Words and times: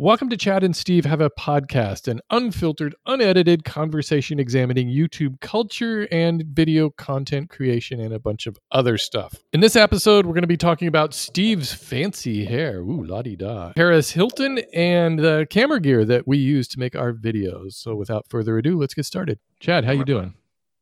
Welcome 0.00 0.28
to 0.28 0.36
Chad 0.36 0.62
and 0.62 0.76
Steve 0.76 1.04
Have 1.06 1.20
a 1.20 1.28
Podcast, 1.28 2.06
an 2.06 2.20
unfiltered, 2.30 2.94
unedited 3.06 3.64
conversation 3.64 4.38
examining 4.38 4.86
YouTube 4.86 5.40
culture 5.40 6.06
and 6.12 6.44
video 6.44 6.90
content 6.90 7.50
creation 7.50 7.98
and 7.98 8.14
a 8.14 8.20
bunch 8.20 8.46
of 8.46 8.56
other 8.70 8.96
stuff. 8.96 9.34
In 9.52 9.58
this 9.58 9.74
episode, 9.74 10.24
we're 10.24 10.34
going 10.34 10.42
to 10.42 10.46
be 10.46 10.56
talking 10.56 10.86
about 10.86 11.14
Steve's 11.14 11.72
fancy 11.72 12.44
hair, 12.44 12.78
ooh, 12.78 13.04
la 13.04 13.22
di 13.22 13.34
da, 13.34 13.72
Paris 13.72 14.12
Hilton, 14.12 14.60
and 14.72 15.18
the 15.18 15.48
camera 15.50 15.80
gear 15.80 16.04
that 16.04 16.28
we 16.28 16.38
use 16.38 16.68
to 16.68 16.78
make 16.78 16.94
our 16.94 17.12
videos. 17.12 17.72
So 17.72 17.96
without 17.96 18.28
further 18.28 18.56
ado, 18.56 18.78
let's 18.78 18.94
get 18.94 19.04
started. 19.04 19.40
Chad, 19.58 19.84
how 19.84 19.90
you 19.90 20.04
doing? 20.04 20.34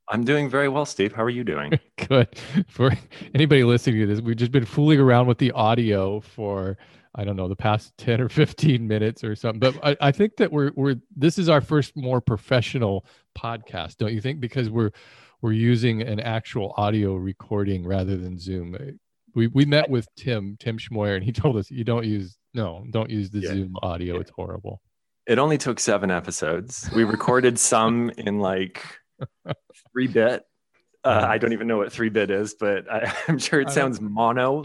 I'm 0.09 0.25
doing 0.25 0.51
very 0.51 0.69
well, 0.69 0.85
Steve. 0.85 1.15
How 1.15 1.23
are 1.25 1.31
you 1.31 1.43
doing? 1.43 1.81
Good. 2.07 2.29
For 2.69 2.93
anybody 3.35 3.65
listening 3.65 4.01
to 4.01 4.07
this, 4.07 4.21
we've 4.21 4.37
just 4.37 4.53
been 4.53 4.67
fooling 4.67 5.01
around 5.01 5.27
with 5.27 5.39
the 5.39 5.53
audio 5.53 6.21
for 6.21 6.77
I 7.17 7.25
don't 7.25 7.37
know 7.37 7.49
the 7.49 7.57
past 7.57 7.93
10 7.99 8.21
or 8.21 8.29
15 8.29 8.87
minutes 8.87 9.25
or 9.25 9.35
something. 9.35 9.61
But 9.61 9.77
I, 9.83 10.09
I 10.09 10.13
think 10.13 10.37
that 10.37 10.53
we're 10.53 10.71
we're 10.75 10.97
this 11.17 11.39
is 11.39 11.49
our 11.49 11.61
first 11.61 11.97
more 11.97 12.21
professional 12.21 13.07
podcast, 13.37 13.97
don't 13.97 14.13
you 14.13 14.21
think? 14.21 14.41
Because 14.41 14.71
we're 14.71 14.93
we're 15.43 15.53
using 15.53 16.03
an 16.03 16.21
actual 16.21 16.75
audio 16.77 17.17
recording 17.17 17.87
rather 17.87 18.17
than 18.17 18.39
Zoom. 18.39 18.77
We 19.35 19.49
we 19.49 19.65
met 19.65 19.91
with 19.91 20.09
Tim, 20.17 20.57
Tim 20.59 20.79
Schmoyer, 20.79 21.17
and 21.17 21.25
he 21.25 21.33
told 21.33 21.57
us 21.57 21.71
you 21.71 21.85
don't 21.85 22.05
use 22.05 22.37
no, 22.55 22.85
don't 22.91 23.11
use 23.11 23.31
the 23.31 23.41
yeah. 23.41 23.51
Zoom 23.51 23.77
audio. 23.83 24.15
Yeah. 24.15 24.21
It's 24.21 24.31
horrible. 24.31 24.81
It 25.27 25.39
only 25.39 25.59
took 25.59 25.81
seven 25.81 26.11
episodes. 26.11 26.89
We 26.95 27.05
recorded 27.05 27.59
some 27.59 28.11
in 28.17 28.39
like 28.39 28.83
three 29.93 30.07
bit. 30.07 30.45
Uh, 31.05 31.27
I 31.29 31.39
don't 31.39 31.53
even 31.53 31.69
know 31.69 31.77
what 31.77 31.93
three 31.93 32.09
bit 32.09 32.31
is, 32.31 32.55
but 32.55 32.91
I, 32.91 33.13
am 33.29 33.39
sure 33.39 33.61
it 33.61 33.71
sounds 33.71 34.01
mono. 34.01 34.65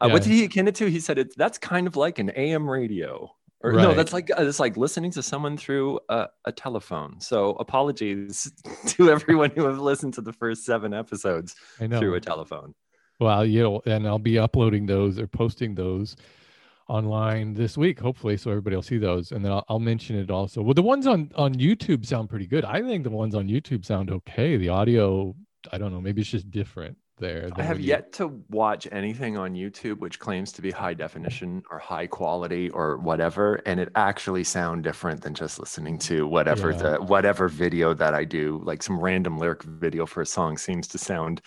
Uh, 0.00 0.06
yeah. 0.06 0.12
What 0.12 0.22
did 0.22 0.32
he 0.32 0.44
akin 0.44 0.68
it 0.68 0.74
to? 0.76 0.86
He 0.86 1.00
said 1.00 1.18
it's 1.18 1.34
that's 1.36 1.58
kind 1.58 1.86
of 1.86 1.96
like 1.96 2.18
an 2.18 2.30
AM 2.36 2.68
radio. 2.68 3.34
Or 3.62 3.72
right. 3.72 3.82
no, 3.82 3.94
that's 3.94 4.12
like 4.12 4.30
uh, 4.30 4.42
it's 4.42 4.58
like 4.58 4.78
listening 4.78 5.10
to 5.12 5.22
someone 5.22 5.58
through 5.58 6.00
a, 6.08 6.28
a, 6.46 6.52
telephone. 6.52 7.20
So 7.20 7.50
apologies 7.52 8.50
to 8.86 9.10
everyone 9.10 9.50
who 9.50 9.64
have 9.66 9.78
listened 9.78 10.14
to 10.14 10.22
the 10.22 10.32
first 10.32 10.64
seven 10.64 10.94
episodes 10.94 11.54
through 11.78 12.14
a 12.14 12.20
telephone. 12.20 12.74
Well, 13.18 13.44
you 13.44 13.62
know, 13.62 13.82
and 13.84 14.06
I'll 14.06 14.18
be 14.18 14.38
uploading 14.38 14.86
those 14.86 15.18
or 15.18 15.26
posting 15.26 15.74
those 15.74 16.16
online 16.88 17.52
this 17.52 17.76
week, 17.76 18.00
hopefully, 18.00 18.38
so 18.38 18.50
everybody 18.50 18.76
will 18.76 18.82
see 18.82 18.96
those, 18.96 19.30
and 19.30 19.44
then 19.44 19.52
I'll, 19.52 19.64
I'll, 19.68 19.78
mention 19.78 20.16
it 20.16 20.30
also. 20.30 20.62
Well, 20.62 20.72
the 20.72 20.82
ones 20.82 21.06
on 21.06 21.30
on 21.36 21.54
YouTube 21.54 22.06
sound 22.06 22.30
pretty 22.30 22.46
good. 22.46 22.64
I 22.64 22.80
think 22.80 23.04
the 23.04 23.10
ones 23.10 23.34
on 23.34 23.46
YouTube 23.46 23.84
sound 23.84 24.10
okay. 24.10 24.56
The 24.56 24.70
audio, 24.70 25.36
I 25.70 25.76
don't 25.76 25.92
know, 25.92 26.00
maybe 26.00 26.22
it's 26.22 26.30
just 26.30 26.50
different 26.50 26.96
there. 27.20 27.50
I 27.54 27.62
have 27.62 27.80
yet 27.80 28.12
to 28.14 28.42
watch 28.50 28.88
anything 28.90 29.36
on 29.36 29.54
YouTube 29.54 29.98
which 29.98 30.18
claims 30.18 30.50
to 30.52 30.62
be 30.62 30.70
high 30.70 30.94
definition 30.94 31.62
or 31.70 31.78
high 31.78 32.06
quality 32.06 32.70
or 32.70 32.96
whatever, 32.98 33.56
and 33.66 33.78
it 33.78 33.90
actually 33.94 34.44
sound 34.44 34.82
different 34.82 35.22
than 35.22 35.34
just 35.34 35.60
listening 35.60 35.98
to 35.98 36.26
whatever 36.26 36.72
yeah. 36.72 36.78
the 36.78 36.96
whatever 37.02 37.48
video 37.48 37.94
that 37.94 38.14
I 38.14 38.24
do. 38.24 38.60
Like 38.64 38.82
some 38.82 38.98
random 38.98 39.38
lyric 39.38 39.62
video 39.62 40.06
for 40.06 40.22
a 40.22 40.26
song 40.26 40.58
seems 40.58 40.88
to 40.88 40.98
sound 40.98 41.42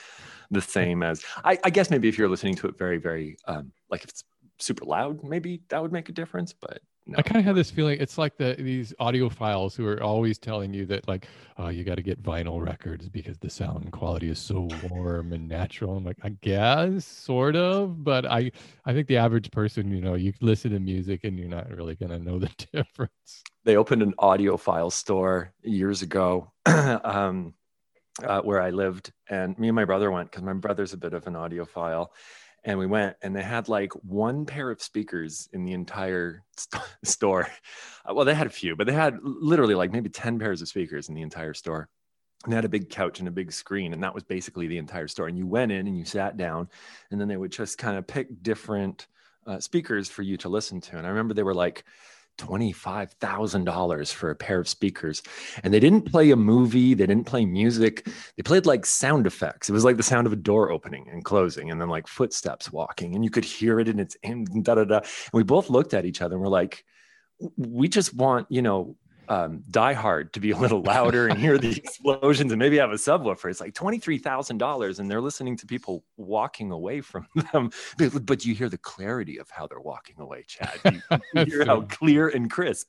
the 0.52 0.62
same 0.62 1.04
as 1.04 1.26
I, 1.44 1.58
I 1.64 1.70
guess 1.70 1.90
maybe 1.90 2.08
if 2.08 2.18
you're 2.18 2.30
listening 2.30 2.56
to 2.56 2.68
it 2.68 2.78
very 2.78 2.98
very 2.98 3.38
um, 3.48 3.72
like 3.90 4.04
if 4.04 4.10
it's 4.10 4.24
super 4.60 4.86
loud, 4.86 5.24
maybe 5.24 5.62
that 5.70 5.82
would 5.82 5.92
make 5.92 6.10
a 6.10 6.14
difference, 6.14 6.54
but 6.54 6.82
no. 7.06 7.18
I 7.18 7.22
kind 7.22 7.38
of 7.38 7.46
had 7.46 7.56
this 7.56 7.70
feeling. 7.70 8.00
It's 8.00 8.18
like 8.18 8.38
the 8.38 8.56
these 8.58 8.94
audiophiles 9.00 9.76
who 9.76 9.86
are 9.88 10.02
always 10.02 10.38
telling 10.38 10.74
you 10.74 10.86
that 10.86 11.08
like, 11.08 11.28
oh, 11.58 11.68
you 11.68 11.84
got 11.84 11.96
to 11.96 12.02
get 12.02 12.22
vinyl 12.24 12.66
records 12.66 13.10
because 13.10 13.38
the 13.38 13.50
sound 13.50 13.92
quality 13.92 14.30
is 14.30 14.40
so 14.40 14.70
warm 14.90 15.34
and 15.34 15.48
natural. 15.48 15.98
I'm 15.98 16.06
like, 16.06 16.18
I 16.24 16.30
guess, 16.30 17.06
sort 17.06 17.56
of, 17.56 18.04
but 18.04 18.26
I 18.26 18.52
I 18.86 18.94
think 18.94 19.08
the 19.08 19.18
average 19.18 19.52
person, 19.52 19.92
you 19.92 20.02
know, 20.02 20.14
you 20.16 20.34
listen 20.40 20.72
to 20.72 20.80
music 20.80 21.26
and 21.26 21.38
you're 21.38 21.50
not 21.50 21.70
really 21.70 21.96
gonna 21.96 22.20
know 22.20 22.40
the 22.40 22.50
difference. 22.74 23.44
They 23.66 23.76
opened 23.76 24.02
an 24.02 24.14
audiophile 24.20 24.92
store 24.92 25.54
years 25.62 26.02
ago, 26.02 26.52
um, 26.66 27.54
uh, 28.24 28.42
where 28.42 28.62
I 28.62 28.70
lived, 28.70 29.12
and 29.30 29.58
me 29.58 29.70
and 29.70 29.76
my 29.76 29.86
brother 29.86 30.12
went 30.12 30.32
because 30.32 30.44
my 30.44 30.54
brother's 30.54 30.94
a 30.94 30.98
bit 30.98 31.14
of 31.14 31.28
an 31.28 31.34
audiophile 31.34 32.10
and 32.64 32.80
we 32.80 32.86
went 32.86 33.16
and 33.22 33.36
they 33.36 33.44
had 33.44 33.68
like 33.68 33.92
one 34.04 34.46
pair 34.46 34.72
of 34.72 34.82
speakers 34.82 35.50
in 35.54 35.66
the 35.66 35.74
entire 35.74 36.44
st- 36.58 36.84
store. 37.04 37.48
Uh, 38.08 38.14
well 38.14 38.26
they 38.26 38.34
had 38.34 38.48
a 38.48 38.52
few 38.52 38.76
but 38.76 38.88
they 38.88 38.94
had 38.94 39.18
literally 39.22 39.76
like 39.76 39.92
maybe 39.92 40.10
10 40.10 40.40
pairs 40.40 40.62
of 40.62 40.68
speakers 40.68 41.10
in 41.10 41.16
the 41.16 41.22
entire 41.22 41.54
store. 41.54 41.90
And 42.44 42.52
they 42.52 42.56
had 42.56 42.66
a 42.66 42.70
big 42.70 42.90
couch 42.90 43.20
and 43.20 43.28
a 43.28 43.32
big 43.32 43.52
screen 43.52 43.94
and 43.94 44.04
that 44.04 44.14
was 44.14 44.24
basically 44.24 44.68
the 44.68 44.78
entire 44.78 45.08
store. 45.08 45.28
And 45.28 45.38
you 45.38 45.48
went 45.48 45.72
in 45.72 45.88
and 45.88 45.98
you 45.98 46.06
sat 46.06 46.38
down 46.38 46.70
and 47.12 47.20
then 47.20 47.28
they 47.28 47.38
would 47.38 47.52
just 47.52 47.78
kind 47.78 47.98
of 47.98 48.08
pick 48.08 48.44
different 48.44 49.08
uh, 49.46 49.60
speakers 49.60 50.10
for 50.10 50.22
you 50.22 50.38
to 50.38 50.50
listen 50.50 50.80
to. 50.82 50.98
And 50.98 51.06
i 51.06 51.10
remember 51.10 51.34
they 51.34 51.44
were 51.44 51.54
like 51.54 51.84
$25,000 52.38 54.14
for 54.14 54.30
a 54.30 54.36
pair 54.36 54.60
of 54.60 54.68
speakers. 54.68 55.22
And 55.64 55.74
they 55.74 55.80
didn't 55.80 56.12
play 56.12 56.32
a 56.32 56.36
movie, 56.36 56.94
they 56.94 57.06
didn't 57.06 57.28
play 57.28 57.46
music. 57.46 58.08
They 58.38 58.44
played 58.44 58.66
like 58.66 58.86
sound 58.86 59.28
effects. 59.28 59.70
It 59.70 59.74
was 59.74 59.84
like 59.84 59.98
the 59.98 60.04
sound 60.04 60.28
of 60.28 60.34
a 60.34 60.38
door 60.38 60.72
opening 60.72 61.08
and 61.12 61.24
closing 61.24 61.72
and 61.72 61.80
then 61.80 61.90
like 61.90 62.08
footsteps 62.08 62.72
walking 62.72 63.16
and 63.16 63.24
you 63.24 63.30
could 63.30 63.46
hear 63.46 63.80
it 63.80 63.88
in 63.88 64.00
its 64.00 64.18
and 64.24 64.64
da 64.64 64.76
da 64.76 64.84
da. 64.84 64.98
And 64.98 65.06
we 65.34 65.44
both 65.44 65.70
looked 65.70 65.94
at 65.94 66.06
each 66.06 66.22
other 66.22 66.36
and 66.36 66.42
we're 66.42 66.50
like 66.50 66.84
we 67.58 67.88
just 67.88 68.14
want, 68.14 68.48
you 68.50 68.62
know, 68.62 68.96
um, 69.30 69.64
Die 69.70 69.94
Hard 69.94 70.34
to 70.34 70.40
be 70.40 70.52
a 70.52 70.58
little 70.58 70.82
louder 70.82 71.28
and 71.28 71.40
hear 71.40 71.58
the 71.58 71.72
explosions 71.78 72.52
and 72.52 72.60
maybe 72.60 72.78
have 72.78 72.92
a 72.92 72.96
subwoofer. 72.96 73.50
It's 73.50 73.62
like 73.62 73.74
twenty-three 73.74 74.18
thousand 74.18 74.58
dollars, 74.58 75.00
and 75.00 75.10
they're 75.10 75.22
listening 75.22 75.58
to 75.58 75.66
people 75.66 76.04
walking 76.18 76.72
away 76.72 77.02
from 77.02 77.28
them. 77.54 77.72
But, 77.98 78.26
but, 78.26 78.46
you 78.46 78.54
hear 78.54 78.70
the 78.70 78.78
clarity 78.78 79.38
of 79.38 79.50
how 79.50 79.68
they're 79.68 79.80
walking 79.80 80.16
away, 80.20 80.44
Chad. 80.48 80.80
You, 80.86 81.20
you 81.34 81.46
hear 81.46 81.66
how 81.66 81.82
clear 81.82 82.30
and 82.30 82.50
crisp. 82.50 82.88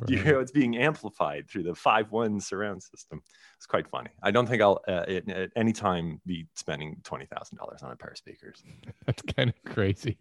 Right. 0.00 0.10
You 0.10 0.18
hear 0.18 0.34
how 0.34 0.40
it's 0.40 0.52
being 0.52 0.76
amplified 0.76 1.48
through 1.48 1.64
the 1.64 1.74
five-one 1.74 2.40
surround 2.40 2.82
system. 2.82 3.22
It's 3.56 3.66
quite 3.66 3.86
funny. 3.86 4.10
I 4.22 4.30
don't 4.30 4.46
think 4.46 4.60
I'll 4.62 4.80
uh, 4.88 5.04
at, 5.06 5.28
at 5.28 5.50
any 5.56 5.72
time 5.72 6.20
be 6.26 6.46
spending 6.54 6.96
twenty 7.04 7.26
thousand 7.26 7.58
dollars 7.58 7.82
on 7.82 7.92
a 7.92 7.96
pair 7.96 8.10
of 8.10 8.18
speakers. 8.18 8.62
That's 9.06 9.22
kind 9.22 9.50
of 9.50 9.72
crazy. 9.72 10.18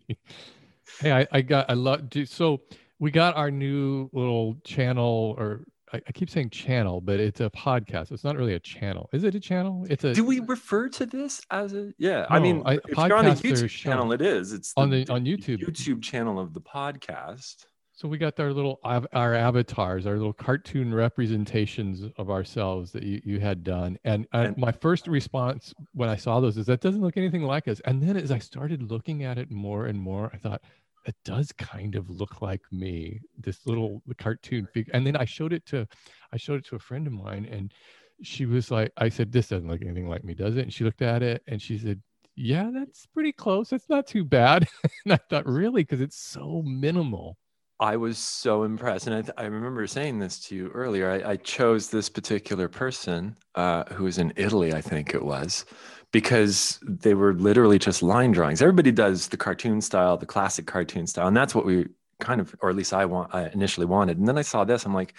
Hey, 1.00 1.12
I, 1.12 1.28
I 1.31 1.41
got 1.41 1.69
I 1.69 1.74
love 1.74 2.01
so 2.25 2.62
we 2.99 3.11
got 3.11 3.35
our 3.35 3.51
new 3.51 4.09
little 4.13 4.57
channel 4.63 5.35
or 5.37 5.65
I, 5.93 6.01
I, 6.07 6.11
keep 6.11 6.29
saying 6.29 6.49
channel, 6.49 7.01
but 7.01 7.19
it's 7.19 7.39
a 7.39 7.49
podcast. 7.51 8.11
It's 8.11 8.23
not 8.23 8.35
really 8.35 8.55
a 8.55 8.59
channel. 8.59 9.09
Is 9.13 9.23
it 9.23 9.35
a 9.35 9.39
channel? 9.39 9.85
It's 9.89 10.03
a. 10.03 10.13
Do 10.13 10.23
we 10.23 10.39
refer 10.39 10.89
to 10.89 11.05
this 11.05 11.41
as 11.51 11.73
a? 11.73 11.93
Yeah, 11.99 12.21
no, 12.21 12.35
I 12.35 12.39
mean, 12.39 12.63
I, 12.65 12.73
if 12.87 12.97
you're 12.97 13.15
on 13.15 13.25
the 13.25 13.31
YouTube 13.31 13.69
channel, 13.69 14.11
it 14.11 14.21
is. 14.21 14.53
It's 14.53 14.73
the, 14.73 14.81
on 14.81 14.89
the 14.89 15.07
on 15.09 15.25
YouTube. 15.25 15.59
YouTube 15.59 16.01
channel 16.01 16.39
of 16.39 16.53
the 16.53 16.61
podcast. 16.61 17.65
So 17.95 18.07
we 18.07 18.17
got 18.17 18.39
our 18.39 18.51
little 18.51 18.79
our 18.83 19.35
avatars, 19.35 20.07
our 20.07 20.17
little 20.17 20.33
cartoon 20.33 20.93
representations 20.93 22.11
of 22.17 22.31
ourselves 22.31 22.91
that 22.93 23.03
you, 23.03 23.21
you 23.23 23.39
had 23.39 23.63
done. 23.63 23.99
And, 24.03 24.25
uh, 24.33 24.37
and 24.47 24.57
my 24.57 24.71
first 24.71 25.07
response 25.07 25.75
when 25.93 26.09
I 26.09 26.15
saw 26.15 26.39
those 26.39 26.57
is 26.57 26.65
that 26.65 26.81
doesn't 26.81 27.01
look 27.01 27.17
anything 27.17 27.43
like 27.43 27.67
us. 27.67 27.79
And 27.85 28.01
then 28.01 28.17
as 28.17 28.31
I 28.31 28.39
started 28.39 28.81
looking 28.91 29.23
at 29.23 29.37
it 29.37 29.51
more 29.51 29.85
and 29.85 30.01
more, 30.01 30.31
I 30.33 30.37
thought, 30.37 30.63
it 31.05 31.15
does 31.25 31.51
kind 31.53 31.95
of 31.95 32.09
look 32.09 32.41
like 32.41 32.61
me 32.71 33.19
this 33.37 33.65
little 33.65 34.01
cartoon 34.17 34.67
figure 34.73 34.91
and 34.93 35.05
then 35.05 35.15
i 35.15 35.25
showed 35.25 35.53
it 35.53 35.65
to 35.65 35.87
i 36.31 36.37
showed 36.37 36.59
it 36.59 36.65
to 36.65 36.75
a 36.75 36.79
friend 36.79 37.07
of 37.07 37.13
mine 37.13 37.47
and 37.51 37.73
she 38.21 38.45
was 38.45 38.71
like 38.71 38.91
i 38.97 39.09
said 39.09 39.31
this 39.31 39.49
doesn't 39.49 39.67
look 39.67 39.81
anything 39.81 40.07
like 40.07 40.23
me 40.23 40.33
does 40.33 40.55
it? 40.55 40.61
And 40.61 40.73
she 40.73 40.83
looked 40.83 41.01
at 41.01 41.21
it 41.23 41.43
and 41.47 41.61
she 41.61 41.77
said 41.77 42.01
yeah 42.35 42.71
that's 42.73 43.05
pretty 43.07 43.31
close 43.31 43.69
that's 43.69 43.89
not 43.89 44.07
too 44.07 44.23
bad. 44.23 44.67
And 45.05 45.13
i 45.13 45.17
thought 45.29 45.45
really? 45.45 45.83
Because 45.83 46.01
it's 46.01 46.17
so 46.17 46.61
minimal 46.65 47.37
I 47.79 47.97
was 47.97 48.17
so 48.17 48.63
impressed, 48.63 49.07
and 49.07 49.16
I, 49.16 49.22
th- 49.22 49.34
I 49.38 49.44
remember 49.44 49.85
saying 49.88 50.19
this 50.19 50.39
to 50.45 50.56
you 50.56 50.69
earlier. 50.69 51.09
I, 51.09 51.31
I 51.31 51.35
chose 51.38 51.89
this 51.89 52.07
particular 52.07 52.69
person, 52.69 53.35
uh, 53.56 53.84
who 53.94 54.06
was 54.06 54.19
in 54.19 54.31
Italy, 54.35 54.73
I 54.73 54.81
think 54.81 55.13
it 55.13 55.23
was, 55.23 55.66
because 56.12 56.79
they 56.83 57.13
were 57.13 57.33
literally 57.33 57.79
just 57.79 58.03
line 58.03 58.31
drawings. 58.31 58.62
Everybody 58.62 58.91
does 58.91 59.28
the 59.28 59.38
cartoon 59.38 59.81
style, 59.81 60.17
the 60.17 60.25
classic 60.25 60.67
cartoon 60.67 61.07
style, 61.07 61.28
and 61.28 61.35
that's 61.35 61.56
what 61.56 61.66
we 61.66 61.88
kind 62.19 62.39
of, 62.39 62.56
or 62.62 62.69
at 62.69 62.75
least 62.75 62.94
I 62.94 63.06
want, 63.06 63.33
I 63.33 63.50
initially 63.50 63.88
wanted. 63.88 64.17
And 64.17 64.28
then 64.28 64.38
I 64.38 64.44
saw 64.44 64.63
this, 64.63 64.86
I'm 64.86 64.94
like, 64.94 65.15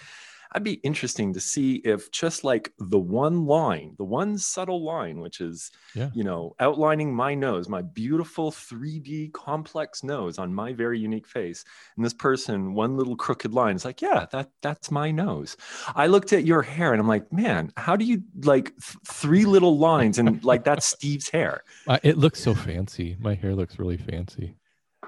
that'd 0.55 0.63
be 0.63 0.79
interesting 0.87 1.33
to 1.33 1.39
see 1.41 1.81
if 1.83 2.09
just 2.11 2.45
like 2.45 2.71
the 2.79 2.97
one 2.97 3.45
line, 3.45 3.93
the 3.97 4.05
one 4.05 4.37
subtle 4.37 4.85
line, 4.85 5.19
which 5.19 5.41
is, 5.41 5.69
yeah. 5.93 6.09
you 6.13 6.23
know, 6.23 6.55
outlining 6.61 7.13
my 7.13 7.35
nose, 7.35 7.67
my 7.67 7.81
beautiful 7.81 8.53
3D 8.53 9.33
complex 9.33 10.01
nose 10.01 10.39
on 10.39 10.53
my 10.53 10.71
very 10.71 10.97
unique 10.97 11.27
face. 11.27 11.65
And 11.97 12.05
this 12.05 12.13
person, 12.13 12.73
one 12.73 12.95
little 12.95 13.17
crooked 13.17 13.53
line 13.53 13.75
is 13.75 13.83
like, 13.83 14.01
yeah, 14.01 14.27
that 14.31 14.49
that's 14.61 14.89
my 14.89 15.11
nose. 15.11 15.57
I 15.93 16.07
looked 16.07 16.31
at 16.31 16.45
your 16.45 16.61
hair 16.61 16.93
and 16.93 17.01
I'm 17.01 17.07
like, 17.09 17.33
man, 17.33 17.73
how 17.75 17.97
do 17.97 18.05
you 18.05 18.23
like 18.43 18.67
th- 18.77 18.97
three 19.05 19.43
little 19.43 19.77
lines 19.77 20.19
and 20.19 20.41
like 20.45 20.63
that's 20.63 20.85
Steve's 20.95 21.27
hair? 21.27 21.65
Uh, 21.85 21.99
it 22.01 22.17
looks 22.17 22.41
so 22.41 22.55
fancy. 22.55 23.17
My 23.19 23.33
hair 23.33 23.53
looks 23.55 23.77
really 23.77 23.97
fancy. 23.97 24.55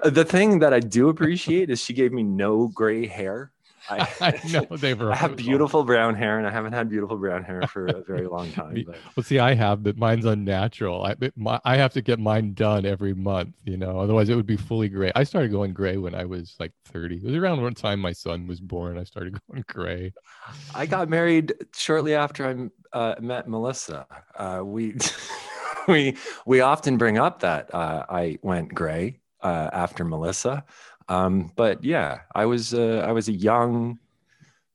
The 0.04 0.26
thing 0.26 0.58
that 0.58 0.74
I 0.74 0.80
do 0.80 1.08
appreciate 1.08 1.70
is 1.70 1.82
she 1.82 1.94
gave 1.94 2.12
me 2.12 2.22
no 2.22 2.68
gray 2.68 3.06
hair 3.06 3.50
I, 3.88 4.08
I 4.20 4.48
know 4.52 4.76
they 4.76 4.94
were. 4.94 5.12
I 5.12 5.16
have 5.16 5.36
beautiful 5.36 5.84
brown 5.84 6.14
hair, 6.14 6.38
and 6.38 6.46
I 6.46 6.50
haven't 6.50 6.72
had 6.72 6.88
beautiful 6.88 7.16
brown 7.16 7.44
hair 7.44 7.62
for 7.62 7.86
a 7.86 8.02
very 8.02 8.26
long 8.28 8.50
time. 8.52 8.84
But. 8.86 8.96
Well, 9.16 9.24
see, 9.24 9.38
I 9.38 9.54
have, 9.54 9.82
but 9.82 9.96
mine's 9.96 10.24
unnatural. 10.24 11.04
I 11.04 11.14
my, 11.36 11.60
I 11.64 11.76
have 11.76 11.92
to 11.94 12.02
get 12.02 12.18
mine 12.18 12.54
done 12.54 12.86
every 12.86 13.14
month, 13.14 13.54
you 13.64 13.76
know. 13.76 14.00
Otherwise, 14.00 14.28
it 14.28 14.34
would 14.34 14.46
be 14.46 14.56
fully 14.56 14.88
gray. 14.88 15.12
I 15.14 15.24
started 15.24 15.50
going 15.50 15.72
gray 15.72 15.96
when 15.96 16.14
I 16.14 16.24
was 16.24 16.56
like 16.58 16.72
30. 16.86 17.16
It 17.16 17.24
was 17.24 17.34
around 17.34 17.62
one 17.62 17.74
time 17.74 18.00
my 18.00 18.12
son 18.12 18.46
was 18.46 18.60
born. 18.60 18.98
I 18.98 19.04
started 19.04 19.38
going 19.50 19.64
gray. 19.68 20.12
I 20.74 20.86
got 20.86 21.08
married 21.08 21.54
shortly 21.74 22.14
after 22.14 22.70
I 22.92 22.96
uh, 22.96 23.14
met 23.20 23.48
Melissa. 23.48 24.06
Uh, 24.36 24.62
we 24.64 24.96
we 25.88 26.16
we 26.46 26.60
often 26.60 26.96
bring 26.96 27.18
up 27.18 27.40
that 27.40 27.74
uh, 27.74 28.06
I 28.08 28.38
went 28.42 28.74
gray 28.74 29.20
uh, 29.42 29.70
after 29.72 30.04
Melissa. 30.04 30.64
Um, 31.08 31.52
but 31.56 31.84
yeah, 31.84 32.20
I 32.34 32.46
was 32.46 32.74
uh, 32.74 33.04
I 33.06 33.12
was 33.12 33.28
a 33.28 33.32
young, 33.32 33.98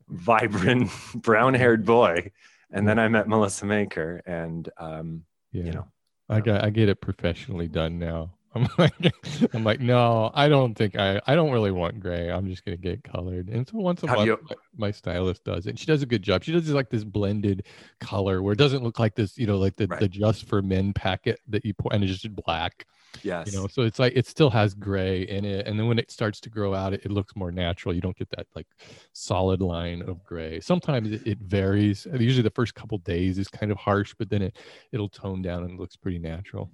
vibrant, 0.08 0.90
brown-haired 1.14 1.84
boy, 1.84 2.32
and 2.70 2.86
then 2.86 2.98
I 2.98 3.08
met 3.08 3.28
Melissa 3.28 3.66
Maker, 3.66 4.22
and 4.26 4.68
um, 4.76 5.24
yeah. 5.52 5.64
you 5.64 5.72
know, 5.72 5.86
I 6.28 6.40
got 6.40 6.64
I 6.64 6.70
get 6.70 6.88
it 6.88 7.00
professionally 7.00 7.68
done 7.68 7.98
now. 7.98 8.33
I'm 8.54 8.68
like, 8.78 9.14
I'm 9.52 9.64
like, 9.64 9.80
no, 9.80 10.30
I 10.34 10.48
don't 10.48 10.74
think 10.74 10.96
I, 10.96 11.20
I 11.26 11.34
don't 11.34 11.50
really 11.50 11.72
want 11.72 12.00
gray. 12.00 12.30
I'm 12.30 12.48
just 12.48 12.64
gonna 12.64 12.76
get 12.76 13.02
colored. 13.04 13.48
And 13.48 13.68
so 13.68 13.78
once 13.78 14.02
a 14.02 14.06
month, 14.06 14.26
you... 14.26 14.38
my, 14.48 14.56
my, 14.76 14.90
stylist 14.90 15.44
does 15.44 15.66
it. 15.66 15.70
And 15.70 15.78
she 15.78 15.86
does 15.86 16.02
a 16.02 16.06
good 16.06 16.22
job. 16.22 16.44
She 16.44 16.52
does 16.52 16.68
like 16.70 16.90
this 16.90 17.04
blended 17.04 17.66
color 18.00 18.42
where 18.42 18.52
it 18.52 18.58
doesn't 18.58 18.82
look 18.82 18.98
like 18.98 19.14
this, 19.14 19.36
you 19.36 19.46
know, 19.46 19.58
like 19.58 19.76
the, 19.76 19.86
right. 19.86 20.00
the 20.00 20.08
just 20.08 20.46
for 20.46 20.62
men 20.62 20.92
packet 20.92 21.40
that 21.48 21.64
you 21.64 21.74
put 21.74 21.92
and 21.92 22.04
it's 22.04 22.12
just 22.12 22.34
black. 22.34 22.86
Yes. 23.22 23.52
You 23.52 23.58
know, 23.58 23.66
so 23.68 23.82
it's 23.82 23.98
like 23.98 24.12
it 24.16 24.26
still 24.26 24.50
has 24.50 24.74
gray 24.74 25.22
in 25.22 25.44
it. 25.44 25.66
And 25.66 25.78
then 25.78 25.86
when 25.86 25.98
it 25.98 26.10
starts 26.10 26.40
to 26.40 26.50
grow 26.50 26.74
out, 26.74 26.92
it, 26.92 27.02
it 27.04 27.10
looks 27.10 27.36
more 27.36 27.52
natural. 27.52 27.94
You 27.94 28.00
don't 28.00 28.16
get 28.16 28.30
that 28.30 28.46
like 28.54 28.66
solid 29.12 29.60
line 29.60 30.02
of 30.02 30.24
gray. 30.24 30.60
Sometimes 30.60 31.10
it, 31.10 31.26
it 31.26 31.38
varies. 31.38 32.06
Usually 32.12 32.42
the 32.42 32.50
first 32.50 32.74
couple 32.74 32.98
days 32.98 33.38
is 33.38 33.48
kind 33.48 33.70
of 33.70 33.78
harsh, 33.78 34.14
but 34.18 34.30
then 34.30 34.42
it 34.42 34.56
it'll 34.92 35.08
tone 35.08 35.42
down 35.42 35.64
and 35.64 35.78
looks 35.78 35.96
pretty 35.96 36.18
natural. 36.18 36.70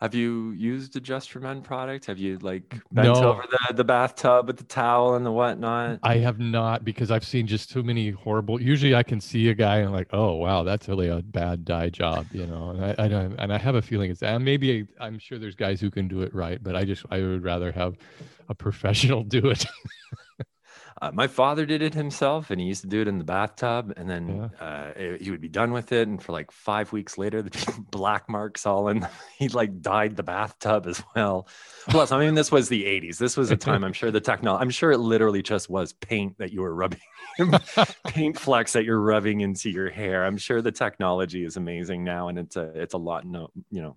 Have 0.00 0.14
you 0.14 0.50
used 0.50 0.96
a 0.96 1.00
Just 1.00 1.30
for 1.30 1.40
Men 1.40 1.62
product? 1.62 2.06
Have 2.06 2.18
you 2.18 2.38
like 2.38 2.68
bent 2.90 3.08
no. 3.08 3.30
over 3.30 3.44
the, 3.48 3.74
the 3.74 3.84
bathtub 3.84 4.48
with 4.48 4.56
the 4.56 4.64
towel 4.64 5.14
and 5.14 5.24
the 5.24 5.30
whatnot? 5.30 6.00
I 6.02 6.16
have 6.16 6.38
not 6.38 6.84
because 6.84 7.10
I've 7.10 7.24
seen 7.24 7.46
just 7.46 7.70
too 7.70 7.82
many 7.82 8.10
horrible. 8.10 8.60
Usually, 8.60 8.94
I 8.94 9.02
can 9.02 9.20
see 9.20 9.48
a 9.48 9.54
guy 9.54 9.78
and 9.78 9.88
I'm 9.88 9.94
like, 9.94 10.08
oh 10.12 10.34
wow, 10.34 10.64
that's 10.64 10.88
really 10.88 11.08
a 11.08 11.22
bad 11.22 11.64
dye 11.64 11.90
job, 11.90 12.26
you 12.32 12.46
know. 12.46 12.70
And 12.70 12.84
I, 12.84 12.94
I 12.98 13.08
don't, 13.08 13.38
and 13.38 13.52
I 13.52 13.58
have 13.58 13.76
a 13.76 13.82
feeling 13.82 14.10
it's. 14.10 14.20
Maybe 14.20 14.86
I'm 15.00 15.18
sure 15.18 15.38
there's 15.38 15.54
guys 15.56 15.80
who 15.80 15.90
can 15.90 16.08
do 16.08 16.22
it 16.22 16.34
right, 16.34 16.62
but 16.62 16.74
I 16.74 16.84
just 16.84 17.04
I 17.10 17.20
would 17.20 17.44
rather 17.44 17.70
have 17.72 17.96
a 18.48 18.54
professional 18.54 19.22
do 19.22 19.48
it. 19.50 19.64
Uh, 21.02 21.10
my 21.12 21.26
father 21.26 21.66
did 21.66 21.82
it 21.82 21.94
himself, 21.94 22.50
and 22.50 22.60
he 22.60 22.66
used 22.66 22.82
to 22.82 22.86
do 22.86 23.00
it 23.00 23.08
in 23.08 23.18
the 23.18 23.24
bathtub, 23.24 23.92
and 23.96 24.08
then 24.08 24.50
yeah. 24.60 24.66
uh, 24.66 24.92
it, 24.96 25.22
he 25.22 25.30
would 25.30 25.40
be 25.40 25.48
done 25.48 25.72
with 25.72 25.92
it. 25.92 26.06
And 26.06 26.22
for 26.22 26.32
like 26.32 26.50
five 26.50 26.92
weeks 26.92 27.18
later, 27.18 27.42
the 27.42 27.84
black 27.90 28.28
marks 28.28 28.64
all 28.64 28.88
in. 28.88 29.06
he 29.38 29.48
like 29.48 29.80
dyed 29.80 30.16
the 30.16 30.22
bathtub 30.22 30.86
as 30.86 31.02
well. 31.14 31.48
Plus, 31.88 32.12
I 32.12 32.20
mean, 32.20 32.34
this 32.34 32.52
was 32.52 32.68
the 32.68 32.84
'80s. 32.84 33.18
This 33.18 33.36
was 33.36 33.50
a 33.50 33.56
time 33.56 33.82
I'm 33.82 33.92
sure 33.92 34.10
the 34.10 34.20
technology. 34.20 34.62
I'm 34.62 34.70
sure 34.70 34.92
it 34.92 34.98
literally 34.98 35.42
just 35.42 35.68
was 35.68 35.92
paint 35.92 36.38
that 36.38 36.52
you 36.52 36.62
were 36.62 36.74
rubbing, 36.74 37.00
paint 38.06 38.38
flecks 38.38 38.74
that 38.74 38.84
you're 38.84 39.00
rubbing 39.00 39.40
into 39.40 39.70
your 39.70 39.90
hair. 39.90 40.24
I'm 40.24 40.36
sure 40.36 40.62
the 40.62 40.72
technology 40.72 41.44
is 41.44 41.56
amazing 41.56 42.04
now, 42.04 42.28
and 42.28 42.38
it's 42.38 42.56
a 42.56 42.70
it's 42.74 42.94
a 42.94 42.98
lot 42.98 43.26
no 43.26 43.50
you 43.70 43.82
know 43.82 43.96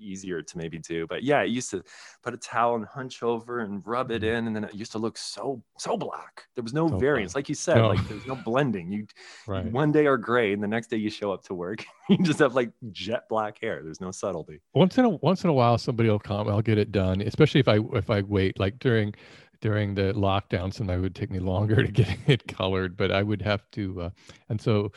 easier 0.00 0.42
to 0.42 0.58
maybe 0.58 0.78
do. 0.78 1.06
But 1.06 1.22
yeah, 1.22 1.42
it 1.42 1.48
used 1.50 1.70
to 1.70 1.82
put 2.22 2.34
a 2.34 2.36
towel 2.36 2.76
and 2.76 2.84
hunch 2.84 3.22
over 3.22 3.60
and 3.60 3.86
rub 3.86 4.10
it 4.10 4.22
mm-hmm. 4.22 4.34
in, 4.34 4.46
and 4.46 4.56
then 4.56 4.64
it 4.64 4.74
used 4.74 4.92
to 4.92 4.98
look 4.98 5.18
so 5.18 5.62
so 5.78 5.96
black. 5.96 6.44
There 6.54 6.64
was 6.64 6.72
no 6.72 6.88
so 6.88 6.98
variance, 6.98 7.32
black. 7.32 7.40
like 7.40 7.48
you 7.48 7.54
said, 7.54 7.76
no. 7.76 7.88
like 7.88 8.08
there's 8.08 8.26
no 8.26 8.36
blending. 8.36 8.90
You 8.90 9.06
right. 9.46 9.70
one 9.70 9.92
day 9.92 10.06
are 10.06 10.18
gray, 10.18 10.52
and 10.52 10.62
the 10.62 10.68
next 10.68 10.88
day 10.88 10.96
you 10.96 11.10
show 11.10 11.32
up 11.32 11.44
to 11.44 11.54
work, 11.54 11.84
you 12.08 12.18
just 12.18 12.38
have 12.38 12.54
like 12.54 12.70
jet 12.90 13.28
black 13.28 13.60
hair. 13.60 13.82
There's 13.82 14.00
no 14.00 14.10
subtlety. 14.10 14.60
Once 14.74 14.98
in 14.98 15.04
a 15.04 15.08
once 15.10 15.44
in 15.44 15.50
a 15.50 15.54
while, 15.54 15.78
somebody 15.78 16.08
will 16.08 16.18
come. 16.18 16.48
I'll 16.48 16.62
get 16.62 16.78
it 16.78 16.92
done, 16.92 17.20
especially 17.20 17.60
if 17.60 17.68
I 17.68 17.78
if 17.94 18.10
I 18.10 18.22
wait 18.22 18.58
like 18.58 18.78
during 18.78 19.14
during 19.60 19.94
the 19.94 20.12
lockdown 20.14 20.78
and 20.80 20.90
I 20.90 20.96
would 20.96 21.14
take 21.14 21.30
me 21.30 21.38
longer 21.38 21.76
to 21.84 21.92
get 21.92 22.16
it 22.26 22.46
colored, 22.46 22.96
but 22.96 23.10
I 23.10 23.22
would 23.22 23.42
have 23.42 23.62
to, 23.72 24.02
uh, 24.02 24.10
and 24.48 24.60
so 24.60 24.92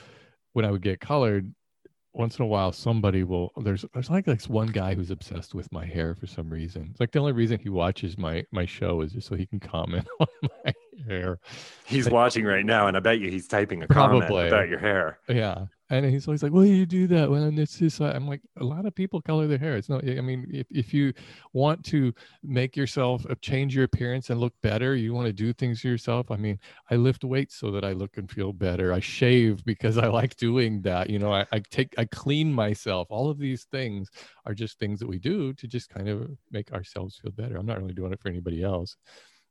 when 0.53 0.65
I 0.65 0.71
would 0.71 0.81
get 0.81 0.99
colored, 0.99 1.53
once 2.13 2.37
in 2.37 2.43
a 2.43 2.47
while 2.47 2.71
somebody 2.71 3.23
will 3.23 3.51
there's 3.57 3.85
there's 3.93 4.09
like 4.09 4.25
this 4.25 4.47
one 4.47 4.67
guy 4.67 4.93
who's 4.93 5.11
obsessed 5.11 5.53
with 5.53 5.71
my 5.71 5.85
hair 5.85 6.15
for 6.15 6.27
some 6.27 6.49
reason. 6.49 6.89
It's 6.91 6.99
like 6.99 7.11
the 7.11 7.19
only 7.19 7.31
reason 7.31 7.59
he 7.59 7.69
watches 7.69 8.17
my 8.17 8.45
my 8.51 8.65
show 8.65 9.01
is 9.01 9.13
just 9.13 9.27
so 9.27 9.35
he 9.35 9.45
can 9.45 9.59
comment 9.59 10.07
on 10.19 10.27
my 10.65 10.73
hair. 11.07 11.39
He's 11.85 12.09
watching 12.09 12.45
right 12.45 12.65
now 12.65 12.87
and 12.87 12.95
i 12.95 12.99
bet 12.99 13.19
you 13.19 13.29
he's 13.29 13.47
typing 13.47 13.83
a 13.83 13.87
Probably. 13.87 14.21
comment 14.21 14.47
about 14.47 14.69
your 14.69 14.79
hair. 14.79 15.19
Yeah 15.27 15.65
and 15.89 16.05
he's 16.05 16.27
always 16.27 16.41
like, 16.43 16.53
"Well, 16.53 16.65
you 16.65 16.85
do 16.85 17.07
that 17.07 17.29
when 17.29 17.57
it's 17.59 17.77
just." 17.77 18.01
I'm 18.01 18.27
like, 18.27 18.41
a 18.57 18.63
lot 18.63 18.85
of 18.85 18.95
people 18.95 19.21
color 19.21 19.47
their 19.47 19.57
hair. 19.57 19.75
It's 19.75 19.89
not. 19.89 20.07
I 20.07 20.21
mean, 20.21 20.47
if 20.51 20.67
if 20.71 20.93
you 20.93 21.13
want 21.53 21.83
to 21.85 22.13
make 22.43 22.75
yourself 22.75 23.25
uh, 23.29 23.35
change 23.41 23.75
your 23.75 23.83
appearance 23.85 24.29
and 24.29 24.39
look 24.39 24.53
better, 24.61 24.95
you 24.95 25.13
want 25.13 25.27
to 25.27 25.33
do 25.33 25.53
things 25.53 25.81
for 25.81 25.87
yourself. 25.87 26.31
I 26.31 26.37
mean, 26.37 26.59
I 26.89 26.95
lift 26.95 27.23
weights 27.23 27.55
so 27.55 27.71
that 27.71 27.83
I 27.83 27.91
look 27.93 28.17
and 28.17 28.29
feel 28.29 28.53
better. 28.53 28.93
I 28.93 28.99
shave 28.99 29.63
because 29.65 29.97
I 29.97 30.07
like 30.19 30.35
doing 30.37 30.81
that. 30.83 31.09
You 31.09 31.19
know, 31.19 31.33
I, 31.33 31.45
I 31.51 31.59
take, 31.69 31.93
I 31.97 32.05
clean 32.05 32.51
myself. 32.53 33.07
All 33.09 33.29
of 33.29 33.37
these 33.37 33.65
things 33.65 34.09
are 34.45 34.53
just 34.53 34.79
things 34.79 34.99
that 34.99 35.07
we 35.07 35.19
do 35.19 35.53
to 35.53 35.67
just 35.67 35.89
kind 35.89 36.09
of 36.09 36.29
make 36.51 36.71
ourselves 36.71 37.17
feel 37.17 37.31
better. 37.31 37.57
I'm 37.57 37.65
not 37.65 37.79
really 37.79 37.93
doing 37.93 38.13
it 38.13 38.19
for 38.21 38.29
anybody 38.29 38.63
else 38.63 38.95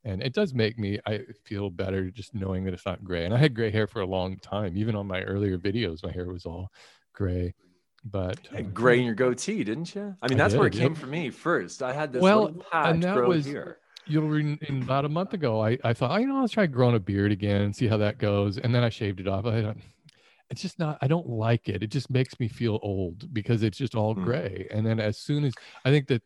and 0.05 0.23
it 0.23 0.33
does 0.33 0.55
make 0.55 0.79
me 0.79 0.99
i 1.07 1.21
feel 1.45 1.71
better 1.71 2.11
just 2.11 2.35
knowing 2.35 2.65
that 2.65 2.75
it's 2.75 2.87
not 2.87 3.03
gray 3.05 3.25
and 3.25 3.35
i 3.35 3.37
had 3.37 3.55
gray 3.55 3.71
hair 3.71 3.87
for 3.87 4.01
a 4.01 4.07
long 4.07 4.37
time 4.39 4.77
even 4.77 4.95
on 4.95 5.07
my 5.07 5.23
earlier 5.23 5.59
videos 5.59 6.03
my 6.03 6.11
hair 6.11 6.27
was 6.27 6.47
all 6.47 6.71
gray 7.13 7.55
but 8.05 8.39
uh, 8.57 8.63
gray 8.63 8.99
in 8.99 9.05
your 9.05 9.15
goatee 9.15 9.63
didn't 9.63 9.95
you? 9.95 10.17
I 10.21 10.29
mean 10.29 10.39
that's 10.39 10.55
I 10.55 10.57
did, 10.57 10.59
where 10.59 10.67
it 10.67 10.73
came 10.73 10.95
for 10.95 11.07
me 11.07 11.31
first. 11.31 11.83
I 11.83 11.93
had 11.93 12.13
this 12.13 12.21
well 12.21 12.53
and 12.73 13.03
that 13.03 13.17
was 13.27 13.45
here. 13.45 13.79
you'll 14.07 14.29
read 14.29 14.61
in 14.63 14.83
about 14.83 15.05
a 15.05 15.09
month 15.09 15.35
ago 15.35 15.63
i, 15.63 15.79
I 15.85 15.93
thought 15.93 16.11
oh, 16.11 16.17
you 16.17 16.27
know 16.27 16.41
let's 16.41 16.53
try 16.53 16.67
growing 16.67 16.97
a 16.97 17.01
beard 17.01 17.31
again 17.31 17.63
and 17.63 17.75
see 17.75 17.87
how 17.87 17.99
that 17.99 18.19
goes 18.19 18.59
and 18.59 18.75
then 18.75 18.83
i 18.83 18.89
shaved 18.89 19.21
it 19.21 19.29
off. 19.29 19.47
I 19.47 19.75
it's 20.51 20.61
just 20.61 20.79
not 20.79 20.99
i 21.01 21.07
don't 21.07 21.29
like 21.29 21.69
it. 21.69 21.83
It 21.83 21.87
just 21.91 22.11
makes 22.11 22.39
me 22.41 22.49
feel 22.49 22.79
old 22.83 23.33
because 23.33 23.63
it's 23.63 23.79
just 23.79 23.95
all 23.95 24.15
mm. 24.15 24.25
gray. 24.25 24.69
And 24.71 24.85
then 24.85 24.99
as 25.01 25.17
soon 25.17 25.45
as 25.45 25.55
i 25.85 25.91
think 25.91 26.09
that 26.09 26.23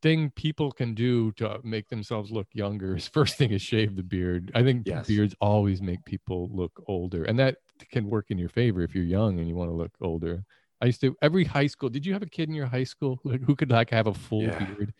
thing 0.00 0.30
people 0.30 0.72
can 0.72 0.94
do 0.94 1.32
to 1.32 1.60
make 1.62 1.88
themselves 1.88 2.30
look 2.30 2.48
younger 2.52 2.96
is 2.96 3.08
first 3.12 3.36
thing 3.36 3.50
is 3.50 3.62
shave 3.62 3.96
the 3.96 4.02
beard. 4.02 4.50
I 4.54 4.62
think 4.62 4.86
yes. 4.86 5.06
beards 5.06 5.34
always 5.40 5.80
make 5.80 6.04
people 6.04 6.50
look 6.52 6.82
older, 6.86 7.24
and 7.24 7.38
that 7.38 7.56
can 7.90 8.08
work 8.08 8.26
in 8.28 8.38
your 8.38 8.48
favor 8.48 8.82
if 8.82 8.94
you're 8.94 9.04
young 9.04 9.38
and 9.38 9.48
you 9.48 9.54
want 9.54 9.70
to 9.70 9.74
look 9.74 9.92
older. 10.00 10.44
I 10.80 10.86
used 10.86 11.00
to 11.02 11.16
every 11.22 11.44
high 11.44 11.68
school. 11.68 11.88
Did 11.88 12.04
you 12.04 12.12
have 12.12 12.22
a 12.22 12.26
kid 12.26 12.48
in 12.48 12.54
your 12.54 12.66
high 12.66 12.84
school 12.84 13.20
who 13.22 13.54
could 13.54 13.70
like 13.70 13.90
have 13.90 14.06
a 14.06 14.14
full 14.14 14.42
yeah. 14.42 14.64
beard? 14.64 14.92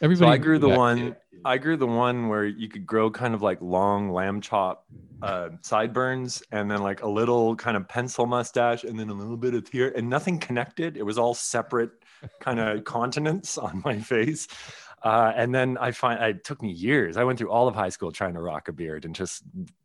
Everybody. 0.00 0.28
So 0.28 0.32
I 0.32 0.38
grew 0.38 0.58
the 0.58 0.68
one. 0.68 0.98
Kid. 0.98 1.16
I 1.44 1.58
grew 1.58 1.76
the 1.76 1.86
one 1.86 2.28
where 2.28 2.44
you 2.44 2.68
could 2.68 2.86
grow 2.86 3.10
kind 3.10 3.34
of 3.34 3.42
like 3.42 3.60
long 3.60 4.10
lamb 4.10 4.40
chop 4.40 4.86
uh, 5.22 5.50
sideburns, 5.62 6.42
and 6.52 6.70
then 6.70 6.82
like 6.82 7.02
a 7.02 7.08
little 7.08 7.56
kind 7.56 7.76
of 7.76 7.88
pencil 7.88 8.26
mustache, 8.26 8.84
and 8.84 8.98
then 8.98 9.08
a 9.08 9.12
little 9.14 9.36
bit 9.36 9.54
of 9.54 9.68
here, 9.68 9.92
and 9.96 10.08
nothing 10.08 10.38
connected. 10.38 10.96
It 10.96 11.02
was 11.02 11.18
all 11.18 11.34
separate 11.34 11.90
kind 12.40 12.60
of 12.60 12.84
continents 12.84 13.58
on 13.58 13.82
my 13.84 13.98
face. 13.98 14.48
Uh, 15.02 15.32
and 15.36 15.54
then 15.54 15.76
I 15.78 15.90
find 15.90 16.22
it 16.22 16.44
took 16.44 16.62
me 16.62 16.70
years. 16.70 17.18
I 17.18 17.24
went 17.24 17.38
through 17.38 17.50
all 17.50 17.68
of 17.68 17.74
high 17.74 17.90
school 17.90 18.10
trying 18.10 18.34
to 18.34 18.40
rock 18.40 18.68
a 18.68 18.72
beard 18.72 19.04
and 19.04 19.14
just 19.14 19.42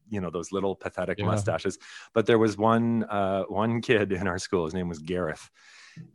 you 0.10 0.22
know 0.22 0.30
those 0.30 0.52
little 0.52 0.76
pathetic 0.76 1.20
yeah. 1.20 1.26
mustaches. 1.26 1.78
But 2.14 2.26
there 2.26 2.40
was 2.40 2.58
one 2.58 3.04
uh, 3.04 3.44
one 3.44 3.82
kid 3.82 4.14
in 4.14 4.28
our 4.28 4.40
school. 4.40 4.64
His 4.64 4.74
name 4.74 4.88
was 4.88 5.00
Gareth, 5.00 5.50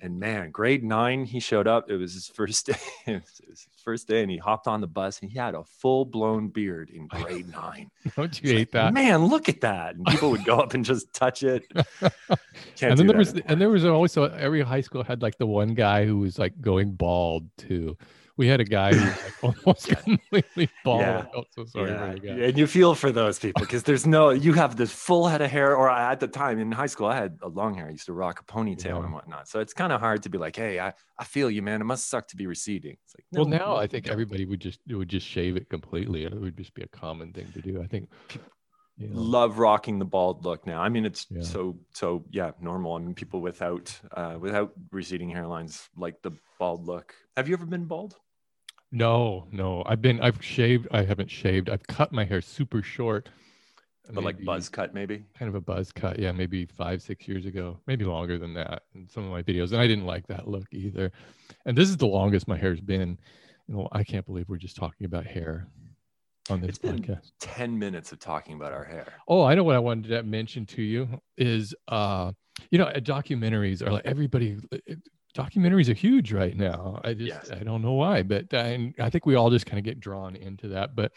and 0.01 0.19
man, 0.19 0.51
grade 0.51 0.85
nine, 0.85 1.25
he 1.25 1.41
showed 1.41 1.67
up. 1.67 1.91
It 1.91 1.97
was 1.97 2.15
his 2.15 2.29
first 2.29 2.67
day. 2.67 2.77
it 3.07 3.23
was 3.23 3.41
his 3.49 3.69
first 3.83 4.09
day, 4.09 4.23
and 4.23 4.31
he 4.31 4.37
hopped 4.37 4.67
on 4.67 4.81
the 4.81 4.87
bus, 4.87 5.21
and 5.21 5.31
he 5.31 5.39
had 5.39 5.55
a 5.55 5.65
full 5.65 6.05
blown 6.05 6.49
beard 6.49 6.91
in 6.91 7.07
grade 7.07 7.49
nine. 7.49 7.91
Don't 8.17 8.43
you 8.43 8.51
hate 8.51 8.59
like, 8.59 8.71
that? 8.73 8.95
Man, 8.95 9.27
look 9.27 9.49
at 9.49 9.61
that! 9.63 9.97
And 9.97 10.07
people 10.07 10.31
would 10.31 10.45
go 10.45 10.59
up 10.59 10.75
and 10.75 10.85
just 10.85 11.13
touch 11.13 11.43
it. 11.43 11.65
and 12.83 12.99
then 12.99 13.07
there 13.07 13.17
was, 13.17 13.31
anymore. 13.31 13.47
and 13.47 13.61
there 13.61 13.71
was 13.71 13.85
also 13.85 14.25
every 14.25 14.63
high 14.63 14.81
school 14.81 15.05
had 15.05 15.23
like 15.23 15.39
the 15.39 15.47
one 15.47 15.75
guy 15.75 16.05
who 16.05 16.19
was 16.19 16.39
like 16.39 16.61
going 16.61 16.93
bald 16.93 17.49
too 17.57 17.97
we 18.37 18.49
had 18.49 18.61
a 18.61 18.65
guy 18.65 18.93
who 18.93 19.05
like 19.05 19.57
almost 19.67 19.89
completely 19.89 20.69
bald. 20.85 21.01
Yeah. 21.01 21.27
So 21.51 21.65
sorry 21.65 21.91
yeah. 21.91 22.15
yeah. 22.23 22.47
And 22.47 22.59
you 22.59 22.67
feel 22.67 22.95
for 22.95 23.13
those 23.13 23.39
people 23.39 23.61
because 23.61 23.85
there's 23.85 24.07
no, 24.07 24.31
you 24.31 24.53
have 24.55 24.77
this 24.77 24.91
full 24.91 25.29
head 25.29 25.41
of 25.41 25.51
hair, 25.51 25.77
or 25.77 25.89
I, 25.89 26.11
at 26.13 26.21
the 26.21 26.27
time 26.27 26.59
in 26.59 26.73
high 26.73 26.87
school, 26.87 27.07
I 27.07 27.17
had 27.17 27.39
a 27.43 27.49
long 27.49 27.75
hair. 27.75 27.87
I 27.87 27.91
used 27.91 28.07
to 28.07 28.13
rock 28.13 28.41
a 28.41 28.45
ponytail 28.45 28.85
yeah. 28.85 29.05
and 29.05 29.13
whatnot. 29.13 29.49
So 29.49 29.61
it's 29.61 29.73
kind 29.73 29.93
of 29.93 30.01
hard 30.01 30.23
to 30.25 30.29
be 30.29 30.39
like, 30.39 30.57
hey, 30.57 30.81
I, 30.81 30.93
I 31.19 31.25
feel 31.25 31.51
you, 31.51 31.63
man. 31.63 31.81
It 31.81 31.85
must 31.85 32.11
suck 32.11 32.27
to 32.29 32.37
be 32.37 32.47
receding. 32.47 32.97
It's 33.05 33.15
like, 33.17 33.27
no, 33.31 33.43
well, 33.43 33.51
now 33.51 33.77
I 33.77 33.87
think 33.87 34.09
everybody 34.09 34.47
would 34.47 34.61
just, 34.61 34.81
it 34.89 34.97
would 34.97 35.09
just 35.09 35.27
shave 35.27 35.57
it 35.57 35.71
completely. 35.71 36.25
And 36.25 36.35
it 36.35 36.41
would 36.41 36.57
just 36.57 36.75
be 36.75 36.83
a 36.83 36.89
common 36.89 37.33
thing 37.33 37.51
to 37.53 37.61
do. 37.61 37.81
I 37.81 37.87
think 37.87 38.09
love 38.99 39.59
rocking 39.59 39.99
the 39.99 40.05
bald 40.05 40.45
look 40.45 40.67
now. 40.67 40.81
I 40.81 40.89
mean, 40.89 41.05
it's 41.05 41.27
yeah. 41.31 41.43
so 41.43 41.77
so 41.93 42.25
yeah, 42.31 42.53
normal. 42.61 42.95
I 42.95 42.99
mean, 42.99 43.15
people 43.15 43.41
without 43.41 43.99
uh, 44.13 44.37
without 44.39 44.73
receding 44.91 45.31
hairlines 45.31 45.89
like 45.97 46.23
the 46.23 46.33
bald 46.59 46.87
look. 46.87 47.15
Have 47.37 47.49
you 47.49 47.55
ever 47.55 47.67
been 47.67 47.87
bald? 47.87 48.17
No, 48.93 49.49
no. 49.51 49.83
I've 49.87 50.03
been 50.03 50.21
I've 50.21 50.43
shaved. 50.45 50.89
I 50.91 51.03
haven't 51.03 51.31
shaved. 51.31 51.69
I've 51.69 51.87
cut 51.87 52.13
my 52.13 52.25
hair 52.25 52.41
super 52.41 52.83
short 52.83 53.29
but 54.13 54.25
like 54.25 54.45
buzz 54.45 54.69
cut 54.69 54.93
maybe 54.93 55.25
kind 55.39 55.49
of 55.49 55.55
a 55.55 55.61
buzz 55.61 55.91
cut 55.91 56.19
yeah 56.19 56.31
maybe 56.31 56.67
five 56.67 57.01
six 57.01 57.27
years 57.27 57.47
ago 57.47 57.79
maybe 57.87 58.05
longer 58.05 58.39
than 58.39 58.53
that 58.53 58.83
in 58.95 59.09
some 59.09 59.25
of 59.25 59.31
my 59.31 59.43
videos 59.43 59.73
and 59.73 59.81
i 59.81 59.87
didn't 59.87 60.05
like 60.05 60.27
that 60.27 60.47
look 60.47 60.67
either 60.73 61.11
and 61.65 61.77
this 61.77 61.89
is 61.89 61.97
the 61.97 62.07
longest 62.07 62.47
my 62.47 62.57
hair's 62.57 62.81
been 62.81 63.19
you 63.67 63.75
know 63.75 63.89
i 63.93 64.05
can't 64.05 64.27
believe 64.27 64.49
we're 64.49 64.57
just 64.57 64.77
talking 64.77 65.07
about 65.07 65.25
hair 65.25 65.67
on 66.51 66.61
this 66.61 66.71
it's 66.71 66.79
podcast 66.79 67.33
10 67.41 67.79
minutes 67.79 68.13
of 68.13 68.19
talking 68.19 68.55
about 68.55 68.73
our 68.73 68.85
hair 68.85 69.07
oh 69.29 69.45
i 69.45 69.55
know 69.55 69.65
what 69.65 69.77
i 69.77 69.79
wanted 69.79 70.09
to 70.09 70.23
mention 70.23 70.67
to 70.67 70.83
you 70.83 71.09
is 71.37 71.75
uh 71.89 72.31
you 72.71 72.79
know 72.79 72.87
documentaries 72.97 73.87
are 73.87 73.93
like 73.93 74.05
everybody 74.05 74.59
documentaries 75.35 75.89
are 75.89 75.95
huge 75.95 76.33
right 76.33 76.57
now 76.57 77.01
i 77.03 77.15
just 77.15 77.29
yes. 77.29 77.51
i 77.51 77.65
don't 77.65 77.83
know 77.83 77.95
why 77.95 78.23
but 78.23 78.53
I, 78.53 78.93
I 79.01 79.11
think 79.11 79.27
we 79.27 79.35
all 79.35 79.51
just 79.51 79.67
kind 79.67 79.79
of 79.79 79.85
get 79.85 80.01
drawn 80.01 80.37
into 80.37 80.69
that 80.69 80.95
but 80.95 81.13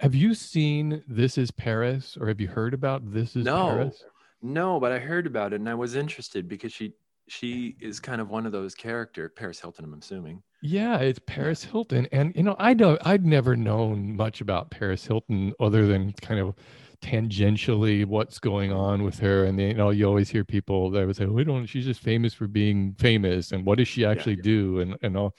have 0.00 0.14
you 0.14 0.32
seen 0.32 1.02
This 1.08 1.38
Is 1.38 1.50
Paris 1.50 2.16
or 2.20 2.28
have 2.28 2.40
you 2.40 2.46
heard 2.46 2.72
about 2.72 3.10
This 3.12 3.34
Is 3.34 3.44
no, 3.44 3.66
Paris? 3.66 4.04
No, 4.40 4.78
but 4.78 4.92
I 4.92 5.00
heard 5.00 5.26
about 5.26 5.52
it 5.52 5.56
and 5.56 5.68
I 5.68 5.74
was 5.74 5.96
interested 5.96 6.48
because 6.48 6.72
she 6.72 6.92
she 7.26 7.76
is 7.80 7.98
kind 8.00 8.20
of 8.20 8.30
one 8.30 8.46
of 8.46 8.52
those 8.52 8.74
character 8.74 9.28
Paris 9.28 9.60
Hilton, 9.60 9.84
I'm 9.84 9.94
assuming. 9.94 10.42
Yeah, 10.60 10.98
it's 10.98 11.20
Paris 11.24 11.64
Hilton. 11.64 12.08
And 12.10 12.34
you 12.34 12.42
know, 12.42 12.56
I 12.58 12.74
don't 12.74 13.00
I'd 13.06 13.24
never 13.24 13.56
known 13.56 14.16
much 14.16 14.40
about 14.40 14.70
Paris 14.70 15.06
Hilton 15.06 15.52
other 15.60 15.86
than 15.86 16.12
kind 16.14 16.40
of 16.40 16.54
tangentially 17.00 18.04
what's 18.04 18.40
going 18.40 18.72
on 18.72 19.04
with 19.04 19.18
her. 19.20 19.44
And 19.44 19.60
you 19.60 19.74
know, 19.74 19.90
you 19.90 20.06
always 20.06 20.30
hear 20.30 20.44
people 20.44 20.90
that 20.90 21.06
would 21.06 21.16
say, 21.16 21.26
We 21.26 21.44
don't 21.44 21.66
she's 21.66 21.84
just 21.84 22.00
famous 22.00 22.34
for 22.34 22.48
being 22.48 22.94
famous 22.98 23.52
and 23.52 23.64
what 23.64 23.78
does 23.78 23.88
she 23.88 24.04
actually 24.04 24.36
yeah. 24.36 24.42
do? 24.42 24.80
And 24.80 24.96
and 25.02 25.16
all 25.16 25.34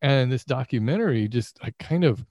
and 0.00 0.32
this 0.32 0.44
documentary 0.44 1.28
just 1.28 1.58
I 1.62 1.72
kind 1.78 2.04
of 2.04 2.24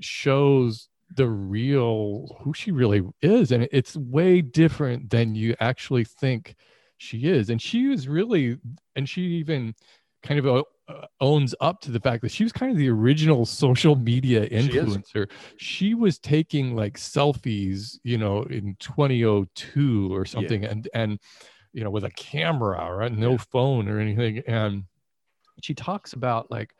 shows 0.00 0.88
the 1.16 1.28
real 1.28 2.36
who 2.40 2.54
she 2.54 2.70
really 2.70 3.02
is 3.22 3.50
and 3.50 3.66
it's 3.72 3.96
way 3.96 4.42
different 4.42 5.10
than 5.10 5.34
you 5.34 5.56
actually 5.58 6.04
think 6.04 6.54
she 6.98 7.24
is 7.24 7.48
and 7.50 7.60
she 7.62 7.86
was 7.88 8.06
really 8.08 8.58
and 8.94 9.08
she 9.08 9.22
even 9.22 9.74
kind 10.22 10.38
of 10.38 10.46
uh 10.46 10.62
owns 11.20 11.54
up 11.60 11.80
to 11.82 11.90
the 11.90 12.00
fact 12.00 12.22
that 12.22 12.30
she 12.30 12.44
was 12.44 12.52
kind 12.52 12.72
of 12.72 12.78
the 12.78 12.88
original 12.88 13.44
social 13.44 13.94
media 13.94 14.48
influencer. 14.48 15.30
She, 15.56 15.88
she 15.88 15.94
was 15.94 16.18
taking 16.18 16.74
like 16.74 16.98
selfies 16.98 17.98
you 18.04 18.18
know 18.18 18.42
in 18.44 18.76
2002 18.78 20.14
or 20.14 20.24
something 20.24 20.62
yeah. 20.62 20.70
and 20.70 20.88
and 20.94 21.20
you 21.72 21.84
know 21.84 21.90
with 21.90 22.04
a 22.04 22.10
camera 22.10 22.94
right? 22.94 23.12
No 23.12 23.32
yeah. 23.32 23.44
phone 23.50 23.88
or 23.88 23.98
anything. 23.98 24.42
And 24.46 24.84
she 25.62 25.74
talks 25.74 26.12
about 26.12 26.50
like 26.50 26.74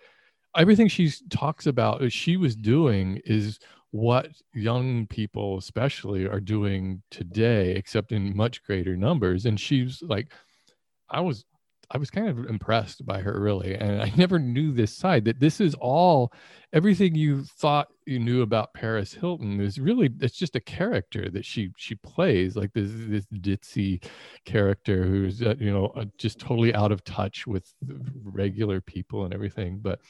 everything 0.57 0.88
she 0.88 1.12
talks 1.29 1.67
about 1.67 2.03
uh, 2.03 2.09
she 2.09 2.37
was 2.37 2.57
doing 2.57 3.21
is 3.25 3.59
what 3.91 4.29
young 4.55 5.07
people 5.07 5.57
especially 5.59 6.27
are 6.27 6.41
doing 6.41 7.03
today 7.11 7.73
except 7.75 8.12
in 8.12 8.37
much 8.37 8.62
greater 8.62 8.97
numbers. 8.97 9.47
And 9.47 9.59
she's 9.59 10.03
like 10.03 10.33
i 11.11 11.21
was 11.21 11.47
i 11.90 11.99
was 11.99 12.11
kind 12.11 12.28
of 12.28 12.47
impressed 12.47 13.04
by 13.07 13.21
her 13.21 13.40
really 13.40 13.75
and 13.75 14.02
i 14.02 14.12
never 14.16 14.38
knew 14.38 14.73
this 14.73 14.95
side 14.95 15.25
that 15.25 15.40
this 15.40 15.61
is 15.61 15.75
all 15.75 16.33
everything 16.73 17.14
you 17.14 17.42
thought 17.42 17.88
you 18.07 18.18
knew 18.18 18.42
about 18.42 18.75
paris 18.75 19.14
hilton 19.14 19.61
is 19.61 19.78
really 19.78 20.11
it's 20.21 20.37
just 20.37 20.57
a 20.57 20.61
character 20.61 21.30
that 21.30 21.45
she 21.45 21.71
she 21.76 21.95
plays 21.97 22.57
like 22.57 22.73
this 22.73 22.90
this 22.92 23.26
ditzy 23.40 24.02
character 24.45 25.04
who's 25.04 25.42
uh, 25.42 25.54
you 25.59 25.71
know 25.71 25.87
uh, 25.97 26.04
just 26.18 26.38
totally 26.38 26.75
out 26.75 26.92
of 26.92 27.02
touch 27.04 27.47
with 27.47 27.73
regular 28.23 28.80
people 28.80 29.25
and 29.25 29.33
everything 29.33 29.78
but 29.78 30.00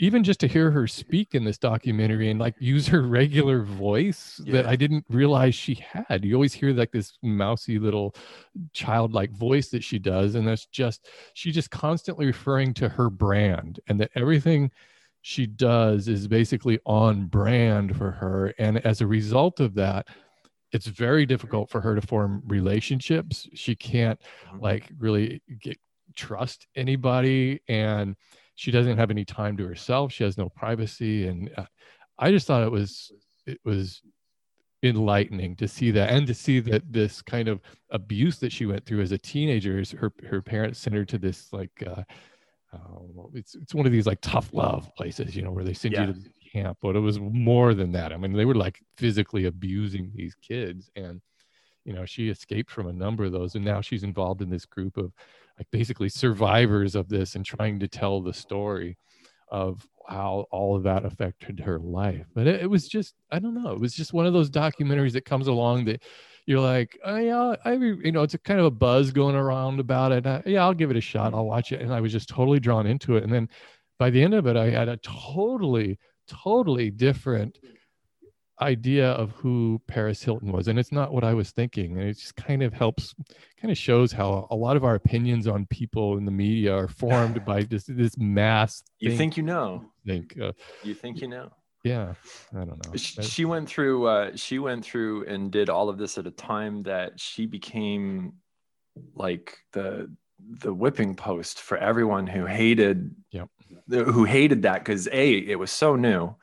even 0.00 0.22
just 0.22 0.38
to 0.40 0.46
hear 0.46 0.70
her 0.70 0.86
speak 0.86 1.34
in 1.34 1.44
this 1.44 1.58
documentary 1.58 2.30
and 2.30 2.38
like 2.38 2.54
use 2.60 2.86
her 2.86 3.02
regular 3.02 3.62
voice 3.62 4.40
yeah. 4.44 4.52
that 4.52 4.66
I 4.66 4.76
didn't 4.76 5.04
realize 5.08 5.54
she 5.54 5.74
had. 5.74 6.24
You 6.24 6.34
always 6.34 6.52
hear 6.52 6.72
like 6.72 6.92
this 6.92 7.18
mousy 7.22 7.80
little 7.80 8.14
childlike 8.72 9.32
voice 9.32 9.70
that 9.70 9.82
she 9.82 9.98
does. 9.98 10.36
And 10.36 10.46
that's 10.46 10.66
just, 10.66 11.08
she 11.34 11.50
just 11.50 11.70
constantly 11.70 12.26
referring 12.26 12.74
to 12.74 12.88
her 12.88 13.10
brand 13.10 13.80
and 13.88 14.00
that 14.00 14.12
everything 14.14 14.70
she 15.22 15.46
does 15.46 16.06
is 16.06 16.28
basically 16.28 16.78
on 16.86 17.26
brand 17.26 17.96
for 17.96 18.12
her. 18.12 18.54
And 18.58 18.78
as 18.86 19.00
a 19.00 19.06
result 19.06 19.58
of 19.58 19.74
that, 19.74 20.06
it's 20.70 20.86
very 20.86 21.26
difficult 21.26 21.70
for 21.70 21.80
her 21.80 21.96
to 21.96 22.06
form 22.06 22.42
relationships. 22.46 23.48
She 23.54 23.74
can't 23.74 24.20
mm-hmm. 24.20 24.60
like 24.60 24.90
really 24.98 25.42
get 25.60 25.76
trust 26.14 26.68
anybody. 26.76 27.62
And, 27.68 28.14
she 28.58 28.70
doesn't 28.70 28.98
have 28.98 29.10
any 29.10 29.24
time 29.24 29.56
to 29.56 29.66
herself. 29.66 30.12
She 30.12 30.24
has 30.24 30.36
no 30.36 30.48
privacy. 30.48 31.28
And 31.28 31.50
uh, 31.56 31.66
i 32.18 32.30
just 32.30 32.46
thought 32.46 32.64
it 32.64 32.72
was 32.72 33.12
it 33.46 33.60
was 33.64 34.02
enlightening 34.82 35.56
to 35.56 35.66
see 35.66 35.90
that 35.92 36.10
and 36.10 36.26
to 36.26 36.34
see 36.34 36.60
that 36.60 36.82
this 36.92 37.22
kind 37.22 37.48
of 37.48 37.60
abuse 37.90 38.38
that 38.38 38.52
she 38.52 38.66
went 38.66 38.84
through 38.84 39.00
as 39.00 39.12
a 39.12 39.18
teenager 39.18 39.78
is 39.78 39.90
her 39.92 40.12
her 40.28 40.42
parents 40.42 40.78
sent 40.78 40.94
her 40.94 41.04
to 41.04 41.18
this 41.18 41.52
like 41.52 41.82
uh, 41.86 42.02
uh, 42.72 43.24
it's 43.34 43.54
it's 43.54 43.74
one 43.74 43.86
of 43.86 43.92
these 43.92 44.06
like 44.06 44.20
tough 44.20 44.50
love 44.52 44.88
places 44.96 45.34
you 45.34 45.42
know 45.42 45.50
where 45.50 45.64
they 45.64 45.72
send 45.72 45.94
yeah. 45.94 46.06
you 46.06 46.12
to 46.12 46.20
camp 46.48 46.78
but 46.80 46.96
it 46.96 47.00
was 47.00 47.18
more 47.20 47.74
than 47.74 47.92
that. 47.92 48.12
I 48.12 48.16
mean 48.16 48.32
they 48.32 48.44
were 48.44 48.54
like 48.54 48.80
physically 48.96 49.46
abusing 49.46 50.10
these 50.14 50.34
kids. 50.34 50.90
And 50.96 51.20
you 51.84 51.92
know 51.92 52.04
she 52.04 52.28
escaped 52.28 52.70
from 52.70 52.88
a 52.88 52.92
number 52.92 53.24
of 53.24 53.32
those. 53.32 53.54
And 53.54 53.64
now 53.64 53.80
she's 53.80 54.04
involved 54.04 54.42
in 54.42 54.50
this 54.50 54.66
group 54.66 54.96
of 54.96 55.12
like 55.58 55.70
basically 55.70 56.08
survivors 56.08 56.94
of 56.94 57.08
this 57.08 57.34
and 57.34 57.44
trying 57.44 57.80
to 57.80 57.88
tell 57.88 58.20
the 58.20 58.32
story 58.32 58.96
of 59.50 59.86
how 60.08 60.46
all 60.50 60.76
of 60.76 60.82
that 60.84 61.04
affected 61.04 61.60
her 61.60 61.78
life. 61.78 62.26
But 62.34 62.46
it, 62.46 62.62
it, 62.62 62.70
was 62.70 62.88
just, 62.88 63.14
I 63.30 63.38
don't 63.38 63.60
know, 63.60 63.72
it 63.72 63.80
was 63.80 63.94
just 63.94 64.12
one 64.12 64.26
of 64.26 64.32
those 64.32 64.50
documentaries 64.50 65.12
that 65.12 65.24
comes 65.24 65.48
along 65.48 65.84
that 65.86 66.02
you're 66.46 66.60
like, 66.60 66.98
oh, 67.04 67.16
yeah, 67.16 67.56
I, 67.64 67.72
you 67.72 68.12
know, 68.12 68.22
it's 68.22 68.34
a 68.34 68.38
kind 68.38 68.58
of 68.58 68.66
a 68.66 68.70
buzz 68.70 69.10
going 69.10 69.34
around 69.34 69.80
about 69.80 70.12
it. 70.12 70.26
I, 70.26 70.42
yeah, 70.46 70.62
I'll 70.62 70.72
give 70.72 70.90
it 70.90 70.96
a 70.96 71.00
shot. 71.00 71.34
I'll 71.34 71.44
watch 71.44 71.72
it. 71.72 71.82
And 71.82 71.92
I 71.92 72.00
was 72.00 72.12
just 72.12 72.28
totally 72.28 72.58
drawn 72.58 72.86
into 72.86 73.16
it. 73.16 73.24
And 73.24 73.32
then 73.32 73.50
by 73.98 74.08
the 74.08 74.22
end 74.22 74.32
of 74.32 74.46
it, 74.46 74.56
I 74.56 74.70
had 74.70 74.88
a 74.88 74.96
totally, 74.98 75.98
totally 76.26 76.90
different 76.90 77.58
idea 78.60 79.10
of 79.12 79.30
who 79.32 79.80
Paris 79.86 80.22
Hilton 80.22 80.52
was. 80.52 80.68
And 80.68 80.78
it's 80.78 80.92
not 80.92 81.12
what 81.12 81.24
I 81.24 81.34
was 81.34 81.50
thinking. 81.50 81.98
And 81.98 82.08
it 82.08 82.14
just 82.14 82.36
kind 82.36 82.62
of 82.62 82.72
helps, 82.72 83.14
kind 83.60 83.70
of 83.70 83.78
shows 83.78 84.12
how 84.12 84.46
a 84.50 84.56
lot 84.56 84.76
of 84.76 84.84
our 84.84 84.94
opinions 84.94 85.46
on 85.46 85.66
people 85.66 86.16
in 86.16 86.24
the 86.24 86.30
media 86.30 86.74
are 86.74 86.88
formed 86.88 87.44
by 87.46 87.62
just 87.62 87.94
this 87.96 88.16
mass. 88.18 88.82
You 88.98 89.16
think 89.16 89.36
you 89.36 89.42
know. 89.42 89.84
Think. 90.06 90.38
Uh, 90.40 90.52
you 90.82 90.94
think 90.94 91.20
you 91.20 91.28
know. 91.28 91.50
Yeah, 91.84 92.14
I 92.52 92.64
don't 92.64 92.84
know. 92.84 92.96
She, 92.96 93.22
she 93.22 93.44
went 93.44 93.68
through. 93.68 94.06
Uh, 94.06 94.36
she 94.36 94.58
went 94.58 94.84
through 94.84 95.26
and 95.26 95.50
did 95.50 95.70
all 95.70 95.88
of 95.88 95.96
this 95.96 96.18
at 96.18 96.26
a 96.26 96.30
time 96.30 96.82
that 96.82 97.20
she 97.20 97.46
became 97.46 98.34
like 99.14 99.58
the 99.72 100.10
the 100.60 100.74
whipping 100.74 101.14
post 101.14 101.60
for 101.60 101.78
everyone 101.78 102.26
who 102.26 102.46
hated. 102.46 103.14
Yep. 103.30 103.48
Who 103.90 104.24
hated 104.24 104.62
that 104.62 104.80
because 104.80 105.08
a 105.12 105.30
it 105.30 105.58
was 105.58 105.70
so 105.70 105.94
new 105.94 106.34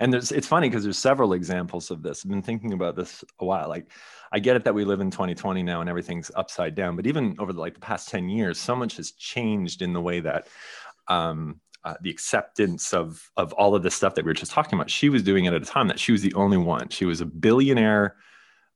and 0.00 0.12
there's 0.12 0.32
it's 0.32 0.46
funny 0.46 0.68
because 0.68 0.84
there's 0.84 0.98
several 0.98 1.32
examples 1.32 1.90
of 1.90 2.02
this. 2.02 2.24
I've 2.24 2.30
been 2.30 2.42
thinking 2.42 2.72
about 2.72 2.96
this 2.96 3.24
a 3.40 3.44
while 3.44 3.68
like 3.68 3.90
i 4.32 4.38
get 4.38 4.56
it 4.56 4.64
that 4.64 4.74
we 4.74 4.84
live 4.84 5.00
in 5.00 5.10
2020 5.10 5.62
now 5.62 5.80
and 5.80 5.88
everything's 5.88 6.32
upside 6.34 6.74
down 6.74 6.96
but 6.96 7.06
even 7.06 7.36
over 7.38 7.52
the, 7.52 7.60
like 7.60 7.74
the 7.74 7.80
past 7.80 8.08
10 8.08 8.28
years 8.28 8.58
so 8.58 8.74
much 8.74 8.96
has 8.96 9.12
changed 9.12 9.82
in 9.82 9.92
the 9.92 10.00
way 10.00 10.18
that 10.18 10.48
um, 11.06 11.60
uh, 11.84 11.94
the 12.00 12.10
acceptance 12.10 12.92
of 12.92 13.30
of 13.36 13.52
all 13.52 13.76
of 13.76 13.82
this 13.84 13.94
stuff 13.94 14.16
that 14.16 14.24
we 14.24 14.30
were 14.30 14.34
just 14.34 14.50
talking 14.50 14.76
about. 14.76 14.90
She 14.90 15.08
was 15.08 15.22
doing 15.22 15.44
it 15.44 15.54
at 15.54 15.62
a 15.62 15.64
time 15.64 15.86
that 15.86 16.00
she 16.00 16.10
was 16.10 16.20
the 16.20 16.34
only 16.34 16.56
one. 16.56 16.88
She 16.88 17.04
was 17.04 17.20
a 17.20 17.26
billionaire 17.26 18.16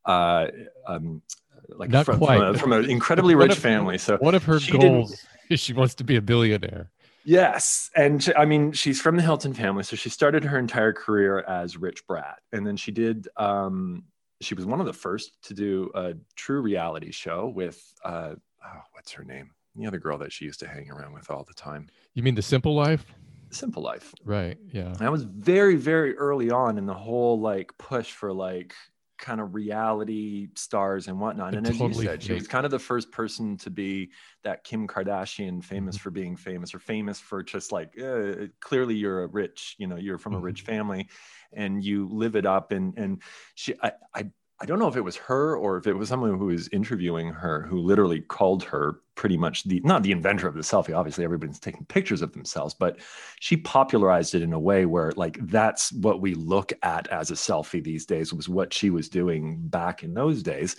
uh, 0.07 0.47
um, 0.87 1.21
like 1.69 1.91
Not 1.91 2.07
from, 2.07 2.19
quite. 2.19 2.39
From, 2.39 2.55
a, 2.55 2.59
from 2.59 2.73
an 2.73 2.85
incredibly 2.91 3.35
rich 3.35 3.55
family. 3.55 3.99
So 3.99 4.17
one 4.19 4.35
of 4.35 4.45
her 4.45 4.61
goals 4.71 5.25
is 5.49 5.61
she 5.61 5.73
wants 5.73 5.95
to 5.97 6.05
be 6.05 6.17
a 6.17 6.23
billionaire 6.23 6.91
Yes. 7.25 7.91
And 7.95 8.23
she, 8.23 8.35
I 8.35 8.45
mean, 8.45 8.73
she's 8.73 9.01
from 9.01 9.17
the 9.17 9.23
Hilton 9.23 9.55
family. 9.55 9.85
So 9.85 9.97
she 9.97 10.09
started 10.09 10.45
her 10.45 10.59
entire 10.59 10.93
career 10.93 11.41
as 11.41 11.77
Rich 11.77 12.07
Brat. 12.07 12.39
And 12.53 12.67
then 12.67 12.77
she 12.77 12.93
did, 12.93 13.29
um, 13.37 14.05
she 14.41 14.55
was 14.55 14.65
one 14.65 14.81
of 14.81 14.87
the 14.87 14.93
first 14.93 15.37
to 15.45 15.55
do 15.55 15.91
a 15.95 16.15
true 16.35 16.63
reality 16.63 17.13
show 17.13 17.49
with, 17.49 17.83
uh, 18.05 18.35
oh, 18.65 18.81
what's 18.93 19.13
her 19.13 19.25
name? 19.25 19.51
The 19.77 19.87
other 19.87 19.99
girl 19.99 20.19
that 20.19 20.33
she 20.33 20.47
used 20.47 20.61
to 20.61 20.69
hang 20.69 20.91
around 20.91 21.13
with 21.13 21.31
all 21.31 21.45
the 21.45 21.55
time. 21.55 21.89
You 22.15 22.23
mean 22.23 22.35
The 22.35 22.43
Simple 22.43 22.75
Life? 22.75 23.05
Simple 23.51 23.83
Life. 23.83 24.15
Right. 24.25 24.59
Yeah. 24.73 24.95
That 24.99 25.13
was 25.13 25.25
very, 25.25 25.77
very 25.77 26.17
early 26.17 26.51
on 26.51 26.79
in 26.79 26.87
the 26.87 26.95
whole 26.95 27.41
like 27.41 27.77
push 27.79 28.11
for 28.11 28.33
like 28.33 28.75
kind 29.21 29.41
of 29.41 29.55
reality 29.55 30.49
stars 30.55 31.09
and 31.09 31.21
whatnot. 31.21 31.55
And 31.55 31.67
as 31.67 31.79
totally 31.79 32.05
you 32.05 32.11
said, 32.11 32.23
she 32.23 32.33
was 32.33 32.49
kind 32.49 32.65
of 32.65 32.71
the 32.71 32.79
first 32.79 33.13
person 33.13 33.57
to 33.59 33.71
be 33.71 34.11
that 34.43 34.65
Kim 34.65 34.89
Kardashian, 34.89 35.63
famous 35.63 35.97
mm-hmm. 35.97 36.03
for 36.03 36.11
being 36.11 36.37
famous 36.37 36.75
or 36.75 36.79
famous 36.79 37.21
for 37.21 37.43
just 37.43 37.73
like 37.73 37.95
uh, 38.01 38.47
clearly 38.61 38.95
you're 38.95 39.25
a 39.25 39.27
rich, 39.27 39.77
you 39.79 39.87
know, 39.87 39.97
you're 39.97 40.19
from 40.19 40.33
mm-hmm. 40.33 40.43
a 40.43 40.45
rich 40.45 40.63
family, 40.63 41.09
and 41.53 41.85
you 41.85 42.09
live 42.09 42.37
it 42.37 42.47
up. 42.47 42.73
And 42.73 42.97
and 42.97 43.23
she, 43.55 43.75
I, 43.83 43.93
I 44.15 44.31
I 44.63 44.67
don't 44.67 44.79
know 44.79 44.89
if 44.89 44.97
it 44.97 45.01
was 45.01 45.17
her 45.17 45.57
or 45.57 45.79
if 45.79 45.87
it 45.87 45.95
was 45.95 46.11
someone 46.11 46.39
who 46.39 46.47
was 46.47 46.69
interviewing 46.69 47.33
her 47.33 47.63
who 47.63 47.79
literally 47.79 48.21
called 48.21 48.63
her 48.65 49.01
pretty 49.15 49.39
much 49.39 49.65
the 49.65 49.81
not 49.85 50.03
the 50.03 50.13
inventor 50.13 50.49
of 50.49 50.55
the 50.55 50.61
selfie. 50.61 50.95
Obviously, 50.95 51.25
everybody's 51.25 51.59
taking 51.59 51.87
pictures 51.87 52.21
of 52.21 52.33
themselves, 52.33 52.75
but 52.75 52.99
she 53.41 53.57
popularized 53.57 54.35
it 54.35 54.43
in 54.43 54.53
a 54.53 54.61
way 54.61 54.85
where 54.85 55.13
like 55.17 55.39
that's 55.47 55.93
what 55.93 56.21
we 56.21 56.35
look 56.35 56.75
at 56.83 57.09
as 57.09 57.31
a 57.31 57.35
selfie 57.35 57.83
these 57.83 58.05
days 58.05 58.35
was 58.35 58.51
what 58.51 58.75
she 58.75 58.91
was 58.91 59.09
doing 59.09 59.57
back 59.69 60.03
in 60.03 60.13
those 60.13 60.43
days. 60.43 60.77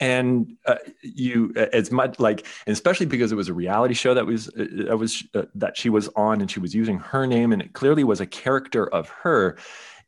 And 0.00 0.56
uh, 0.66 0.76
you, 1.02 1.52
as 1.54 1.90
much 1.92 2.18
like, 2.18 2.46
especially 2.66 3.06
because 3.06 3.30
it 3.30 3.36
was 3.36 3.48
a 3.48 3.54
reality 3.54 3.94
show 3.94 4.12
that 4.14 4.26
was 4.26 4.48
uh, 4.48 4.66
that 4.86 4.98
was 4.98 5.24
uh, 5.34 5.42
that 5.54 5.76
she 5.76 5.88
was 5.88 6.08
on, 6.16 6.40
and 6.40 6.50
she 6.50 6.60
was 6.60 6.74
using 6.74 6.98
her 6.98 7.26
name, 7.26 7.52
and 7.52 7.62
it 7.62 7.72
clearly 7.72 8.02
was 8.02 8.20
a 8.20 8.26
character 8.26 8.88
of 8.88 9.08
her 9.08 9.56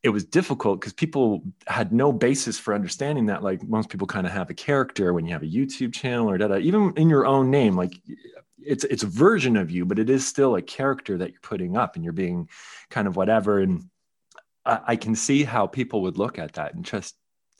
it 0.02 0.10
was 0.10 0.24
difficult 0.24 0.80
because 0.80 0.92
people 0.92 1.42
had 1.66 1.92
no 1.92 2.12
basis 2.12 2.58
for 2.58 2.74
understanding 2.74 3.26
that 3.26 3.42
like 3.42 3.62
most 3.68 3.88
people 3.88 4.06
kind 4.06 4.26
of 4.26 4.32
have 4.32 4.50
a 4.50 4.54
character 4.54 5.12
when 5.12 5.26
you 5.26 5.32
have 5.32 5.42
a 5.42 5.46
youtube 5.46 5.92
channel 5.92 6.30
or 6.30 6.38
da, 6.38 6.48
da 6.48 6.56
even 6.56 6.92
in 6.96 7.08
your 7.08 7.26
own 7.26 7.50
name 7.50 7.76
like 7.76 7.94
it's 8.58 8.84
it's 8.84 9.02
a 9.02 9.08
version 9.08 9.56
of 9.56 9.70
you 9.70 9.84
but 9.84 9.98
it 9.98 10.10
is 10.10 10.26
still 10.26 10.56
a 10.56 10.62
character 10.62 11.18
that 11.18 11.30
you're 11.30 11.40
putting 11.40 11.76
up 11.76 11.94
and 11.94 12.04
you're 12.04 12.12
being 12.12 12.48
kind 12.90 13.06
of 13.06 13.16
whatever 13.16 13.60
and 13.60 13.84
I, 14.64 14.80
I 14.88 14.96
can 14.96 15.14
see 15.14 15.44
how 15.44 15.66
people 15.66 16.02
would 16.02 16.18
look 16.18 16.38
at 16.38 16.54
that 16.54 16.74
and 16.74 16.84
just 16.84 17.14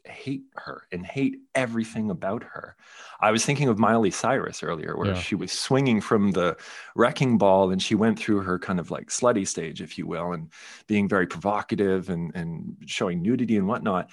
hate 0.07 0.45
her 0.57 0.83
and 0.93 1.05
hate 1.05 1.39
everything 1.55 2.11
about 2.11 2.43
her. 2.43 2.77
I 3.21 3.31
was 3.31 3.45
thinking 3.45 3.69
of 3.69 3.79
Miley 3.79 4.11
Cyrus 4.11 4.63
earlier, 4.63 4.97
where 4.97 5.09
yeah. 5.09 5.21
she 5.21 5.35
was 5.35 5.53
swinging 5.53 6.01
from 6.01 6.33
the 6.33 6.57
wrecking 6.95 7.39
ball 7.39 7.71
and 7.71 7.83
she 7.83 7.95
went 7.95 8.19
through 8.19 8.41
her 8.41 8.59
kind 8.59 8.81
of 8.81 8.91
like 8.91 9.09
slutty 9.09 9.47
stage, 9.47 9.81
if 9.81 9.99
you 9.99 10.07
will, 10.07 10.33
and 10.33 10.51
being 10.87 11.09
very 11.09 11.27
provocative 11.27 12.11
and, 12.11 12.35
and 12.35 12.77
showing 12.87 13.23
nudity 13.23 13.57
and 13.57 13.67
whatnot. 13.67 14.11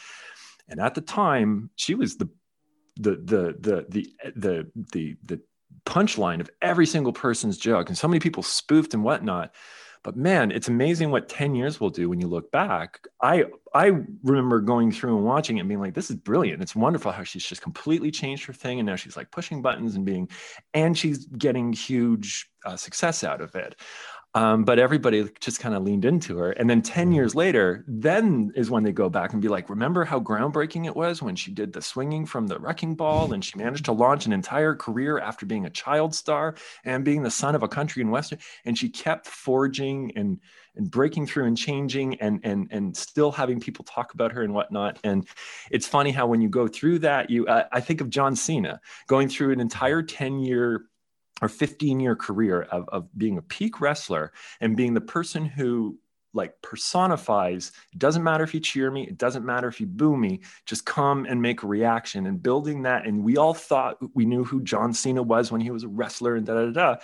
And 0.67 0.79
at 0.79 0.95
the 0.95 1.01
time, 1.01 1.69
she 1.75 1.95
was 1.95 2.17
the 2.17 2.29
the 2.95 3.12
the 3.12 3.55
the 3.59 3.85
the 3.89 4.13
the 4.35 4.71
the, 4.93 5.15
the 5.25 5.41
punchline 5.85 6.39
of 6.39 6.50
every 6.62 6.85
single 6.85 7.13
person's 7.13 7.57
joke, 7.57 7.89
and 7.89 7.97
so 7.97 8.07
many 8.07 8.19
people 8.19 8.43
spoofed 8.43 8.93
and 8.93 9.03
whatnot. 9.03 9.53
But 10.03 10.17
man, 10.17 10.51
it's 10.51 10.67
amazing 10.67 11.12
what 11.12 11.29
10 11.29 11.55
years 11.55 11.79
will 11.79 11.89
do 11.89 12.10
when 12.10 12.19
you 12.19 12.27
look 12.27 12.51
back. 12.51 13.00
I 13.22 13.45
I 13.74 13.91
remember 14.24 14.60
going 14.60 14.91
through 14.91 15.15
and 15.15 15.25
watching 15.25 15.57
it 15.57 15.62
and 15.62 15.69
being 15.69 15.79
like, 15.79 15.93
this 15.93 16.10
is 16.10 16.17
brilliant. 16.17 16.62
It's 16.62 16.75
wonderful 16.75 17.12
how 17.12 17.24
she's 17.24 17.45
just 17.45 17.62
completely 17.62 18.12
changed 18.12 18.45
her 18.45 18.53
thing. 18.53 18.79
And 18.79 18.86
now 18.86 18.95
she's 18.95 19.17
like 19.17 19.31
pushing 19.31 19.62
buttons 19.62 19.95
and 19.95 20.05
being, 20.05 20.29
and 20.74 20.98
she's 20.98 21.25
getting 21.25 21.74
huge 21.74 22.50
uh, 22.65 22.75
success 22.75 23.24
out 23.24 23.41
of 23.41 23.55
it. 23.55 23.75
Um, 24.35 24.63
but 24.63 24.79
everybody 24.79 25.29
just 25.39 25.59
kind 25.59 25.75
of 25.75 25.83
leaned 25.83 26.05
into 26.05 26.37
her. 26.37 26.51
And 26.51 26.67
then 26.67 26.81
10 26.81 27.05
mm-hmm. 27.05 27.15
years 27.15 27.35
later, 27.35 27.83
then 27.87 28.51
is 28.55 28.71
when 28.71 28.83
they 28.83 28.91
go 28.91 29.07
back 29.09 29.33
and 29.33 29.41
be 29.41 29.47
like, 29.47 29.69
remember 29.69 30.03
how 30.05 30.19
groundbreaking 30.19 30.85
it 30.85 30.95
was 30.95 31.21
when 31.21 31.35
she 31.35 31.51
did 31.51 31.71
the 31.71 31.81
swinging 31.81 32.25
from 32.25 32.47
the 32.47 32.57
wrecking 32.57 32.95
ball 32.95 33.33
and 33.33 33.45
she 33.45 33.57
managed 33.57 33.85
to 33.85 33.91
launch 33.91 34.25
an 34.25 34.33
entire 34.33 34.75
career 34.75 35.19
after 35.19 35.45
being 35.45 35.65
a 35.65 35.69
child 35.69 36.15
star 36.15 36.55
and 36.83 37.05
being 37.05 37.21
the 37.21 37.29
son 37.29 37.53
of 37.53 37.61
a 37.61 37.67
country 37.67 38.01
in 38.01 38.09
Western. 38.09 38.39
And 38.65 38.77
she 38.77 38.89
kept 38.89 39.27
forging 39.27 40.11
and 40.15 40.39
and 40.75 40.89
breaking 40.89 41.27
through 41.27 41.45
and 41.45 41.57
changing 41.57 42.19
and 42.19 42.39
and 42.43 42.67
and 42.71 42.97
still 42.97 43.31
having 43.31 43.59
people 43.59 43.85
talk 43.85 44.13
about 44.13 44.31
her 44.31 44.41
and 44.41 44.53
whatnot. 44.53 44.97
And 45.03 45.27
it's 45.69 45.87
funny 45.87 46.11
how 46.11 46.25
when 46.25 46.41
you 46.41 46.49
go 46.49 46.67
through 46.67 46.99
that, 46.99 47.29
you 47.29 47.45
uh, 47.45 47.65
I 47.71 47.79
think 47.79 48.01
of 48.01 48.09
John 48.09 48.35
Cena 48.35 48.79
going 49.07 49.29
through 49.29 49.51
an 49.51 49.59
entire 49.59 50.01
10 50.01 50.39
year 50.39 50.85
or 51.41 51.49
15 51.49 51.99
year 51.99 52.15
career 52.15 52.63
of, 52.63 52.87
of 52.89 53.07
being 53.17 53.37
a 53.37 53.41
peak 53.41 53.81
wrestler 53.81 54.31
and 54.61 54.77
being 54.77 54.93
the 54.93 55.01
person 55.01 55.45
who 55.45 55.97
like 56.35 56.59
personifies 56.63 57.71
it 57.91 57.99
doesn't 57.99 58.23
matter 58.23 58.43
if 58.43 58.53
you 58.53 58.59
cheer 58.59 58.89
me 58.89 59.03
it 59.03 59.17
doesn't 59.17 59.45
matter 59.45 59.67
if 59.67 59.79
you 59.79 59.85
boo 59.85 60.17
me 60.17 60.41
just 60.65 60.85
come 60.85 61.25
and 61.25 61.41
make 61.41 61.63
a 61.63 61.67
reaction. 61.67 62.25
And 62.25 62.41
building 62.41 62.83
that 62.83 63.05
and 63.05 63.23
we 63.23 63.37
all 63.37 63.53
thought 63.53 63.97
we 64.15 64.25
knew 64.25 64.43
who 64.43 64.61
john 64.61 64.93
cena 64.93 65.21
was 65.21 65.51
when 65.51 65.61
he 65.61 65.71
was 65.71 65.83
a 65.83 65.87
wrestler 65.87 66.35
and 66.35 66.45
da 66.45 66.53
da 66.53 66.71
da 66.71 66.95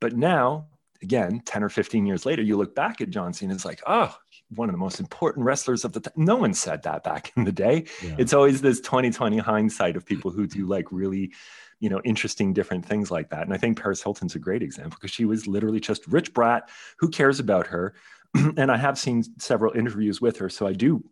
but 0.00 0.14
now 0.14 0.66
again 1.02 1.40
10 1.44 1.62
or 1.62 1.68
15 1.68 2.06
years 2.06 2.26
later 2.26 2.42
you 2.42 2.56
look 2.56 2.74
back 2.74 3.00
at 3.00 3.10
john 3.10 3.32
cena 3.32 3.54
it's 3.54 3.64
like 3.64 3.82
oh 3.86 4.14
one 4.50 4.68
of 4.68 4.72
the 4.72 4.78
most 4.78 5.00
important 5.00 5.44
wrestlers 5.44 5.84
of 5.84 5.92
the 5.92 6.00
time 6.00 6.12
no 6.16 6.36
one 6.36 6.54
said 6.54 6.82
that 6.82 7.04
back 7.04 7.32
in 7.36 7.44
the 7.44 7.52
day. 7.52 7.84
Yeah. 8.02 8.16
it's 8.18 8.32
always 8.32 8.60
this 8.60 8.80
2020 8.80 9.38
hindsight 9.38 9.96
of 9.96 10.06
people 10.06 10.30
who 10.30 10.46
do 10.46 10.66
like 10.66 10.86
really 10.90 11.32
you 11.80 11.88
know 11.88 12.00
interesting 12.04 12.52
different 12.52 12.84
things 12.84 13.10
like 13.10 13.30
that 13.30 13.42
and 13.42 13.54
i 13.54 13.56
think 13.56 13.80
paris 13.80 14.02
hilton's 14.02 14.34
a 14.34 14.38
great 14.38 14.62
example 14.62 14.96
because 15.00 15.12
she 15.14 15.24
was 15.24 15.46
literally 15.46 15.80
just 15.80 16.06
rich 16.06 16.32
brat 16.34 16.68
who 16.98 17.08
cares 17.08 17.40
about 17.40 17.66
her 17.66 17.94
and 18.56 18.70
i 18.70 18.76
have 18.76 18.98
seen 18.98 19.22
several 19.38 19.72
interviews 19.74 20.20
with 20.20 20.36
her 20.36 20.48
so 20.48 20.66
i 20.66 20.72
do 20.72 21.02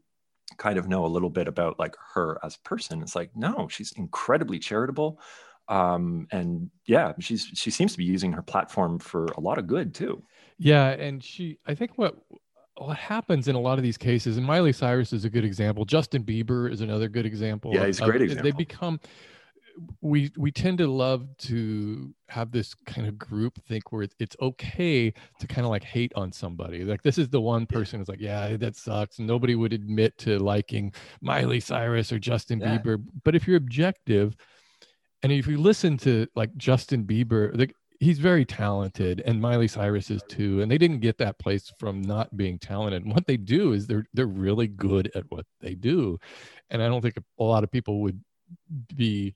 kind 0.56 0.78
of 0.78 0.88
know 0.88 1.04
a 1.04 1.08
little 1.08 1.30
bit 1.30 1.48
about 1.48 1.78
like 1.78 1.96
her 2.14 2.38
as 2.42 2.56
a 2.56 2.60
person. 2.60 3.02
It's 3.02 3.16
like 3.16 3.30
no 3.34 3.68
she's 3.68 3.92
incredibly 3.92 4.58
charitable 4.58 5.20
um 5.68 6.28
and 6.30 6.70
yeah 6.86 7.12
she's 7.18 7.50
she 7.54 7.72
seems 7.72 7.90
to 7.90 7.98
be 7.98 8.04
using 8.04 8.32
her 8.32 8.42
platform 8.42 9.00
for 9.00 9.24
a 9.36 9.40
lot 9.40 9.58
of 9.58 9.66
good 9.66 9.94
too. 9.94 10.22
Yeah 10.58 10.90
and 10.90 11.22
she 11.22 11.58
i 11.66 11.74
think 11.74 11.92
what 11.96 12.16
what 12.78 12.96
happens 12.96 13.48
in 13.48 13.56
a 13.56 13.60
lot 13.60 13.78
of 13.78 13.82
these 13.82 13.98
cases 13.98 14.36
and 14.36 14.46
miley 14.46 14.72
cyrus 14.72 15.12
is 15.12 15.24
a 15.24 15.30
good 15.30 15.44
example. 15.44 15.84
Justin 15.84 16.22
bieber 16.22 16.70
is 16.70 16.80
another 16.80 17.08
good 17.08 17.26
example 17.26 17.74
yeah 17.74 17.86
he's 17.86 18.00
a 18.00 18.04
great 18.04 18.22
example. 18.22 18.44
they 18.44 18.56
become 18.56 19.00
we 20.00 20.30
we 20.36 20.50
tend 20.50 20.78
to 20.78 20.86
love 20.86 21.26
to 21.36 22.14
have 22.28 22.50
this 22.50 22.74
kind 22.86 23.06
of 23.06 23.18
group 23.18 23.58
think 23.66 23.92
where 23.92 24.06
it's 24.18 24.36
okay 24.40 25.12
to 25.38 25.46
kind 25.46 25.64
of 25.64 25.70
like 25.70 25.84
hate 25.84 26.12
on 26.16 26.32
somebody. 26.32 26.84
Like 26.84 27.02
this 27.02 27.18
is 27.18 27.28
the 27.28 27.40
one 27.40 27.66
person 27.66 27.98
who's 27.98 28.08
like 28.08 28.20
yeah 28.20 28.56
that 28.56 28.76
sucks. 28.76 29.18
Nobody 29.18 29.54
would 29.54 29.72
admit 29.72 30.16
to 30.18 30.38
liking 30.38 30.92
miley 31.20 31.60
cyrus 31.60 32.12
or 32.12 32.18
justin 32.18 32.60
yeah. 32.60 32.78
bieber. 32.78 33.02
But 33.24 33.34
if 33.34 33.46
you're 33.46 33.56
objective 33.56 34.36
and 35.22 35.32
if 35.32 35.46
you 35.46 35.58
listen 35.58 35.96
to 35.98 36.26
like 36.34 36.56
justin 36.56 37.04
bieber 37.04 37.56
like 37.56 37.74
he's 37.98 38.18
very 38.18 38.44
talented 38.44 39.22
and 39.24 39.40
miley 39.40 39.68
cyrus 39.68 40.10
is 40.10 40.22
too 40.28 40.60
and 40.60 40.70
they 40.70 40.78
didn't 40.78 41.00
get 41.00 41.16
that 41.18 41.38
place 41.38 41.72
from 41.78 42.02
not 42.02 42.34
being 42.36 42.58
talented. 42.58 43.02
And 43.02 43.12
what 43.12 43.26
they 43.26 43.36
do 43.36 43.72
is 43.72 43.86
they're 43.86 44.06
they're 44.14 44.26
really 44.26 44.68
good 44.68 45.10
at 45.14 45.24
what 45.28 45.46
they 45.60 45.74
do. 45.74 46.18
And 46.70 46.82
i 46.82 46.88
don't 46.88 47.02
think 47.02 47.18
a 47.38 47.44
lot 47.44 47.62
of 47.62 47.70
people 47.70 48.00
would 48.00 48.20
be 48.94 49.34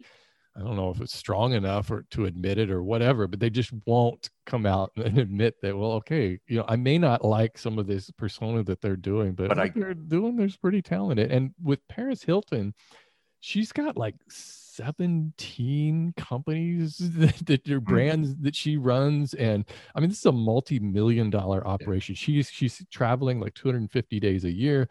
I 0.57 0.61
don't 0.61 0.77
know 0.77 0.91
if 0.91 1.01
it's 1.01 1.17
strong 1.17 1.53
enough 1.53 1.91
or 1.91 2.05
to 2.11 2.27
admit 2.27 2.59
it 2.59 2.71
or 2.71 2.83
whatever, 2.83 3.27
but 3.27 3.39
they 3.39 3.51
just 3.51 3.73
won't 3.87 4.31
come 4.47 4.67
out 4.67 4.91
and 4.97 5.19
admit 5.19 5.55
that, 5.63 5.77
well, 5.77 5.93
okay, 5.93 6.39
you 6.49 6.57
know, 6.57 6.65
I 6.69 6.77
may 6.77 6.99
not 6.99 7.25
like 7.25 7.57
some 7.57 7.79
of 7.79 7.87
this 7.87 8.11
persona 8.11 8.63
that 8.65 8.81
they're 8.81 8.97
doing, 8.97 9.33
but, 9.33 9.49
but 9.49 9.59
what 9.59 9.67
I, 9.67 9.73
they're 9.75 9.95
doing, 9.95 10.37
they're 10.37 10.49
pretty 10.61 10.83
talented. 10.83 11.31
And 11.31 11.55
with 11.63 11.87
Paris 11.89 12.23
Hilton, 12.23 12.75
she's 13.41 13.73
got 13.73 13.97
like 13.97 14.17
17 14.29 16.15
companies 16.17 16.97
that, 17.01 17.37
that 17.47 17.69
are 17.71 17.79
hmm. 17.79 17.85
brands 17.85 18.37
that 18.37 18.57
she 18.57 18.77
runs. 18.77 19.35
And 19.35 19.65
I 19.95 20.01
mean, 20.01 20.09
this 20.09 20.19
is 20.19 20.27
a 20.27 20.33
multi-million 20.33 21.31
dollar 21.31 21.67
operation. 21.67 22.15
She's 22.15 22.51
she's 22.51 22.85
traveling 22.91 23.41
like 23.41 23.55
250 23.55 24.21
days 24.21 24.45
a 24.45 24.51
year. 24.51 24.89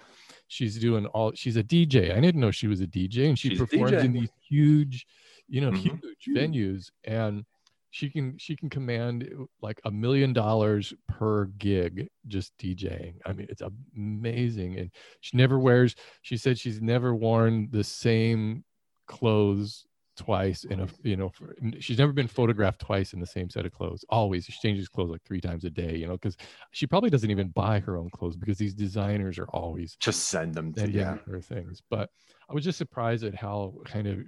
She's 0.47 0.77
doing 0.79 1.05
all 1.07 1.33
she's 1.35 1.57
a 1.57 1.63
DJ. 1.63 2.15
I 2.15 2.19
didn't 2.19 2.41
know 2.41 2.51
she 2.51 2.67
was 2.67 2.81
a 2.81 2.87
DJ 2.87 3.27
and 3.27 3.37
she 3.37 3.49
she's 3.49 3.59
performs 3.59 3.91
in 3.91 4.13
these 4.13 4.31
huge 4.47 5.05
you 5.49 5.61
know, 5.61 5.71
mm-hmm. 5.71 5.97
huge 5.97 6.37
venues, 6.37 6.91
and 7.03 7.43
she 7.91 8.09
can 8.09 8.37
she 8.37 8.55
can 8.55 8.69
command 8.69 9.27
like 9.61 9.81
a 9.85 9.91
million 9.91 10.33
dollars 10.33 10.93
per 11.07 11.45
gig 11.57 12.07
just 12.27 12.57
DJing. 12.57 13.15
I 13.25 13.33
mean, 13.33 13.47
it's 13.49 13.63
amazing, 13.95 14.77
and 14.77 14.91
she 15.21 15.37
never 15.37 15.59
wears. 15.59 15.95
She 16.21 16.37
said 16.37 16.57
she's 16.57 16.81
never 16.81 17.15
worn 17.15 17.69
the 17.71 17.83
same 17.83 18.63
clothes 19.07 19.85
twice 20.19 20.65
in 20.65 20.81
a 20.81 20.87
you 21.01 21.15
know 21.15 21.29
for, 21.29 21.55
she's 21.79 21.97
never 21.97 22.11
been 22.11 22.27
photographed 22.27 22.81
twice 22.81 23.13
in 23.13 23.21
the 23.21 23.25
same 23.25 23.49
set 23.49 23.65
of 23.65 23.71
clothes 23.71 24.03
always 24.09 24.43
she 24.43 24.51
changes 24.61 24.89
clothes 24.89 25.09
like 25.09 25.23
three 25.23 25.39
times 25.39 25.63
a 25.63 25.69
day 25.69 25.95
you 25.95 26.05
know 26.05 26.11
because 26.11 26.35
she 26.71 26.85
probably 26.85 27.09
doesn't 27.09 27.31
even 27.31 27.47
buy 27.49 27.79
her 27.79 27.95
own 27.95 28.09
clothes 28.09 28.35
because 28.35 28.57
these 28.57 28.73
designers 28.73 29.39
are 29.39 29.47
always 29.51 29.95
just 29.95 30.27
send 30.27 30.53
them 30.53 30.73
to 30.73 30.91
yeah 30.91 31.15
her 31.25 31.39
things 31.39 31.81
but 31.89 32.09
i 32.49 32.53
was 32.53 32.65
just 32.65 32.77
surprised 32.77 33.23
at 33.23 33.33
how 33.33 33.73
kind 33.85 34.07
of 34.07 34.19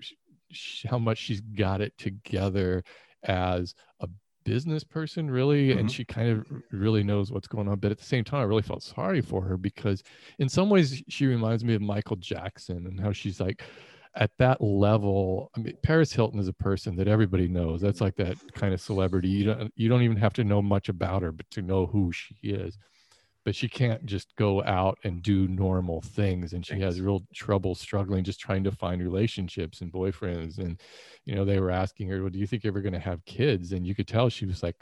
how 0.90 0.98
much 0.98 1.18
she's 1.18 1.42
got 1.42 1.82
it 1.82 1.98
together 1.98 2.84
as 3.24 3.76
a 4.00 4.10
business 4.44 4.84
person 4.84 5.30
really 5.30 5.70
mm-hmm. 5.70 5.80
and 5.80 5.92
she 5.92 6.04
kind 6.04 6.30
of 6.30 6.46
really 6.72 7.04
knows 7.04 7.32
what's 7.32 7.48
going 7.48 7.68
on 7.68 7.78
but 7.80 7.92
at 7.92 7.98
the 7.98 8.04
same 8.04 8.24
time 8.24 8.42
i 8.42 8.44
really 8.44 8.62
felt 8.62 8.82
sorry 8.82 9.22
for 9.22 9.42
her 9.44 9.56
because 9.56 10.02
in 10.40 10.50
some 10.50 10.70
ways 10.70 11.04
she 11.08 11.28
reminds 11.28 11.64
me 11.64 11.76
of 11.76 11.82
michael 11.82 12.16
jackson 12.16 12.88
and 12.88 13.00
how 13.00 13.12
she's 13.12 13.40
like 13.40 13.62
at 14.16 14.32
that 14.40 14.60
level 14.60 15.52
i 15.56 15.60
mean 15.60 15.78
paris 15.84 16.12
hilton 16.12 16.40
is 16.40 16.48
a 16.48 16.54
person 16.54 16.96
that 16.96 17.08
everybody 17.08 17.48
knows. 17.48 17.82
That's 17.82 18.02
like 18.02 18.16
that 18.18 18.36
kind 18.54 18.74
of 18.74 18.82
celebrity. 18.82 19.30
You 19.30 19.46
don't 19.46 19.74
you 19.76 19.88
don't 19.88 20.02
even 20.02 20.18
have 20.18 20.34
to 20.34 20.44
know 20.44 20.62
much 20.62 20.90
about 20.90 21.22
her 21.22 21.32
but 21.32 21.50
to 21.52 21.62
know 21.62 21.86
who 21.86 22.12
she 22.12 22.36
is 22.44 22.78
but 23.44 23.56
she 23.56 23.68
can't 23.68 24.06
just 24.06 24.36
go 24.36 24.64
out 24.64 24.98
and 25.04 25.24
do 25.24 25.48
normal 25.48 26.02
things 26.02 26.54
and 26.54 26.66
she 26.66 26.74
Thanks. 26.74 26.86
has 26.86 27.02
real 27.02 27.24
trouble 27.34 27.74
struggling 27.76 28.24
just 28.24 28.40
trying 28.40 28.64
to 28.64 28.72
find 28.72 29.02
relationships 29.02 29.82
and 29.82 29.92
boyfriends 29.92 30.58
and 30.60 30.80
you 31.26 31.34
know 31.36 31.44
they 31.46 31.60
were 31.60 31.72
asking 31.72 32.08
her 32.10 32.22
well 32.22 32.30
do 32.30 32.40
you 32.40 32.46
think 32.48 32.64
you're 32.64 32.72
ever 32.72 32.82
going 32.82 32.94
to 32.94 33.00
have 33.00 33.26
kids 33.26 33.72
and 33.72 33.86
you 33.88 33.96
could 33.96 34.08
tell 34.08 34.30
she 34.30 34.46
was 34.46 34.62
like 34.62 34.76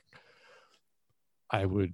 i 1.52 1.65
would 1.65 1.93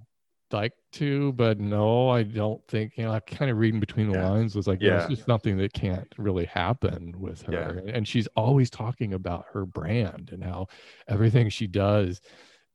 like 0.52 0.74
to, 0.92 1.32
but 1.32 1.58
no, 1.58 2.08
I 2.08 2.22
don't 2.22 2.64
think, 2.68 2.92
you 2.96 3.02
know, 3.02 3.10
I 3.10 3.18
kind 3.18 3.50
of 3.50 3.58
reading 3.58 3.80
between 3.80 4.12
the 4.12 4.16
Yeah. 4.18 4.28
lines 4.30 4.54
was 4.54 4.68
like, 4.68 4.80
Yeah. 4.80 4.98
it's 5.00 5.08
just 5.08 5.26
something 5.26 5.56
that 5.56 5.72
can't 5.72 6.06
really 6.18 6.44
happen 6.44 7.12
with 7.18 7.42
her. 7.42 7.82
Yeah. 7.84 7.92
And 7.92 8.06
she's 8.06 8.28
always 8.36 8.70
talking 8.70 9.14
about 9.14 9.46
her 9.52 9.66
brand 9.66 10.30
and 10.32 10.44
how 10.44 10.68
everything 11.08 11.48
she 11.48 11.66
does 11.66 12.20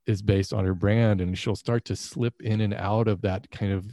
is 0.07 0.21
based 0.21 0.53
on 0.53 0.65
her 0.65 0.73
brand. 0.73 1.21
And 1.21 1.37
she'll 1.37 1.55
start 1.55 1.85
to 1.85 1.95
slip 1.95 2.41
in 2.41 2.61
and 2.61 2.73
out 2.73 3.07
of 3.07 3.21
that 3.21 3.49
kind 3.51 3.71
of 3.71 3.85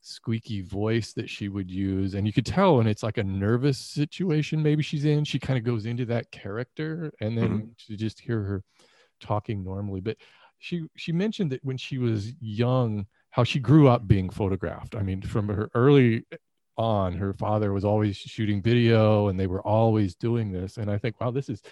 squeaky 0.00 0.60
voice 0.60 1.12
that 1.14 1.30
she 1.30 1.48
would 1.48 1.70
use. 1.70 2.14
And 2.14 2.26
you 2.26 2.32
could 2.32 2.46
tell 2.46 2.76
when 2.76 2.86
it's 2.86 3.02
like 3.02 3.18
a 3.18 3.24
nervous 3.24 3.78
situation, 3.78 4.62
maybe 4.62 4.82
she's 4.82 5.04
in, 5.04 5.24
she 5.24 5.38
kind 5.38 5.58
of 5.58 5.64
goes 5.64 5.86
into 5.86 6.04
that 6.06 6.30
character 6.30 7.12
and 7.20 7.36
then 7.36 7.48
mm-hmm. 7.48 7.92
to 7.92 7.96
just 7.96 8.20
hear 8.20 8.42
her 8.42 8.62
talking 9.20 9.64
normally. 9.64 10.00
But 10.00 10.18
she 10.58 10.86
she 10.96 11.12
mentioned 11.12 11.52
that 11.52 11.64
when 11.64 11.76
she 11.76 11.98
was 11.98 12.32
young, 12.40 13.06
how 13.30 13.44
she 13.44 13.58
grew 13.58 13.88
up 13.88 14.06
being 14.06 14.30
photographed. 14.30 14.94
I 14.94 15.02
mean, 15.02 15.22
from 15.22 15.48
her 15.48 15.70
early 15.74 16.24
eh, 16.30 16.36
on, 16.76 17.14
her 17.14 17.32
father 17.32 17.72
was 17.72 17.84
always 17.84 18.16
shooting 18.16 18.62
video 18.62 19.28
and 19.28 19.40
they 19.40 19.46
were 19.46 19.62
always 19.62 20.14
doing 20.14 20.52
this. 20.52 20.76
And 20.76 20.90
I 20.90 20.98
think, 20.98 21.20
wow, 21.20 21.30
this 21.30 21.48
is 21.48 21.62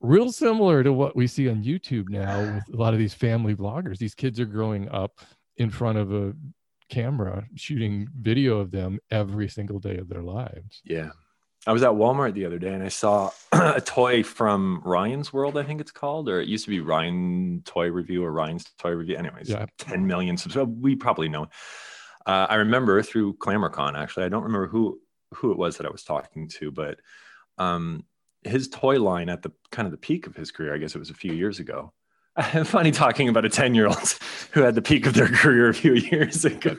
real 0.00 0.30
similar 0.32 0.82
to 0.82 0.92
what 0.92 1.16
we 1.16 1.26
see 1.26 1.48
on 1.48 1.62
YouTube 1.62 2.08
now 2.08 2.40
with 2.54 2.74
a 2.74 2.76
lot 2.76 2.92
of 2.92 2.98
these 2.98 3.14
family 3.14 3.54
vloggers. 3.54 3.98
These 3.98 4.14
kids 4.14 4.38
are 4.40 4.46
growing 4.46 4.88
up 4.90 5.20
in 5.56 5.70
front 5.70 5.98
of 5.98 6.12
a 6.12 6.34
camera 6.90 7.46
shooting 7.54 8.08
video 8.20 8.58
of 8.58 8.70
them 8.70 8.98
every 9.10 9.48
single 9.48 9.78
day 9.78 9.96
of 9.96 10.08
their 10.08 10.22
lives. 10.22 10.80
Yeah. 10.84 11.10
I 11.66 11.72
was 11.72 11.82
at 11.82 11.90
Walmart 11.90 12.34
the 12.34 12.44
other 12.44 12.60
day 12.60 12.72
and 12.72 12.82
I 12.82 12.88
saw 12.88 13.30
a 13.52 13.80
toy 13.80 14.22
from 14.22 14.80
Ryan's 14.84 15.32
World, 15.32 15.58
I 15.58 15.64
think 15.64 15.80
it's 15.80 15.90
called, 15.90 16.28
or 16.28 16.40
it 16.40 16.46
used 16.46 16.64
to 16.66 16.70
be 16.70 16.78
Ryan 16.80 17.62
Toy 17.64 17.88
Review 17.90 18.24
or 18.24 18.30
Ryan's 18.30 18.66
Toy 18.78 18.90
Review. 18.90 19.16
Anyways, 19.16 19.48
Yeah. 19.48 19.66
10 19.78 20.06
million 20.06 20.36
subscribers. 20.36 20.76
We 20.78 20.94
probably 20.94 21.28
know. 21.28 21.48
Uh, 22.24 22.46
I 22.48 22.56
remember 22.56 23.02
through 23.02 23.34
ClamourCon, 23.34 23.96
actually, 23.96 24.24
I 24.24 24.28
don't 24.28 24.44
remember 24.44 24.68
who 24.68 25.00
who 25.34 25.50
it 25.50 25.58
was 25.58 25.76
that 25.76 25.86
I 25.86 25.90
was 25.90 26.04
talking 26.04 26.48
to, 26.48 26.70
but 26.70 27.00
um, 27.58 28.04
his 28.46 28.68
toy 28.68 29.00
line 29.00 29.28
at 29.28 29.42
the 29.42 29.52
kind 29.70 29.86
of 29.86 29.92
the 29.92 29.98
peak 29.98 30.26
of 30.26 30.36
his 30.36 30.50
career, 30.50 30.74
I 30.74 30.78
guess 30.78 30.94
it 30.94 30.98
was 30.98 31.10
a 31.10 31.14
few 31.14 31.32
years 31.32 31.58
ago. 31.58 31.92
Funny 32.64 32.90
talking 32.90 33.30
about 33.30 33.46
a 33.46 33.48
10 33.48 33.74
year 33.74 33.86
old 33.86 34.18
who 34.50 34.60
had 34.60 34.74
the 34.74 34.82
peak 34.82 35.06
of 35.06 35.14
their 35.14 35.28
career 35.28 35.70
a 35.70 35.74
few 35.74 35.94
years 35.94 36.44
ago 36.44 36.76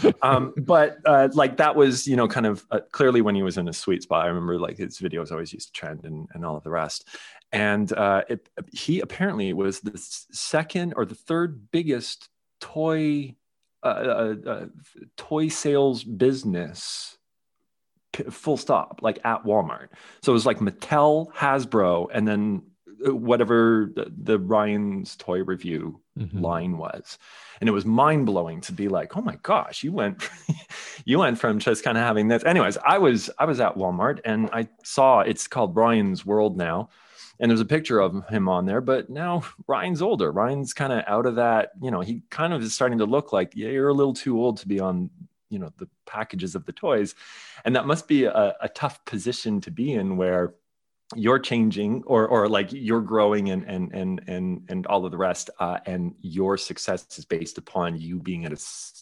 um, 0.22 0.54
but 0.56 0.96
uh, 1.04 1.28
like 1.34 1.58
that 1.58 1.76
was, 1.76 2.06
you 2.06 2.16
know, 2.16 2.26
kind 2.26 2.46
of 2.46 2.64
uh, 2.70 2.80
clearly 2.90 3.20
when 3.20 3.34
he 3.34 3.42
was 3.42 3.58
in 3.58 3.68
a 3.68 3.72
sweet 3.72 4.02
spot. 4.02 4.24
I 4.24 4.28
remember 4.28 4.58
like 4.58 4.78
his 4.78 4.98
videos 4.98 5.30
always 5.30 5.52
used 5.52 5.74
to 5.74 5.78
trend 5.78 6.04
and, 6.04 6.26
and 6.32 6.42
all 6.42 6.56
of 6.56 6.64
the 6.64 6.70
rest. 6.70 7.06
And 7.52 7.92
uh, 7.92 8.22
it, 8.28 8.48
he 8.72 9.00
apparently 9.00 9.52
was 9.52 9.80
the 9.80 9.98
second 10.32 10.94
or 10.96 11.04
the 11.04 11.14
third 11.14 11.70
biggest 11.70 12.30
toy 12.60 13.36
uh, 13.82 13.86
uh, 13.86 14.34
uh, 14.50 14.66
toy 15.16 15.48
sales 15.48 16.02
business. 16.02 17.17
Full 18.30 18.56
stop, 18.56 19.00
like 19.02 19.18
at 19.24 19.44
Walmart. 19.44 19.88
So 20.22 20.32
it 20.32 20.34
was 20.34 20.46
like 20.46 20.58
Mattel, 20.58 21.32
Hasbro, 21.34 22.08
and 22.12 22.26
then 22.26 22.62
uh, 23.06 23.14
whatever 23.14 23.92
the, 23.94 24.12
the 24.22 24.38
Ryan's 24.38 25.14
toy 25.16 25.42
review 25.44 26.00
Mhm. 26.18 26.40
line 26.40 26.78
was 26.78 27.16
and 27.60 27.68
it 27.68 27.72
was 27.72 27.86
mind-blowing 27.86 28.60
to 28.62 28.72
be 28.72 28.88
like 28.88 29.16
oh 29.16 29.20
my 29.20 29.36
gosh 29.44 29.84
you 29.84 29.92
went 29.92 30.28
you 31.04 31.20
went 31.20 31.38
from 31.38 31.60
just 31.60 31.84
kind 31.84 31.96
of 31.96 32.02
having 32.02 32.26
this 32.26 32.42
anyways 32.44 32.76
i 32.84 32.98
was 32.98 33.30
i 33.38 33.44
was 33.44 33.60
at 33.60 33.76
walmart 33.76 34.18
and 34.24 34.50
i 34.52 34.66
saw 34.82 35.20
it's 35.20 35.46
called 35.46 35.76
Ryan's 35.76 36.26
World 36.26 36.56
now 36.56 36.88
and 37.38 37.48
there's 37.48 37.60
a 37.60 37.64
picture 37.64 38.00
of 38.00 38.26
him 38.28 38.48
on 38.48 38.66
there 38.66 38.80
but 38.80 39.10
now 39.10 39.44
ryan's 39.68 40.02
older 40.02 40.32
ryan's 40.32 40.74
kind 40.74 40.92
of 40.92 41.04
out 41.06 41.24
of 41.24 41.36
that 41.36 41.70
you 41.80 41.92
know 41.92 42.00
he 42.00 42.22
kind 42.30 42.52
of 42.52 42.62
is 42.62 42.74
starting 42.74 42.98
to 42.98 43.06
look 43.06 43.32
like 43.32 43.52
yeah 43.54 43.68
you're 43.68 43.88
a 43.90 43.94
little 43.94 44.14
too 44.14 44.36
old 44.42 44.56
to 44.56 44.66
be 44.66 44.80
on 44.80 45.10
you 45.50 45.58
know 45.58 45.70
the 45.78 45.88
packages 46.06 46.54
of 46.54 46.64
the 46.66 46.72
toys. 46.72 47.14
And 47.64 47.74
that 47.76 47.86
must 47.86 48.08
be 48.08 48.24
a, 48.24 48.56
a 48.60 48.68
tough 48.68 49.04
position 49.04 49.60
to 49.62 49.70
be 49.70 49.92
in 49.92 50.16
where 50.16 50.54
you're 51.16 51.38
changing 51.38 52.02
or 52.06 52.28
or 52.28 52.48
like 52.48 52.70
you're 52.70 53.00
growing 53.00 53.48
and 53.48 53.64
and 53.64 53.92
and 53.94 54.20
and 54.26 54.60
and 54.68 54.86
all 54.86 55.06
of 55.06 55.10
the 55.10 55.16
rest 55.16 55.48
uh, 55.58 55.78
and 55.86 56.14
your 56.20 56.58
success 56.58 57.06
is 57.16 57.24
based 57.24 57.56
upon 57.56 57.98
you 57.98 58.18
being 58.18 58.44
at 58.44 58.52
a 58.52 58.58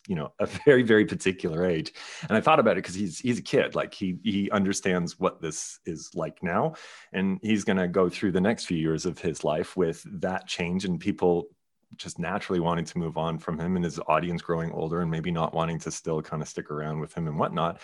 you 0.07 0.15
know 0.15 0.33
a 0.39 0.47
very 0.65 0.83
very 0.83 1.05
particular 1.05 1.67
age. 1.67 1.93
And 2.29 2.37
i 2.37 2.41
thought 2.41 2.61
about 2.61 2.73
it 2.73 2.85
because 2.85 2.95
he's 2.95 3.19
he's 3.19 3.41
a 3.41 3.43
kid. 3.43 3.75
Like 3.75 3.93
he 3.93 4.19
he 4.23 4.49
understands 4.53 5.19
what 5.19 5.43
this 5.43 5.81
is 5.85 6.11
like 6.15 6.43
now. 6.43 6.75
And 7.13 7.41
he's 7.43 7.65
going 7.65 7.79
to 7.79 7.89
go 7.89 8.09
through 8.09 8.33
the 8.33 8.41
next 8.41 8.67
few 8.67 8.79
years 8.79 9.05
of 9.05 9.19
his 9.19 9.43
life 9.43 9.77
with 9.77 10.05
that 10.21 10.47
change 10.47 10.85
and 10.85 11.01
people 11.01 11.49
just 11.97 12.19
naturally 12.19 12.61
wanting 12.61 12.85
to 12.85 12.99
move 12.99 13.17
on 13.17 13.39
from 13.39 13.59
him 13.59 13.77
and 13.77 13.85
his 13.85 14.01
audience 14.09 14.43
growing 14.43 14.73
older 14.73 15.01
and 15.01 15.11
maybe 15.11 15.31
not 15.31 15.55
wanting 15.55 15.79
to 15.79 15.91
still 15.91 16.21
kind 16.21 16.43
of 16.43 16.49
stick 16.49 16.71
around 16.71 17.01
with 17.01 17.15
him 17.17 17.29
and 17.29 17.39
whatnot. 17.39 17.81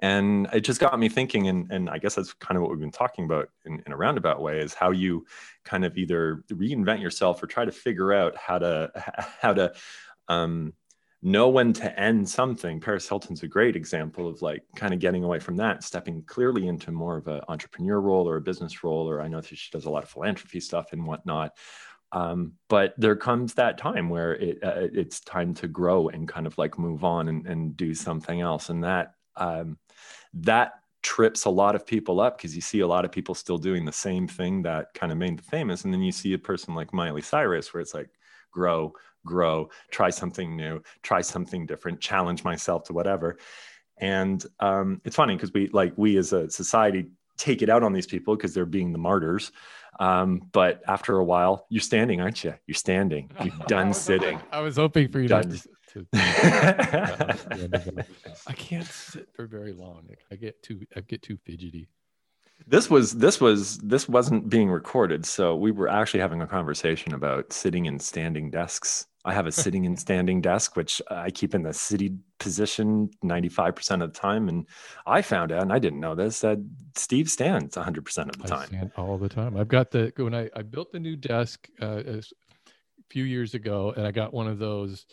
And 0.00 0.48
it 0.52 0.60
just 0.60 0.80
got 0.80 0.98
me 0.98 1.08
thinking 1.08 1.48
and, 1.48 1.70
and 1.72 1.88
i 1.88 1.96
guess 1.96 2.16
that's 2.16 2.34
kind 2.34 2.56
of 2.56 2.62
what 2.62 2.70
we've 2.70 2.80
been 2.80 2.90
talking 2.90 3.24
about 3.24 3.48
in, 3.64 3.82
in 3.86 3.92
a 3.92 3.96
roundabout 3.96 4.42
way 4.42 4.58
is 4.58 4.74
how 4.74 4.90
you 4.90 5.24
kind 5.64 5.86
of 5.86 5.96
either 5.96 6.44
reinvent 6.52 7.00
yourself 7.00 7.42
or 7.42 7.46
try 7.46 7.64
to 7.64 7.72
figure 7.72 8.12
out 8.12 8.36
how 8.36 8.58
to 8.58 8.90
how 9.40 9.54
to 9.54 9.72
um, 10.28 10.74
know 11.22 11.48
when 11.48 11.72
to 11.72 11.98
end 11.98 12.28
something. 12.28 12.78
Paris 12.78 13.08
hilton's 13.08 13.42
a 13.42 13.48
great 13.48 13.74
example 13.74 14.28
of 14.28 14.42
like 14.42 14.62
kind 14.76 14.92
of 14.92 15.00
getting 15.00 15.24
away 15.24 15.38
from 15.38 15.56
that 15.56 15.82
stepping 15.82 16.22
clearly 16.24 16.68
into 16.68 16.92
more 16.92 17.16
of 17.16 17.26
an 17.26 17.40
entrepreneur 17.48 18.00
role 18.00 18.28
or 18.28 18.36
a 18.36 18.40
business 18.40 18.84
role 18.84 19.08
or 19.08 19.20
i 19.22 19.28
know 19.28 19.40
that 19.40 19.56
she 19.56 19.70
does 19.70 19.86
a 19.86 19.90
lot 19.90 20.02
of 20.02 20.08
philanthropy 20.10 20.60
stuff 20.60 20.92
and 20.92 21.04
whatnot 21.04 21.52
um, 22.16 22.54
but 22.70 22.94
there 22.96 23.14
comes 23.14 23.52
that 23.54 23.76
time 23.76 24.08
where 24.08 24.36
it, 24.36 24.58
uh, 24.62 24.88
it's 24.90 25.20
time 25.20 25.52
to 25.52 25.68
grow 25.68 26.08
and 26.08 26.26
kind 26.26 26.46
of 26.46 26.56
like 26.56 26.78
move 26.78 27.04
on 27.04 27.28
and, 27.28 27.46
and 27.46 27.76
do 27.76 27.92
something 27.92 28.40
else. 28.40 28.70
And 28.70 28.82
that 28.84 29.12
um, 29.36 29.76
that 30.32 30.80
trips 31.02 31.44
a 31.44 31.50
lot 31.50 31.74
of 31.74 31.86
people 31.86 32.20
up 32.20 32.38
because 32.38 32.56
you 32.56 32.62
see 32.62 32.80
a 32.80 32.86
lot 32.86 33.04
of 33.04 33.12
people 33.12 33.34
still 33.34 33.58
doing 33.58 33.84
the 33.84 33.92
same 33.92 34.26
thing 34.26 34.62
that 34.62 34.94
kind 34.94 35.12
of 35.12 35.18
made 35.18 35.36
them 35.36 35.44
famous. 35.44 35.84
And 35.84 35.92
then 35.92 36.00
you 36.00 36.10
see 36.10 36.32
a 36.32 36.38
person 36.38 36.74
like 36.74 36.94
miley 36.94 37.20
cyrus 37.20 37.74
where 37.74 37.82
it's 37.82 37.92
like 37.92 38.08
grow 38.50 38.94
grow 39.26 39.68
try 39.90 40.08
something 40.08 40.56
new 40.56 40.80
try 41.02 41.20
something 41.20 41.66
different 41.66 42.00
challenge 42.00 42.44
myself 42.44 42.84
to 42.84 42.94
whatever. 42.94 43.36
And 43.98 44.42
um, 44.60 45.02
it's 45.04 45.16
funny 45.16 45.34
because 45.34 45.52
we 45.52 45.68
like 45.68 45.92
we 45.98 46.16
as 46.16 46.32
a 46.32 46.48
society 46.48 47.08
take 47.36 47.60
it 47.60 47.68
out 47.68 47.82
on 47.82 47.92
these 47.92 48.06
people 48.06 48.34
because 48.34 48.54
they're 48.54 48.64
being 48.64 48.92
the 48.92 48.98
martyrs 48.98 49.52
um, 49.98 50.42
but 50.52 50.82
after 50.86 51.16
a 51.18 51.24
while 51.24 51.66
you're 51.70 51.80
standing 51.80 52.20
aren't 52.20 52.42
you 52.44 52.54
you're 52.66 52.74
standing 52.74 53.30
you're 53.44 53.54
done 53.66 53.88
was 53.88 53.96
sitting 54.00 54.34
hoping- 54.38 54.48
I 54.52 54.60
was 54.60 54.76
hoping 54.76 55.08
for 55.08 55.20
you 55.20 55.28
Done. 55.28 55.50
to, 55.50 56.06
to 56.12 58.04
I 58.46 58.52
can't 58.52 58.86
sit 58.86 59.28
for 59.34 59.46
very 59.46 59.72
long. 59.72 60.08
I 60.30 60.36
get 60.36 60.62
too 60.62 60.80
I 60.94 61.00
get 61.00 61.22
too 61.22 61.38
fidgety. 61.44 61.88
This 62.66 62.90
was 62.90 63.12
this 63.12 63.40
was 63.40 63.78
this 63.78 64.08
wasn't 64.08 64.48
being 64.48 64.70
recorded 64.70 65.24
so 65.24 65.54
we 65.54 65.70
were 65.70 65.88
actually 65.88 66.20
having 66.20 66.42
a 66.42 66.46
conversation 66.46 67.14
about 67.14 67.52
sitting 67.52 67.86
and 67.86 68.00
standing 68.00 68.50
desks. 68.50 69.06
I 69.24 69.32
have 69.34 69.46
a 69.46 69.52
sitting 69.52 69.86
and 69.86 69.98
standing 69.98 70.40
desk 70.40 70.76
which 70.76 71.02
i 71.10 71.30
keep 71.30 71.54
in 71.54 71.62
the 71.62 71.72
city 71.72 72.12
position 72.38 73.10
95% 73.24 74.02
of 74.02 74.12
the 74.12 74.18
time 74.18 74.48
and 74.48 74.66
i 75.06 75.20
found 75.22 75.50
out 75.52 75.62
and 75.62 75.72
i 75.72 75.78
didn't 75.78 76.00
know 76.00 76.14
this 76.14 76.40
that 76.40 76.58
steve 76.94 77.28
stands 77.28 77.76
100% 77.76 78.28
of 78.28 78.38
the 78.38 78.44
I 78.44 78.46
time. 78.46 78.68
stand 78.68 78.92
all 78.96 79.18
the 79.18 79.28
time. 79.28 79.56
I've 79.56 79.68
got 79.68 79.90
the 79.90 80.12
when 80.16 80.34
I, 80.34 80.48
I 80.54 80.62
built 80.62 80.92
the 80.92 81.00
new 81.00 81.16
desk 81.16 81.68
uh, 81.82 82.02
a 82.06 82.22
few 83.10 83.24
years 83.24 83.54
ago, 83.54 83.92
and 83.96 84.06
I 84.06 84.10
got 84.10 84.32
one 84.32 84.48
of 84.48 84.58
those 84.58 85.06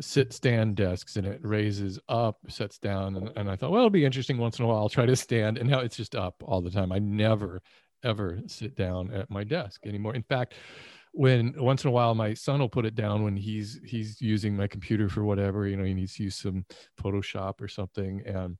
sit 0.00 0.32
stand 0.32 0.76
desks, 0.76 1.16
and 1.16 1.26
it 1.26 1.40
raises 1.42 1.98
up, 2.08 2.38
sets 2.48 2.78
down, 2.78 3.16
and, 3.16 3.30
and 3.36 3.50
I 3.50 3.56
thought, 3.56 3.70
well, 3.70 3.80
it'll 3.80 3.90
be 3.90 4.04
interesting 4.04 4.38
once 4.38 4.58
in 4.58 4.64
a 4.64 4.68
while. 4.68 4.78
I'll 4.78 4.88
try 4.88 5.06
to 5.06 5.16
stand, 5.16 5.58
and 5.58 5.68
now 5.68 5.80
it's 5.80 5.96
just 5.96 6.14
up 6.14 6.42
all 6.44 6.60
the 6.60 6.70
time. 6.70 6.92
I 6.92 6.98
never 6.98 7.62
ever 8.04 8.38
sit 8.46 8.76
down 8.76 9.12
at 9.12 9.28
my 9.28 9.42
desk 9.42 9.84
anymore. 9.84 10.14
In 10.14 10.22
fact, 10.22 10.54
when 11.12 11.52
once 11.58 11.82
in 11.84 11.88
a 11.88 11.90
while 11.90 12.14
my 12.14 12.32
son 12.32 12.60
will 12.60 12.68
put 12.68 12.84
it 12.84 12.94
down 12.94 13.24
when 13.24 13.36
he's 13.36 13.80
he's 13.84 14.20
using 14.20 14.56
my 14.56 14.66
computer 14.66 15.08
for 15.08 15.24
whatever 15.24 15.66
you 15.66 15.74
know 15.76 15.82
he 15.82 15.94
needs 15.94 16.14
to 16.14 16.22
use 16.22 16.36
some 16.36 16.64
photoshop 17.02 17.60
or 17.60 17.66
something 17.66 18.22
and 18.26 18.56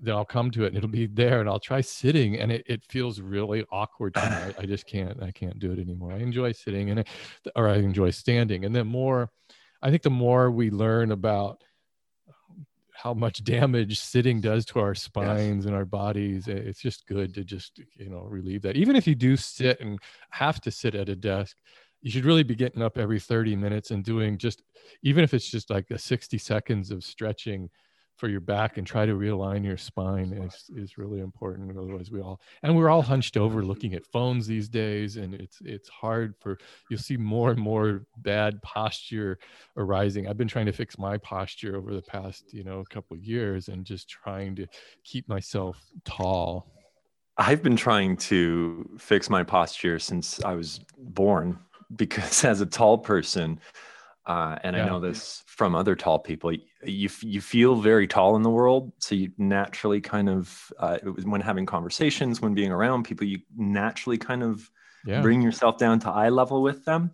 then 0.00 0.14
I'll 0.14 0.24
come 0.24 0.50
to 0.52 0.64
it 0.64 0.68
and 0.68 0.76
it'll 0.76 0.88
be 0.88 1.06
there 1.06 1.40
and 1.40 1.48
I'll 1.48 1.60
try 1.60 1.80
sitting 1.80 2.38
and 2.38 2.52
it, 2.52 2.64
it 2.66 2.84
feels 2.88 3.20
really 3.20 3.64
awkward. 3.70 4.16
I, 4.16 4.54
I 4.58 4.66
just 4.66 4.86
can't 4.86 5.22
I 5.22 5.30
can't 5.30 5.58
do 5.58 5.72
it 5.72 5.78
anymore. 5.78 6.12
I 6.12 6.18
enjoy 6.18 6.52
sitting 6.52 6.90
and 6.90 7.00
it, 7.00 7.08
or 7.56 7.68
I 7.68 7.76
enjoy 7.76 8.10
standing. 8.10 8.64
And 8.64 8.74
then 8.74 8.86
more 8.86 9.30
I 9.84 9.90
think 9.90 10.02
the 10.02 10.10
more 10.10 10.50
we 10.50 10.70
learn 10.70 11.12
about 11.12 11.62
how 12.94 13.12
much 13.12 13.44
damage 13.44 14.00
sitting 14.00 14.40
does 14.40 14.64
to 14.64 14.80
our 14.80 14.94
spines 14.94 15.66
and 15.66 15.74
our 15.74 15.84
bodies, 15.84 16.48
it's 16.48 16.80
just 16.80 17.06
good 17.06 17.34
to 17.34 17.44
just, 17.44 17.78
you 17.98 18.08
know, 18.08 18.22
relieve 18.22 18.62
that. 18.62 18.76
Even 18.76 18.96
if 18.96 19.06
you 19.06 19.14
do 19.14 19.36
sit 19.36 19.78
and 19.80 19.98
have 20.30 20.58
to 20.62 20.70
sit 20.70 20.94
at 20.94 21.10
a 21.10 21.14
desk, 21.14 21.58
you 22.00 22.10
should 22.10 22.24
really 22.24 22.42
be 22.42 22.54
getting 22.54 22.80
up 22.80 22.96
every 22.96 23.20
30 23.20 23.56
minutes 23.56 23.90
and 23.90 24.04
doing 24.04 24.38
just 24.38 24.62
even 25.02 25.22
if 25.22 25.34
it's 25.34 25.50
just 25.50 25.68
like 25.68 25.90
a 25.90 25.98
60 25.98 26.38
seconds 26.38 26.90
of 26.90 27.04
stretching 27.04 27.68
for 28.16 28.28
your 28.28 28.40
back 28.40 28.78
and 28.78 28.86
try 28.86 29.04
to 29.04 29.14
realign 29.14 29.64
your 29.64 29.76
spine 29.76 30.32
is, 30.32 30.70
is 30.76 30.98
really 30.98 31.20
important 31.20 31.76
otherwise 31.76 32.10
we 32.10 32.20
all 32.20 32.40
and 32.62 32.76
we're 32.76 32.88
all 32.88 33.02
hunched 33.02 33.36
over 33.36 33.62
looking 33.62 33.94
at 33.94 34.06
phones 34.06 34.46
these 34.46 34.68
days 34.68 35.16
and 35.16 35.34
it's 35.34 35.58
it's 35.64 35.88
hard 35.88 36.34
for 36.40 36.58
you'll 36.88 36.98
see 36.98 37.16
more 37.16 37.50
and 37.50 37.60
more 37.60 38.06
bad 38.18 38.60
posture 38.62 39.38
arising. 39.76 40.28
I've 40.28 40.36
been 40.36 40.48
trying 40.48 40.66
to 40.66 40.72
fix 40.72 40.98
my 40.98 41.18
posture 41.18 41.76
over 41.76 41.94
the 41.94 42.02
past 42.02 42.52
you 42.52 42.64
know 42.64 42.84
couple 42.90 43.16
years 43.16 43.68
and 43.68 43.84
just 43.84 44.08
trying 44.08 44.54
to 44.56 44.66
keep 45.02 45.28
myself 45.28 45.78
tall. 46.04 46.70
I've 47.36 47.62
been 47.62 47.76
trying 47.76 48.16
to 48.18 48.88
fix 48.98 49.28
my 49.28 49.42
posture 49.42 49.98
since 49.98 50.40
i 50.44 50.54
was 50.54 50.80
born 50.98 51.58
because 51.96 52.44
as 52.52 52.60
a 52.60 52.66
tall 52.66 52.98
person 52.98 53.58
uh, 54.26 54.56
and 54.62 54.74
yeah. 54.74 54.84
I 54.84 54.88
know 54.88 55.00
this 55.00 55.42
from 55.46 55.74
other 55.74 55.94
tall 55.94 56.18
people. 56.18 56.52
You 56.82 57.08
you 57.20 57.40
feel 57.40 57.76
very 57.76 58.06
tall 58.06 58.36
in 58.36 58.42
the 58.42 58.50
world, 58.50 58.92
so 58.98 59.14
you 59.14 59.30
naturally 59.36 60.00
kind 60.00 60.28
of 60.28 60.72
uh, 60.78 60.98
when 61.24 61.40
having 61.40 61.66
conversations, 61.66 62.40
when 62.40 62.54
being 62.54 62.72
around 62.72 63.04
people, 63.04 63.26
you 63.26 63.40
naturally 63.54 64.16
kind 64.16 64.42
of 64.42 64.70
yeah. 65.04 65.20
bring 65.20 65.42
yourself 65.42 65.76
down 65.76 65.98
to 66.00 66.10
eye 66.10 66.30
level 66.30 66.62
with 66.62 66.84
them. 66.84 67.12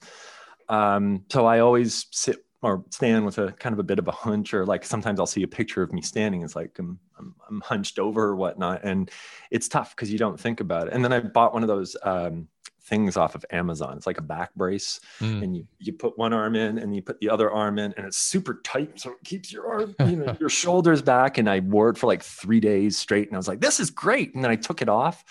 Um, 0.69 1.25
so 1.33 1.47
I 1.47 1.59
always 1.59 2.07
sit 2.13 2.45
or 2.63 2.85
stand 2.91 3.25
with 3.25 3.39
a 3.39 3.53
kind 3.53 3.73
of 3.73 3.79
a 3.79 3.85
bit 3.85 3.99
of 3.99 4.07
a 4.07 4.13
hunch, 4.13 4.55
or 4.55 4.65
like 4.65 4.85
sometimes 4.85 5.19
I'll 5.19 5.27
see 5.27 5.43
a 5.43 5.49
picture 5.49 5.83
of 5.83 5.93
me 5.93 6.03
standing. 6.03 6.43
It's 6.43 6.55
like 6.55 6.79
I'm 6.79 7.01
I'm, 7.19 7.35
I'm 7.49 7.61
hunched 7.61 7.99
over 7.99 8.23
or 8.23 8.37
whatnot, 8.37 8.85
and 8.85 9.11
it's 9.51 9.69
tough 9.69 9.97
because 9.97 10.13
you 10.13 10.19
don't 10.19 10.39
think 10.39 10.61
about 10.61 10.87
it. 10.87 10.93
And 10.93 11.05
then 11.05 11.13
I 11.13 11.21
bought 11.21 11.55
one 11.55 11.63
of 11.63 11.69
those. 11.69 11.97
Um, 12.05 12.47
things 12.91 13.17
off 13.17 13.35
of 13.35 13.47
Amazon. 13.51 13.97
It's 13.97 14.07
like 14.07 14.19
a 14.19 14.23
back 14.23 14.53
brace, 14.55 15.01
mm. 15.21 15.43
and 15.43 15.57
you 15.57 15.67
you 15.79 15.95
put 15.95 16.19
one 16.19 16.35
arm 16.35 16.57
in 16.57 16.77
and 16.77 16.95
you 16.95 17.01
put 17.01 17.21
the 17.21 17.31
other 17.31 17.51
arm 17.51 17.79
in, 17.79 17.95
and 17.97 18.05
it's 18.05 18.19
super 18.19 18.61
tight, 18.65 19.01
so 19.01 19.13
it 19.13 19.25
keeps 19.25 19.51
your 19.51 19.67
arm, 19.67 19.95
you 20.01 20.17
know, 20.17 20.37
your 20.41 20.51
shoulders 20.51 21.01
back. 21.01 21.39
And 21.39 21.49
I 21.49 21.61
wore 21.61 21.89
it 21.89 21.97
for 21.97 22.09
like 22.09 22.23
three 22.23 22.61
days 22.61 22.99
straight, 22.99 23.29
and 23.29 23.37
I 23.37 23.39
was 23.39 23.49
like, 23.49 23.61
this 23.61 23.81
is 23.81 23.91
great. 23.91 24.35
And 24.35 24.45
then 24.45 24.51
I 24.51 24.57
took 24.57 24.83
it 24.83 24.89
off. 24.89 25.25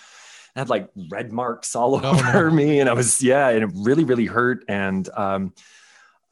I 0.56 0.60
had 0.60 0.70
like 0.70 0.88
red 1.10 1.32
marks 1.32 1.76
all 1.76 1.94
over 2.04 2.50
no. 2.50 2.56
me, 2.56 2.80
and 2.80 2.88
I 2.88 2.94
was 2.94 3.22
yeah, 3.22 3.50
and 3.50 3.62
it 3.62 3.70
really 3.74 4.04
really 4.04 4.26
hurt. 4.26 4.64
And 4.66 5.08
um, 5.14 5.52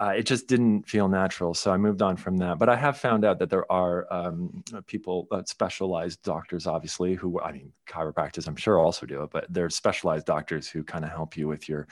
uh, 0.00 0.14
it 0.16 0.24
just 0.24 0.46
didn't 0.46 0.88
feel 0.88 1.08
natural. 1.08 1.54
So 1.54 1.72
I 1.72 1.76
moved 1.76 2.02
on 2.02 2.16
from 2.16 2.36
that. 2.38 2.58
But 2.58 2.68
I 2.68 2.76
have 2.76 2.98
found 2.98 3.24
out 3.24 3.38
that 3.40 3.50
there 3.50 3.70
are 3.70 4.06
um, 4.12 4.62
people, 4.86 5.26
uh, 5.32 5.42
specialized 5.44 6.22
doctors, 6.22 6.66
obviously, 6.66 7.14
who, 7.14 7.40
I 7.40 7.52
mean, 7.52 7.72
chiropractors, 7.88 8.46
I'm 8.46 8.56
sure 8.56 8.78
also 8.78 9.06
do 9.06 9.24
it, 9.24 9.30
but 9.32 9.46
there's 9.48 9.74
specialized 9.74 10.26
doctors 10.26 10.68
who 10.68 10.84
kind 10.84 11.04
of 11.04 11.10
help 11.10 11.36
you 11.36 11.48
with 11.48 11.68
your, 11.68 11.88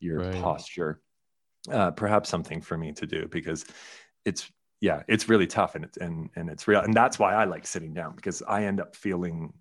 your 0.00 0.18
right. 0.18 0.42
posture. 0.42 1.00
Uh, 1.70 1.90
perhaps 1.90 2.28
something 2.28 2.60
for 2.60 2.78
me 2.78 2.92
to 2.92 3.08
do 3.08 3.26
because 3.26 3.64
it's 4.24 4.52
yeah, 4.80 5.02
it's 5.08 5.26
really 5.26 5.46
tough 5.46 5.74
and 5.74 5.84
it's 5.84 5.96
and 5.96 6.28
and 6.36 6.50
it's 6.50 6.68
real. 6.68 6.80
And 6.80 6.92
that's 6.92 7.18
why 7.18 7.34
I 7.34 7.44
like 7.44 7.66
sitting 7.66 7.94
down 7.94 8.14
because 8.14 8.42
I 8.46 8.64
end 8.64 8.78
up 8.78 8.94
feeling 8.94 9.52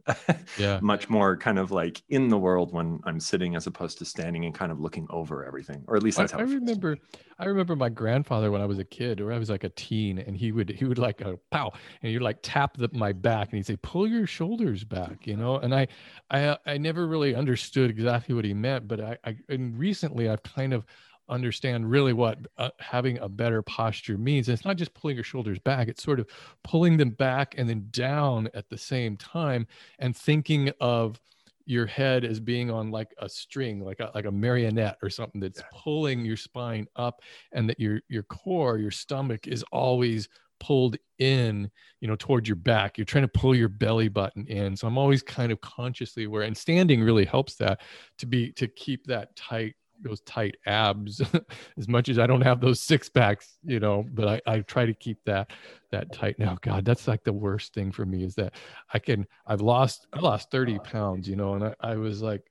yeah. 0.58 0.80
much 0.82 1.10
more 1.10 1.38
kind 1.38 1.58
of 1.58 1.72
like 1.72 2.04
in 2.10 2.28
the 2.28 2.38
world 2.38 2.74
when 2.74 3.00
I'm 3.06 3.22
sitting 3.22 3.56
as 3.56 3.66
opposed 3.66 3.98
to 4.00 4.06
standing 4.06 4.44
and 4.44 4.54
kind 4.54 4.74
of 4.74 4.82
looking 4.82 5.08
over 5.10 5.46
everything. 5.46 5.86
Or 5.88 5.96
at 5.96 6.04
least 6.04 6.18
that's 6.18 6.34
I, 6.34 6.38
how 6.38 6.44
I 6.44 6.48
remember 6.48 6.98
I 7.40 7.46
remember 7.46 7.78
my 7.78 7.88
grandfather 7.88 8.52
when 8.52 8.62
I 8.62 8.66
was 8.66 8.78
a 8.78 8.84
kid 8.84 9.22
or 9.22 9.32
I 9.32 9.40
was 9.40 9.50
like 9.50 9.64
a 9.64 9.70
teen 9.70 10.20
and 10.20 10.36
he 10.36 10.52
would 10.52 10.70
he 10.70 10.84
would 10.84 11.00
like 11.00 11.22
a 11.22 11.38
pow 11.50 11.72
and 12.02 12.12
he'd 12.12 12.20
like 12.20 12.40
tap 12.42 12.76
the, 12.76 12.90
my 12.92 13.14
back 13.14 13.50
and 13.50 13.58
he'd 13.58 13.66
say, 13.66 13.78
pull 13.82 14.08
your 14.08 14.28
shoulders 14.28 14.84
back, 14.84 15.26
you 15.26 15.38
know? 15.38 15.56
And 15.58 15.74
I 15.74 15.88
I 16.30 16.58
I 16.66 16.78
never 16.78 17.08
really 17.08 17.36
understood 17.36 17.90
exactly 17.90 18.36
what 18.36 18.44
he 18.44 18.54
meant, 18.54 18.90
but 18.90 19.00
I, 19.00 19.18
I 19.24 19.38
and 19.48 19.80
recently 19.80 20.28
I've 20.28 20.44
kind 20.44 20.74
of 20.74 20.86
understand 21.30 21.90
really 21.90 22.14
what 22.14 22.40
uh, 22.58 22.70
having 22.80 23.18
a 23.20 23.30
better 23.30 23.62
posture 23.62 24.18
means. 24.18 24.48
And 24.48 24.54
it's 24.56 24.66
not 24.66 24.78
just 24.78 24.94
pulling 24.94 25.16
your 25.16 25.24
shoulders 25.24 25.60
back, 25.60 25.88
it's 25.88 26.04
sort 26.04 26.20
of 26.20 26.28
pulling 26.64 26.98
them 26.98 27.12
back 27.12 27.56
and 27.58 27.70
then 27.70 27.88
down 27.92 28.50
at 28.54 28.70
the 28.70 28.78
same 28.78 29.18
time 29.18 29.68
and 30.00 30.16
thinking 30.16 30.72
of 30.80 31.20
your 31.68 31.86
head 31.88 32.24
as 32.24 32.40
being 32.40 32.70
on 32.70 32.92
like 32.92 33.12
a 33.18 33.28
string 33.28 33.84
like 33.84 34.00
a, 34.00 34.12
like 34.14 34.26
a 34.26 34.32
marionette 34.32 34.98
or 35.02 35.10
something 35.10 35.42
that's 35.42 35.64
pulling 35.74 36.24
your 36.24 36.38
spine 36.38 36.86
up 36.96 37.22
and 37.54 37.68
that 37.68 37.80
your 37.80 38.00
your 38.08 38.22
core 38.22 38.78
your 38.78 38.92
stomach 38.92 39.48
is 39.48 39.64
always 39.72 40.30
pulled 40.60 40.96
in 41.20 41.70
you 42.02 42.08
know 42.08 42.16
toward 42.16 42.48
your 42.48 42.56
back. 42.56 42.98
You're 42.98 43.06
trying 43.06 43.24
to 43.24 43.28
pull 43.40 43.56
your 43.56 43.70
belly 43.70 44.10
button 44.10 44.46
in. 44.48 44.76
So 44.76 44.88
i'm 44.88 44.98
always 44.98 45.22
kind 45.22 45.52
of 45.52 45.62
consciously 45.62 46.26
aware 46.26 46.44
and 46.44 46.56
standing 46.56 47.02
really 47.02 47.26
helps 47.26 47.56
that 47.56 47.82
to 48.20 48.26
be 48.26 48.52
to 48.54 48.68
keep 48.68 49.06
that 49.08 49.36
tight 49.36 49.76
those 50.02 50.22
tight 50.22 50.56
abs 50.66 51.22
as 51.78 51.88
much 51.88 52.10
as 52.10 52.20
I 52.20 52.28
don't 52.28 52.42
have 52.42 52.62
those 52.62 52.80
six 52.80 53.10
packs, 53.10 53.58
you 53.64 53.80
know, 53.80 54.06
but 54.14 54.42
I, 54.48 54.56
I 54.56 54.60
try 54.60 54.86
to 54.86 54.94
keep 54.94 55.24
that 55.26 55.52
that 55.92 56.12
tight 56.12 56.40
now. 56.40 56.58
God, 56.62 56.86
that's 56.86 57.08
like 57.08 57.24
the 57.24 57.34
worst 57.34 57.74
thing 57.74 57.92
for 57.92 58.06
me 58.06 58.24
is 58.24 58.36
that 58.36 58.54
I 58.94 59.00
can 59.00 59.28
I've 59.46 59.62
lost 59.62 60.08
I 60.14 60.20
lost 60.20 60.52
30 60.52 60.80
pounds, 60.80 61.28
you 61.28 61.36
know, 61.36 61.56
and 61.56 61.64
I, 61.64 61.76
I 61.80 61.96
was 61.96 62.22
like 62.22 62.44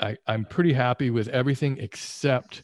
I, 0.00 0.16
I'm 0.26 0.44
pretty 0.44 0.72
happy 0.72 1.10
with 1.10 1.28
everything 1.28 1.78
except 1.78 2.62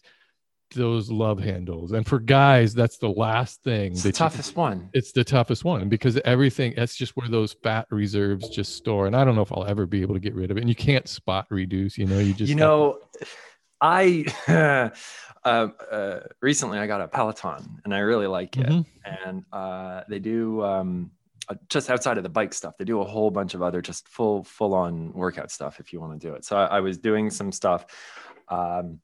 those 0.75 1.11
love 1.11 1.39
handles. 1.39 1.93
And 1.93 2.07
for 2.07 2.19
guys, 2.19 2.75
that's 2.75 2.99
the 2.99 3.09
last 3.09 3.63
thing. 3.63 3.93
It's 3.93 4.03
the 4.03 4.13
toughest 4.13 4.53
you, 4.53 4.61
one. 4.61 4.91
It's 4.93 5.13
the 5.13 5.25
toughest 5.25 5.65
one 5.65 5.89
because 5.89 6.17
everything, 6.25 6.75
that's 6.77 6.97
just 6.97 7.17
where 7.17 7.29
those 7.29 7.53
fat 7.63 7.87
reserves 7.91 8.49
just 8.49 8.77
store. 8.77 9.07
And 9.07 9.17
I 9.17 9.25
don't 9.25 9.35
know 9.35 9.43
if 9.43 9.53
I'll 9.53 9.65
ever 9.65 9.87
be 9.87 10.03
able 10.03 10.15
to 10.15 10.21
get 10.21 10.35
rid 10.35 10.51
of 10.51 10.57
it. 10.57 10.61
And 10.61 10.69
you 10.69 10.75
can't 10.75 11.09
spot 11.09 11.47
reduce, 11.51 11.97
you 11.99 12.07
know, 12.07 12.19
you 12.19 12.35
just, 12.35 12.49
you 12.49 12.57
know, 12.57 12.99
to- 13.19 13.27
I 13.81 14.25
uh, 14.49 14.91
uh, 15.45 16.21
recently 16.41 16.79
I 16.79 16.87
got 16.87 17.01
a 17.01 17.09
Peloton 17.09 17.81
and 17.85 17.95
I 17.95 17.99
really 17.99 18.27
like 18.27 18.57
it. 18.57 18.67
Mm-hmm. 18.67 19.29
And 19.29 19.45
uh, 19.53 20.03
they 20.09 20.19
do 20.19 20.63
um, 20.63 21.11
uh, 21.49 21.55
just 21.69 21.91
outside 21.91 22.17
of 22.17 22.23
the 22.23 22.31
bike 22.31 22.55
stuff, 22.55 22.77
they 22.79 22.85
do 22.85 23.01
a 23.01 23.05
whole 23.05 23.31
bunch 23.31 23.55
of 23.55 23.63
other 23.63 23.83
just 23.83 24.09
full 24.09 24.45
full 24.45 24.75
on 24.75 25.13
workout 25.13 25.51
stuff 25.51 25.81
if 25.81 25.93
you 25.93 26.01
want 26.01 26.19
to 26.19 26.27
do 26.27 26.35
it. 26.35 26.45
So 26.45 26.57
I, 26.57 26.77
I 26.77 26.81
was 26.81 26.99
doing 26.99 27.31
some 27.31 27.53
stuff, 27.53 27.85
um, 28.49 29.01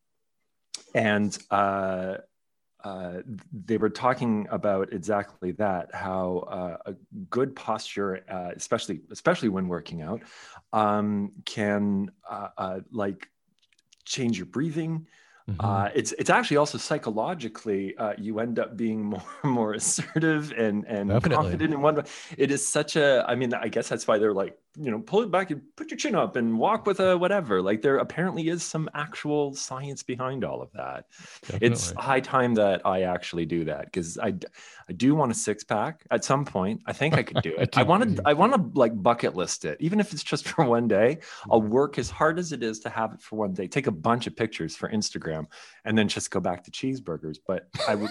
and 0.94 1.36
uh, 1.50 2.16
uh, 2.82 3.18
they 3.52 3.76
were 3.76 3.90
talking 3.90 4.46
about 4.50 4.92
exactly 4.92 5.52
that 5.52 5.94
how 5.94 6.38
uh, 6.48 6.76
a 6.86 6.94
good 7.28 7.54
posture 7.54 8.24
uh, 8.30 8.52
especially 8.56 9.00
especially 9.10 9.50
when 9.50 9.68
working 9.68 10.00
out 10.00 10.22
um, 10.72 11.32
can 11.44 12.10
like 12.90 13.28
change 14.10 14.36
your 14.36 14.46
breathing. 14.46 15.06
Mm-hmm. 15.48 15.60
Uh, 15.64 15.88
it's 15.94 16.12
it's 16.12 16.30
actually 16.30 16.58
also 16.58 16.78
psychologically 16.78 17.96
uh, 17.96 18.12
you 18.18 18.40
end 18.40 18.58
up 18.58 18.76
being 18.76 19.04
more 19.12 19.22
more 19.42 19.72
assertive 19.74 20.52
and 20.52 20.84
and 20.84 21.08
Definitely. 21.08 21.36
confident 21.36 21.74
in 21.74 21.80
one. 21.80 22.04
It 22.36 22.50
is 22.50 22.66
such 22.66 22.96
a 22.96 23.24
I 23.26 23.34
mean 23.36 23.54
I 23.54 23.68
guess 23.68 23.88
that's 23.88 24.06
why 24.06 24.18
they're 24.18 24.34
like 24.34 24.58
you 24.76 24.90
know 24.90 25.00
pull 25.00 25.22
it 25.22 25.30
back 25.30 25.50
and 25.50 25.62
put 25.76 25.90
your 25.90 25.98
chin 25.98 26.14
up 26.14 26.36
and 26.36 26.58
walk 26.58 26.86
with 26.86 27.00
a 27.00 27.16
whatever. 27.18 27.60
Like 27.60 27.82
there 27.82 27.96
apparently 27.98 28.48
is 28.48 28.62
some 28.62 28.88
actual 28.94 29.54
science 29.54 30.02
behind 30.02 30.44
all 30.44 30.62
of 30.62 30.70
that. 30.72 31.06
Definitely. 31.42 31.68
It's 31.68 31.90
high 31.92 32.20
time 32.20 32.54
that 32.54 32.82
I 32.86 33.02
actually 33.02 33.46
do 33.46 33.64
that 33.64 33.86
because 33.86 34.18
I 34.18 34.34
I 34.88 34.92
do 34.92 35.14
want 35.14 35.32
a 35.32 35.34
six 35.34 35.64
pack 35.64 36.04
at 36.10 36.24
some 36.24 36.44
point. 36.44 36.82
I 36.86 36.92
think 36.92 37.14
I 37.14 37.22
could 37.22 37.42
do 37.42 37.54
it. 37.58 37.76
I 37.76 37.82
want 37.82 38.16
to 38.16 38.22
I 38.24 38.32
want 38.32 38.54
to 38.54 38.78
like 38.78 39.00
bucket 39.02 39.34
list 39.34 39.64
it 39.64 39.76
even 39.80 39.98
if 40.00 40.12
it's 40.12 40.22
just 40.22 40.46
for 40.48 40.64
one 40.64 40.86
day. 40.86 41.18
I'll 41.50 41.60
mm-hmm. 41.60 41.70
work 41.70 41.98
as 41.98 42.10
hard 42.10 42.38
as 42.38 42.52
it 42.52 42.62
is 42.62 42.80
to 42.80 42.90
have 42.90 43.12
it 43.12 43.20
for 43.20 43.36
one 43.36 43.52
day. 43.52 43.66
Take 43.66 43.86
a 43.86 43.92
bunch 43.92 44.26
of 44.26 44.36
pictures 44.36 44.76
for 44.76 44.88
Instagram 44.90 45.46
and 45.84 45.98
then 45.98 46.08
just 46.08 46.30
go 46.30 46.40
back 46.40 46.64
to 46.64 46.70
cheeseburgers. 46.70 47.38
But 47.44 47.68
I 47.88 47.96
would. 47.96 48.10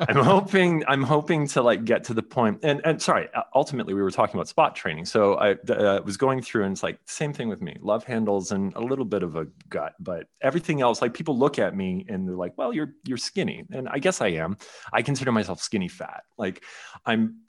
I'm 0.00 0.16
hoping 0.16 0.84
I'm 0.86 1.02
hoping 1.02 1.46
to 1.48 1.62
like 1.62 1.84
get 1.84 2.04
to 2.04 2.14
the 2.14 2.22
point 2.22 2.60
and 2.62 2.80
and 2.84 3.00
sorry 3.00 3.28
ultimately 3.54 3.94
we 3.94 4.02
were 4.02 4.10
talking 4.10 4.36
about 4.36 4.48
spot 4.48 4.74
training 4.74 5.04
so 5.04 5.34
I 5.34 5.52
uh, 5.52 6.00
was 6.04 6.16
going 6.16 6.42
through 6.42 6.64
and 6.64 6.72
it's 6.72 6.82
like 6.82 6.98
same 7.06 7.32
thing 7.32 7.48
with 7.48 7.60
me 7.60 7.76
love 7.80 8.04
handles 8.04 8.52
and 8.52 8.74
a 8.74 8.80
little 8.80 9.04
bit 9.04 9.22
of 9.22 9.36
a 9.36 9.46
gut 9.68 9.94
but 10.00 10.26
everything 10.40 10.80
else 10.80 11.02
like 11.02 11.14
people 11.14 11.38
look 11.38 11.58
at 11.58 11.74
me 11.74 12.04
and 12.08 12.28
they're 12.28 12.36
like 12.36 12.56
well 12.56 12.72
you're 12.72 12.94
you're 13.04 13.18
skinny 13.18 13.64
and 13.72 13.88
I 13.88 13.98
guess 13.98 14.20
I 14.20 14.28
am. 14.28 14.56
I 14.92 15.02
consider 15.02 15.32
myself 15.32 15.60
skinny 15.60 15.88
fat 15.88 16.24
like 16.36 16.62
I'm 17.04 17.40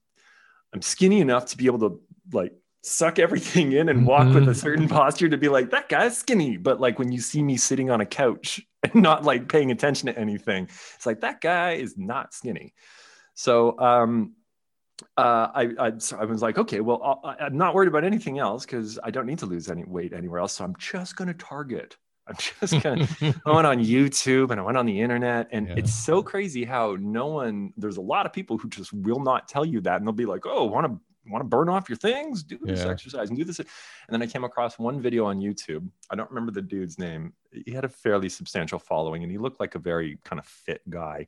I'm 0.73 0.81
skinny 0.81 1.19
enough 1.21 1.47
to 1.47 1.57
be 1.57 1.65
able 1.65 1.79
to 1.79 2.01
like 2.31 2.53
suck 2.81 3.19
everything 3.19 3.73
in 3.73 3.89
and 3.89 4.05
walk 4.07 4.23
mm-hmm. 4.23 4.35
with 4.35 4.43
a 4.43 4.51
mm-hmm. 4.51 4.59
certain 4.59 4.87
posture 4.87 5.27
to 5.27 5.37
be 5.37 5.49
like 5.49 5.69
that 5.69 5.89
guy's 5.89 6.17
skinny 6.17 6.55
but 6.55 6.79
like 6.79 6.97
when 6.97 7.11
you 7.11 7.19
see 7.19 7.43
me 7.43 7.57
sitting 7.57 7.89
on 7.89 7.99
a 8.01 8.05
couch 8.05 8.61
and 8.83 8.95
not 8.95 9.23
like 9.23 9.49
paying 9.49 9.71
attention 9.71 10.07
to 10.07 10.17
anything 10.17 10.63
it's 10.95 11.05
like 11.05 11.21
that 11.21 11.41
guy 11.41 11.73
is 11.73 11.97
not 11.97 12.33
skinny 12.33 12.73
so 13.33 13.77
um 13.79 14.33
uh, 15.17 15.47
I, 15.53 15.69
I, 15.79 15.97
so 15.97 16.17
I 16.17 16.25
was 16.25 16.41
like, 16.41 16.57
okay, 16.57 16.81
well, 16.81 17.21
i 17.23 17.45
am 17.45 17.57
not 17.57 17.73
worried 17.73 17.87
about 17.87 18.03
anything 18.03 18.39
else 18.39 18.65
because 18.65 18.99
I 19.03 19.11
don't 19.11 19.25
need 19.25 19.39
to 19.39 19.45
lose 19.45 19.69
any 19.69 19.83
weight 19.85 20.13
anywhere 20.13 20.39
else. 20.39 20.53
So 20.53 20.65
I'm 20.65 20.75
just 20.77 21.15
going 21.15 21.29
to 21.29 21.33
target. 21.33 21.95
I'm 22.27 22.35
just 22.37 22.83
going 22.83 23.07
to, 23.07 23.41
I 23.45 23.51
went 23.51 23.65
on 23.65 23.79
YouTube 23.79 24.51
and 24.51 24.59
I 24.59 24.63
went 24.63 24.77
on 24.77 24.85
the 24.85 24.99
internet. 24.99 25.47
And 25.51 25.67
yeah. 25.67 25.75
it's 25.77 25.93
so 25.93 26.21
crazy 26.21 26.65
how 26.65 26.97
no 26.99 27.27
one, 27.27 27.73
there's 27.77 27.97
a 27.97 28.01
lot 28.01 28.25
of 28.25 28.33
people 28.33 28.57
who 28.57 28.69
just 28.69 28.93
will 28.93 29.21
not 29.21 29.47
tell 29.47 29.65
you 29.65 29.81
that. 29.81 29.97
And 29.97 30.05
they'll 30.05 30.13
be 30.13 30.25
like, 30.25 30.45
oh, 30.45 30.65
want 30.65 30.85
to 30.87 30.99
want 31.29 31.43
to 31.43 31.47
burn 31.47 31.69
off 31.69 31.89
your 31.89 31.97
things, 31.97 32.43
do 32.43 32.57
this 32.61 32.79
yeah. 32.79 32.91
exercise 32.91 33.29
and 33.29 33.37
do 33.37 33.43
this. 33.43 33.59
And 33.59 33.67
then 34.09 34.21
I 34.21 34.27
came 34.27 34.43
across 34.43 34.79
one 34.79 35.01
video 35.01 35.25
on 35.25 35.39
YouTube. 35.39 35.87
I 36.09 36.15
don't 36.15 36.29
remember 36.29 36.51
the 36.51 36.61
dude's 36.61 36.97
name. 36.97 37.33
He 37.51 37.71
had 37.71 37.85
a 37.85 37.89
fairly 37.89 38.29
substantial 38.29 38.79
following 38.79 39.23
and 39.23 39.31
he 39.31 39.37
looked 39.37 39.59
like 39.59 39.75
a 39.75 39.79
very 39.79 40.19
kind 40.23 40.39
of 40.39 40.45
fit 40.45 40.81
guy. 40.89 41.27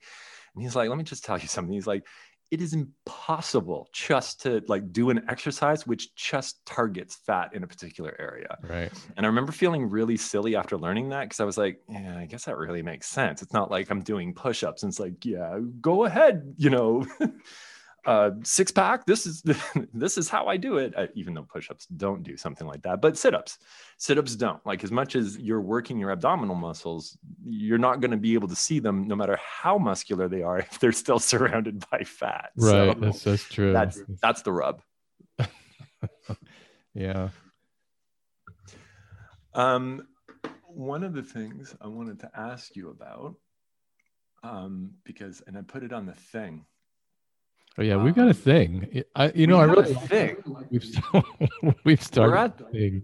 And 0.54 0.64
he's 0.64 0.76
like, 0.76 0.90
let 0.90 0.98
me 0.98 1.04
just 1.04 1.24
tell 1.24 1.40
you 1.40 1.48
something. 1.48 1.74
He's 1.74 1.88
like, 1.88 2.06
it 2.52 2.62
is 2.62 2.74
impossible 2.74 3.88
just 3.94 4.42
to 4.42 4.62
like 4.68 4.92
do 4.92 5.10
an 5.10 5.24
exercise 5.30 5.88
which 5.88 6.14
just 6.16 6.66
targets 6.66 7.16
fat 7.26 7.54
in 7.54 7.64
a 7.64 7.68
particular 7.68 8.14
area. 8.20 8.58
Right. 8.62 8.92
And 9.16 9.26
I 9.26 9.30
remember 9.30 9.54
feeling 9.54 9.90
really 9.90 10.18
silly 10.18 10.58
after 10.58 10.78
learning 10.78 11.10
that 11.10 11.24
because 11.24 11.40
I 11.40 11.46
was 11.46 11.58
like, 11.58 11.80
yeah, 11.88 12.18
I 12.18 12.26
guess 12.26 12.46
that 12.46 12.58
really 12.58 12.82
makes 12.82 13.08
sense. 13.08 13.42
It's 13.42 13.54
not 13.54 13.72
like 13.72 13.90
I'm 13.90 14.02
doing 14.02 14.34
push-ups 14.34 14.84
and 14.84 14.92
it's 14.92 15.00
like, 15.00 15.24
yeah, 15.24 15.60
go 15.80 16.04
ahead, 16.04 16.54
you 16.58 16.70
know. 16.70 17.06
uh, 18.06 18.32
six 18.44 18.72
pack. 18.72 19.06
This 19.06 19.26
is 19.26 19.44
this 19.94 20.18
is 20.18 20.30
how 20.30 20.48
I 20.48 20.58
do 20.58 20.78
it. 20.78 20.94
Uh, 20.98 21.08
even 21.14 21.34
though 21.34 21.44
push-ups 21.44 21.86
don't 21.86 22.24
do 22.24 22.36
something 22.38 22.68
like 22.68 22.82
that, 22.84 23.02
but 23.02 23.18
sit-ups, 23.18 23.60
sit-ups 23.98 24.36
don't. 24.36 24.66
Like 24.66 24.84
as 24.84 24.92
much 24.92 25.16
as 25.16 25.38
you're 25.38 25.62
working 25.62 26.00
your 26.00 26.12
abdominal 26.12 26.56
muscles, 26.56 27.18
you're 27.46 27.78
not 27.78 28.02
going 28.02 28.12
to 28.12 28.18
be 28.18 28.34
able 28.34 28.48
to 28.48 28.56
see 28.56 28.80
them, 28.80 29.08
no 29.08 29.16
matter 29.16 29.38
how 29.42 29.78
muscular 29.78 30.28
they 30.28 30.42
are, 30.42 30.60
if 30.72 30.80
they're 30.80 30.92
still 30.92 31.20
surrounded 31.20 31.84
by 31.92 32.04
fat. 32.04 32.52
Right. 32.56 32.96
So 32.96 33.00
that's 33.00 33.24
that's 33.24 33.44
true. 33.50 33.74
That's 33.74 34.02
that's 34.22 34.42
the 34.42 34.52
rub. 34.52 34.82
yeah. 36.94 37.30
Um, 39.54 40.08
one 40.66 41.04
of 41.04 41.14
the 41.14 41.24
things 41.24 41.76
I 41.82 41.88
wanted 41.88 42.22
to 42.22 42.32
ask 42.34 42.76
you 42.76 42.90
about, 42.90 43.36
um, 44.44 44.92
because 45.04 45.44
and 45.46 45.58
I 45.58 45.62
put 45.62 45.84
it 45.84 45.92
on 45.92 46.06
the 46.06 46.14
thing 46.14 46.66
Oh 47.78 47.84
yeah, 47.84 47.96
we've 47.96 48.16
got 48.16 48.28
a 48.28 48.34
thing. 48.34 49.04
I, 49.16 49.32
you 49.34 49.48
know, 49.48 49.60
I 49.60 49.64
really 49.64 49.94
think 49.94 50.40
we've 50.70 50.84
we've 51.86 52.04
started 52.04 52.72
thing. 52.72 53.04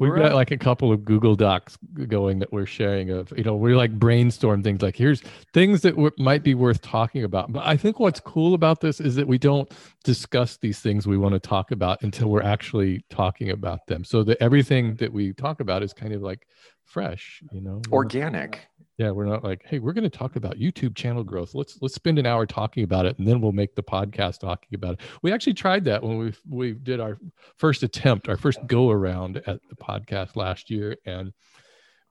We've 0.00 0.14
got 0.14 0.32
like 0.32 0.50
a 0.50 0.56
couple 0.56 0.90
of 0.90 1.04
Google 1.04 1.36
Docs 1.36 1.76
going 2.08 2.38
that 2.38 2.50
we're 2.50 2.64
sharing 2.64 3.10
of, 3.10 3.30
you 3.36 3.44
know, 3.44 3.54
we're 3.54 3.76
like 3.76 3.92
brainstorm 3.98 4.62
things 4.62 4.80
like 4.80 4.96
here's 4.96 5.20
things 5.52 5.82
that 5.82 5.90
w- 5.90 6.10
might 6.16 6.42
be 6.42 6.54
worth 6.54 6.80
talking 6.80 7.22
about. 7.22 7.52
But 7.52 7.66
I 7.66 7.76
think 7.76 8.00
what's 8.00 8.18
cool 8.18 8.54
about 8.54 8.80
this 8.80 8.98
is 8.98 9.14
that 9.16 9.28
we 9.28 9.36
don't 9.36 9.70
discuss 10.02 10.56
these 10.56 10.80
things 10.80 11.06
we 11.06 11.18
want 11.18 11.34
to 11.34 11.38
talk 11.38 11.70
about 11.70 12.00
until 12.00 12.30
we're 12.30 12.42
actually 12.42 13.04
talking 13.10 13.50
about 13.50 13.86
them. 13.88 14.02
So 14.02 14.22
that 14.24 14.42
everything 14.42 14.94
that 14.96 15.12
we 15.12 15.34
talk 15.34 15.60
about 15.60 15.82
is 15.82 15.92
kind 15.92 16.14
of 16.14 16.22
like 16.22 16.46
fresh, 16.86 17.42
you 17.52 17.60
know, 17.60 17.82
organic. 17.92 18.69
Yeah, 19.00 19.12
we're 19.12 19.24
not 19.24 19.42
like, 19.42 19.64
hey, 19.64 19.78
we're 19.78 19.94
going 19.94 20.04
to 20.04 20.10
talk 20.10 20.36
about 20.36 20.58
YouTube 20.58 20.94
channel 20.94 21.24
growth. 21.24 21.54
Let's 21.54 21.78
let's 21.80 21.94
spend 21.94 22.18
an 22.18 22.26
hour 22.26 22.44
talking 22.44 22.84
about 22.84 23.06
it, 23.06 23.18
and 23.18 23.26
then 23.26 23.40
we'll 23.40 23.50
make 23.50 23.74
the 23.74 23.82
podcast 23.82 24.40
talking 24.40 24.74
about 24.74 24.92
it. 24.92 25.00
We 25.22 25.32
actually 25.32 25.54
tried 25.54 25.84
that 25.84 26.02
when 26.02 26.18
we 26.18 26.34
we 26.46 26.72
did 26.72 27.00
our 27.00 27.16
first 27.56 27.82
attempt, 27.82 28.28
our 28.28 28.36
first 28.36 28.58
go 28.66 28.90
around 28.90 29.38
at 29.46 29.60
the 29.70 29.74
podcast 29.74 30.36
last 30.36 30.68
year, 30.68 30.98
and 31.06 31.32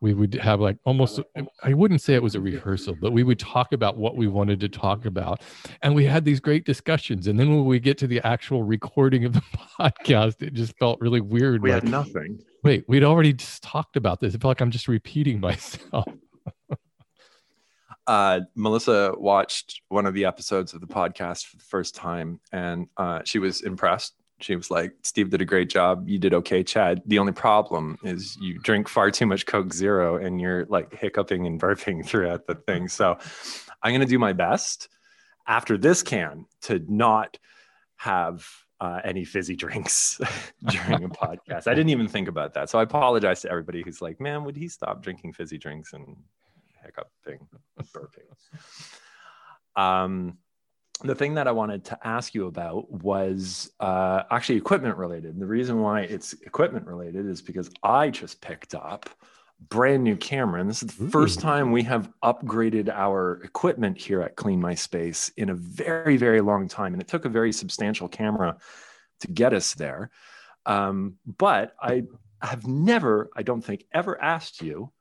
we 0.01 0.15
would 0.15 0.33
have 0.33 0.61
like 0.61 0.77
almost 0.85 1.19
i 1.61 1.73
wouldn't 1.73 2.01
say 2.01 2.13
it 2.13 2.23
was 2.23 2.33
a 2.33 2.39
rehearsal 2.39 2.95
but 3.01 3.11
we 3.11 3.21
would 3.21 3.37
talk 3.37 3.73
about 3.73 3.97
what 3.97 4.15
we 4.15 4.29
wanted 4.29 4.57
to 4.57 4.69
talk 4.69 5.03
about 5.03 5.41
and 5.81 5.93
we 5.93 6.05
had 6.05 6.23
these 6.23 6.39
great 6.39 6.65
discussions 6.65 7.27
and 7.27 7.37
then 7.37 7.49
when 7.49 7.65
we 7.65 7.81
get 7.81 7.97
to 7.97 8.07
the 8.07 8.25
actual 8.25 8.63
recording 8.63 9.25
of 9.25 9.33
the 9.33 9.41
podcast 9.77 10.41
it 10.41 10.53
just 10.53 10.73
felt 10.77 10.97
really 11.01 11.19
weird 11.19 11.61
we 11.61 11.69
like, 11.69 11.83
had 11.83 11.91
nothing 11.91 12.39
wait 12.63 12.85
we'd 12.87 13.03
already 13.03 13.33
just 13.33 13.61
talked 13.61 13.97
about 13.97 14.21
this 14.21 14.33
it 14.33 14.41
felt 14.41 14.51
like 14.51 14.61
i'm 14.61 14.71
just 14.71 14.87
repeating 14.87 15.37
myself 15.41 16.05
uh, 18.09 18.39
Melissa 18.55 19.13
watched 19.19 19.83
one 19.89 20.07
of 20.07 20.15
the 20.15 20.25
episodes 20.25 20.73
of 20.73 20.81
the 20.81 20.87
podcast 20.87 21.45
for 21.45 21.57
the 21.57 21.63
first 21.63 21.93
time, 21.93 22.39
and 22.51 22.87
uh, 22.97 23.21
she 23.23 23.37
was 23.37 23.61
impressed. 23.61 24.15
She 24.39 24.55
was 24.55 24.71
like, 24.71 24.93
"Steve 25.03 25.29
did 25.29 25.41
a 25.41 25.45
great 25.45 25.69
job. 25.69 26.09
You 26.09 26.17
did 26.17 26.33
okay, 26.33 26.63
Chad. 26.63 27.03
The 27.05 27.19
only 27.19 27.33
problem 27.33 27.99
is 28.03 28.35
you 28.41 28.57
drink 28.57 28.87
far 28.87 29.11
too 29.11 29.27
much 29.27 29.45
Coke 29.45 29.71
Zero, 29.71 30.17
and 30.17 30.41
you're 30.41 30.65
like 30.65 30.91
hiccuping 30.91 31.45
and 31.45 31.61
burping 31.61 32.03
throughout 32.05 32.47
the 32.47 32.55
thing." 32.55 32.87
So, 32.87 33.19
I'm 33.83 33.93
gonna 33.93 34.07
do 34.07 34.17
my 34.17 34.33
best 34.33 34.89
after 35.45 35.77
this 35.77 36.01
can 36.01 36.47
to 36.61 36.83
not 36.87 37.37
have 37.97 38.43
uh, 38.81 39.01
any 39.03 39.23
fizzy 39.23 39.55
drinks 39.55 40.19
during 40.65 41.03
a 41.03 41.09
podcast. 41.09 41.67
I 41.67 41.75
didn't 41.75 41.89
even 41.89 42.07
think 42.07 42.27
about 42.27 42.55
that. 42.55 42.71
So 42.71 42.79
I 42.79 42.83
apologize 42.83 43.41
to 43.41 43.51
everybody 43.51 43.83
who's 43.83 44.01
like, 44.01 44.19
man, 44.19 44.45
would 44.45 44.57
he 44.57 44.67
stop 44.67 45.03
drinking 45.03 45.33
fizzy 45.33 45.59
drinks 45.59 45.93
and 45.93 46.15
hiccuping, 46.83 47.47
burping. 47.93 48.29
Um, 49.75 50.37
the 51.03 51.15
thing 51.15 51.35
that 51.35 51.47
I 51.47 51.51
wanted 51.51 51.85
to 51.85 52.07
ask 52.07 52.33
you 52.33 52.47
about 52.47 52.91
was 52.91 53.71
uh, 53.79 54.23
actually 54.31 54.57
equipment 54.57 54.97
related. 54.97 55.33
And 55.33 55.41
the 55.41 55.47
reason 55.47 55.81
why 55.81 56.01
it's 56.01 56.33
equipment 56.33 56.85
related 56.85 57.25
is 57.25 57.41
because 57.41 57.69
I 57.83 58.09
just 58.09 58.41
picked 58.41 58.75
up 58.75 59.09
brand 59.69 60.03
new 60.03 60.17
camera. 60.17 60.59
And 60.59 60.69
this 60.69 60.83
is 60.83 60.95
the 60.95 61.05
Ooh. 61.05 61.09
first 61.09 61.39
time 61.39 61.71
we 61.71 61.83
have 61.83 62.11
upgraded 62.23 62.89
our 62.89 63.41
equipment 63.43 63.97
here 63.97 64.21
at 64.21 64.35
Clean 64.35 64.59
My 64.59 64.75
Space 64.75 65.29
in 65.37 65.49
a 65.49 65.53
very, 65.53 66.17
very 66.17 66.41
long 66.41 66.67
time. 66.67 66.93
And 66.93 67.01
it 67.01 67.07
took 67.07 67.25
a 67.25 67.29
very 67.29 67.53
substantial 67.53 68.07
camera 68.09 68.57
to 69.21 69.27
get 69.27 69.53
us 69.53 69.73
there. 69.73 70.11
Um, 70.65 71.15
but 71.25 71.75
I 71.81 72.03
have 72.41 72.67
never, 72.67 73.29
I 73.35 73.43
don't 73.43 73.61
think, 73.61 73.85
ever 73.93 74.21
asked 74.21 74.61
you 74.61 74.91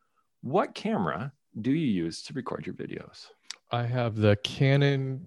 what 0.42 0.74
camera 0.74 1.32
do 1.60 1.70
you 1.70 2.04
use 2.04 2.22
to 2.22 2.32
record 2.32 2.66
your 2.66 2.74
videos? 2.74 3.26
I 3.70 3.82
have 3.84 4.16
the 4.16 4.36
Canon 4.36 5.26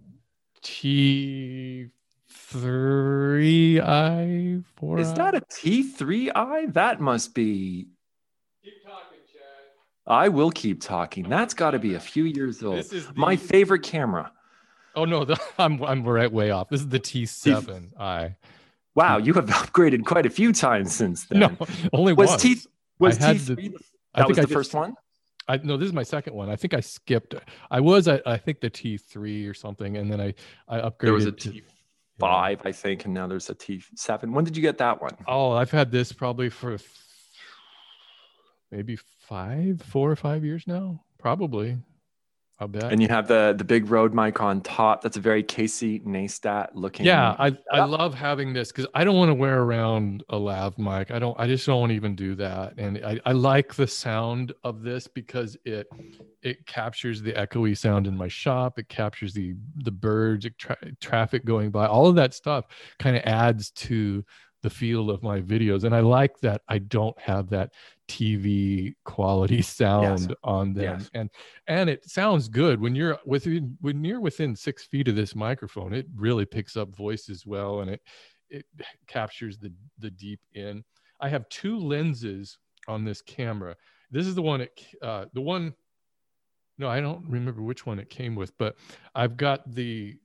T3i 0.64 1.86
4 4.76 5.00
Is 5.00 5.14
that 5.14 5.36
a 5.36 5.42
T3i? 5.42 6.74
That 6.74 7.00
must 7.02 7.36
be. 7.36 7.88
Keep 8.64 8.84
talking, 8.84 9.20
Chad. 9.32 9.42
I 10.08 10.30
will 10.30 10.52
keep 10.52 10.82
talking. 10.82 11.30
That's 11.30 11.54
got 11.54 11.72
to 11.72 11.80
be 11.80 11.96
a 11.96 12.00
few 12.00 12.24
years 12.24 12.64
old. 12.64 12.78
This 12.78 12.90
The... 13.06 13.14
My 13.16 13.36
favorite 13.36 13.84
camera. 13.84 14.32
Oh 14.96 15.06
no, 15.06 15.24
the, 15.26 15.40
I'm 15.58 15.84
I'm 15.84 16.04
right 16.04 16.32
way 16.32 16.52
off. 16.52 16.70
This 16.70 16.82
is 16.82 16.90
the 16.90 17.00
T7i. 17.00 18.36
Wow, 18.94 19.18
you 19.20 19.34
have 19.34 19.46
upgraded 19.46 20.04
quite 20.06 20.26
a 20.26 20.30
few 20.30 20.52
times 20.52 20.94
since 20.94 21.26
then. 21.26 21.40
No, 21.40 21.56
only 21.94 22.14
was 22.14 22.30
once. 22.30 22.42
T 22.42 22.58
was 23.00 23.18
T3 23.18 23.46
the, 23.46 23.72
that 24.16 24.28
was 24.28 24.38
the 24.38 24.48
first 24.48 24.74
one? 24.74 24.96
I 25.48 25.58
no, 25.58 25.78
this 25.78 25.88
is 25.88 25.94
my 25.94 26.04
second 26.04 26.34
one. 26.34 26.50
I 26.50 26.56
think 26.56 26.74
I 26.74 26.80
skipped. 26.80 27.36
I 27.70 27.80
was 27.80 28.08
I, 28.08 28.22
I 28.26 28.38
think 28.38 28.62
the 28.62 28.70
T 28.70 28.98
three 28.98 29.46
or 29.48 29.54
something, 29.54 29.98
and 29.98 30.12
then 30.12 30.22
I 30.22 30.34
I 30.68 30.80
upgraded. 30.80 31.00
There 31.00 31.14
was 31.14 31.26
a 31.26 31.32
T 31.32 31.64
five. 32.20 32.62
I 32.64 32.72
think, 32.72 33.06
and 33.06 33.14
now 33.14 33.28
there's 33.28 33.50
a 33.50 33.56
T 33.56 33.84
seven. 33.96 34.34
When 34.34 34.46
did 34.46 34.56
you 34.56 34.62
get 34.62 34.78
that 34.78 35.02
one? 35.02 35.16
Oh, 35.28 35.52
I've 35.52 35.72
had 35.72 35.92
this 35.92 36.14
probably 36.14 36.50
for 36.50 36.78
maybe 38.72 38.98
five, 39.20 39.82
four 39.82 40.10
or 40.10 40.16
five 40.16 40.46
years 40.46 40.66
now, 40.68 41.04
probably. 41.18 41.78
I'll 42.62 42.68
bet. 42.68 42.92
And 42.92 43.02
you 43.02 43.08
have 43.08 43.28
the 43.28 43.56
the 43.58 43.64
big 43.64 43.90
Rode 43.90 44.14
mic 44.14 44.40
on 44.40 44.62
top. 44.62 45.02
That's 45.02 45.18
a 45.18 45.20
very 45.20 45.42
Casey 45.42 46.00
Neistat 46.02 46.70
looking. 46.76 47.08
Yeah, 47.08 47.36
I 47.40 47.58
I 47.72 47.86
love 47.86 48.14
having 48.14 48.54
this 48.54 48.72
because 48.72 48.86
I 48.94 49.04
don't 49.04 49.18
want 49.18 49.30
to 49.30 49.34
wear 49.34 49.64
around 49.64 50.24
a 50.30 50.38
lav 50.38 50.78
mic. 50.78 51.10
I 51.10 51.18
don't. 51.18 51.38
I 51.40 51.48
just 51.48 51.66
don't 51.66 51.90
even 51.90 52.16
do 52.16 52.36
that. 52.36 52.78
And 52.78 53.04
I, 53.04 53.20
I 53.26 53.32
like 53.32 53.74
the 53.74 53.88
sound 53.88 54.54
of 54.64 54.84
this 54.84 55.08
because 55.08 55.58
it 55.66 55.88
it 56.44 56.68
captures 56.68 57.24
the 57.24 57.34
echoey 57.34 57.76
sound 57.76 58.06
in 58.06 58.16
my 58.16 58.28
shop. 58.28 58.78
It 58.78 58.88
captures 58.90 59.34
the 59.34 59.56
the 59.78 59.92
birds, 59.92 60.48
tra- 60.60 60.78
traffic 61.00 61.46
going 61.46 61.72
by. 61.72 61.88
All 61.88 62.06
of 62.06 62.16
that 62.18 62.36
stuff 62.36 62.66
kind 63.00 63.18
of 63.18 63.24
adds 63.26 63.72
to 63.72 64.24
the 64.62 64.70
feel 64.70 65.10
of 65.10 65.24
my 65.24 65.42
videos 65.42 65.86
and 65.86 65.96
i 65.96 66.00
like 66.02 66.40
that 66.40 66.62
i 66.70 66.78
don't 66.78 67.20
have 67.20 67.50
that 67.50 67.72
tv 68.12 68.94
quality 69.06 69.62
sound 69.80 70.30
yes. 70.30 70.38
on 70.44 70.74
them 70.74 71.00
yes. 71.00 71.10
and 71.14 71.30
and 71.68 71.90
it 71.90 72.04
sounds 72.10 72.50
good 72.50 72.82
when 72.82 72.94
you're 72.94 73.18
within 73.26 73.78
when 73.80 74.04
you're 74.04 74.20
within 74.20 74.54
six 74.56 74.84
feet 74.84 75.08
of 75.08 75.16
this 75.16 75.34
microphone 75.34 75.94
it 75.94 76.06
really 76.16 76.46
picks 76.46 76.76
up 76.76 76.94
voice 76.96 77.30
as 77.30 77.46
well 77.46 77.80
and 77.80 77.90
it 77.90 78.02
it 78.50 78.66
captures 79.08 79.58
the 79.58 79.72
the 80.00 80.12
deep 80.12 80.42
in 80.54 80.84
i 81.22 81.30
have 81.30 81.48
two 81.48 81.80
lenses 81.80 82.58
on 82.88 83.06
this 83.06 83.22
camera 83.22 83.76
this 84.12 84.28
is 84.28 84.36
the 84.36 84.42
one 84.42 84.60
it 84.60 84.86
uh 85.02 85.26
the 85.34 85.42
one 85.42 85.74
no 86.78 86.90
i 86.90 87.00
don't 87.00 87.24
remember 87.30 87.62
which 87.62 87.86
one 87.86 87.98
it 87.98 88.10
came 88.10 88.36
with 88.36 88.58
but 88.58 88.76
i've 89.16 89.38
got 89.38 89.74
the 89.74 90.18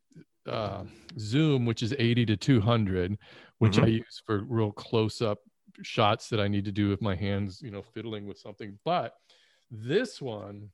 uh, 0.49 0.85
zoom 1.19 1.67
which 1.67 1.83
is 1.83 1.93
80 1.99 2.27
to 2.27 2.37
200 2.37 3.19
which 3.59 3.77
mm-hmm. 3.77 3.85
I 3.85 3.89
use 3.89 4.23
for 4.25 4.45
real 4.45 4.71
close 4.71 5.21
up 5.21 5.39
shots 5.83 6.29
that 6.29 6.41
I 6.41 6.49
need 6.49 6.65
to 6.65 6.73
do 6.73 6.89
with 6.89 7.03
my 7.03 7.15
hands, 7.15 7.61
you 7.63 7.71
know, 7.71 7.83
fiddling 7.83 8.27
with 8.27 8.39
something. 8.39 8.79
But 8.85 9.15
this 9.71 10.21
one 10.21 10.71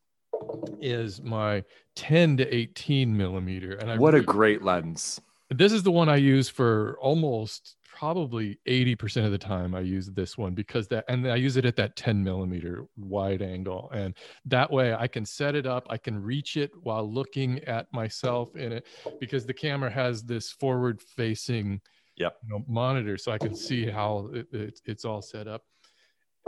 is 0.80 1.22
my 1.22 1.64
10 1.96 2.38
to 2.38 2.54
18 2.54 3.16
millimeter. 3.16 3.74
And 3.74 3.90
I 3.90 3.96
what 3.96 4.14
really, 4.14 4.24
a 4.24 4.26
great 4.26 4.62
lens. 4.62 5.20
This 5.50 5.72
is 5.72 5.82
the 5.82 5.90
one 5.90 6.08
I 6.08 6.16
use 6.16 6.48
for 6.48 6.96
almost 7.00 7.76
probably 7.94 8.58
80% 8.66 9.26
of 9.26 9.32
the 9.32 9.38
time 9.38 9.74
I 9.74 9.80
use 9.80 10.06
this 10.06 10.38
one 10.38 10.54
because 10.54 10.88
that, 10.88 11.04
and 11.08 11.30
I 11.30 11.36
use 11.36 11.56
it 11.56 11.66
at 11.66 11.76
that 11.76 11.94
10 11.94 12.24
millimeter 12.24 12.86
wide 12.96 13.42
angle. 13.42 13.90
And 13.92 14.14
that 14.46 14.70
way 14.70 14.94
I 14.94 15.06
can 15.06 15.26
set 15.26 15.54
it 15.54 15.66
up, 15.66 15.86
I 15.90 15.98
can 15.98 16.20
reach 16.20 16.56
it 16.56 16.70
while 16.82 17.08
looking 17.10 17.58
at 17.64 17.86
myself 17.92 18.56
in 18.56 18.72
it 18.72 18.86
because 19.20 19.44
the 19.44 19.54
camera 19.54 19.90
has 19.90 20.22
this 20.22 20.50
forward 20.50 21.02
facing 21.02 21.80
yep. 22.16 22.36
you 22.42 22.50
know, 22.50 22.64
monitor 22.68 23.16
so 23.16 23.32
I 23.32 23.38
can 23.38 23.54
see 23.54 23.88
how 23.88 24.30
it, 24.32 24.46
it, 24.52 24.80
it's 24.84 25.04
all 25.04 25.22
set 25.22 25.48
up. 25.48 25.62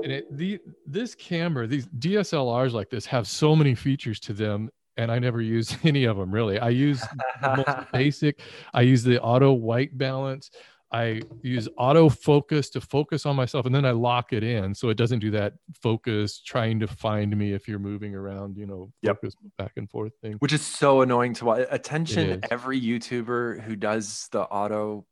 And 0.03 0.13
it, 0.13 0.37
the 0.37 0.59
this 0.87 1.15
camera, 1.15 1.67
these 1.67 1.87
DSLRs 1.87 2.73
like 2.73 2.91
this 2.91 3.07
have 3.07 3.27
so 3.27 3.55
many 3.55 3.75
features 3.75 4.19
to 4.21 4.33
them 4.33 4.71
and 4.97 5.11
I 5.11 5.19
never 5.19 5.41
use 5.41 5.77
any 5.85 6.05
of 6.05 6.17
them 6.17 6.33
really. 6.33 6.59
I 6.59 6.71
use 6.71 7.01
the 7.41 7.57
most 7.57 7.87
basic. 7.93 8.41
I 8.73 8.83
use 8.83 9.03
the 9.03 9.21
auto 9.21 9.53
white 9.53 9.97
balance. 9.97 10.51
I 10.93 11.23
use 11.43 11.69
auto 11.77 12.09
focus 12.09 12.71
to 12.71 12.81
focus 12.81 13.27
on 13.27 13.35
myself 13.35 13.67
and 13.67 13.75
then 13.75 13.85
I 13.85 13.91
lock 13.91 14.33
it 14.33 14.45
in 14.45 14.77
so 14.77 14.91
it 14.91 14.97
doesn't 14.97 15.19
do 15.19 15.33
that 15.33 15.55
focus 15.83 16.41
trying 16.41 16.79
to 16.81 16.87
find 16.87 17.37
me 17.37 17.53
if 17.53 17.67
you're 17.67 17.81
moving 17.81 18.15
around, 18.15 18.57
you 18.57 18.67
know, 18.67 18.93
focus 19.05 19.35
yep. 19.43 19.53
back 19.59 19.73
and 19.77 19.91
forth 19.91 20.13
thing. 20.23 20.35
Which 20.35 20.53
is 20.53 20.63
so 20.63 21.03
annoying 21.03 21.35
to 21.35 21.47
watch. 21.47 21.67
Attention 21.71 22.41
every 22.49 22.81
YouTuber 22.81 23.63
who 23.63 23.75
does 23.75 24.29
the 24.31 24.43
auto 24.43 25.05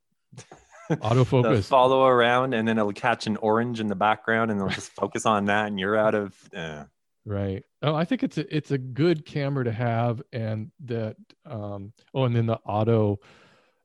autofocus 0.90 1.64
follow 1.64 2.06
around 2.06 2.54
and 2.54 2.66
then 2.68 2.76
it'll 2.76 2.92
catch 2.92 3.26
an 3.26 3.36
orange 3.38 3.80
in 3.80 3.86
the 3.86 3.94
background 3.94 4.50
and 4.50 4.60
they'll 4.60 4.68
just 4.68 4.90
focus 5.00 5.24
on 5.24 5.46
that 5.46 5.66
and 5.66 5.78
you're 5.80 5.96
out 5.96 6.14
of 6.14 6.34
eh. 6.52 6.84
right 7.24 7.64
oh 7.82 7.94
i 7.94 8.04
think 8.04 8.22
it's 8.22 8.36
a 8.36 8.54
it's 8.54 8.72
a 8.72 8.78
good 8.78 9.24
camera 9.24 9.64
to 9.64 9.72
have 9.72 10.20
and 10.32 10.70
that 10.84 11.16
um 11.46 11.92
oh 12.14 12.24
and 12.24 12.36
then 12.36 12.46
the 12.46 12.58
auto 12.66 13.18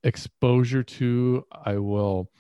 exposure 0.04 0.84
to, 0.84 1.46
I 1.52 1.78
will, 1.78 2.32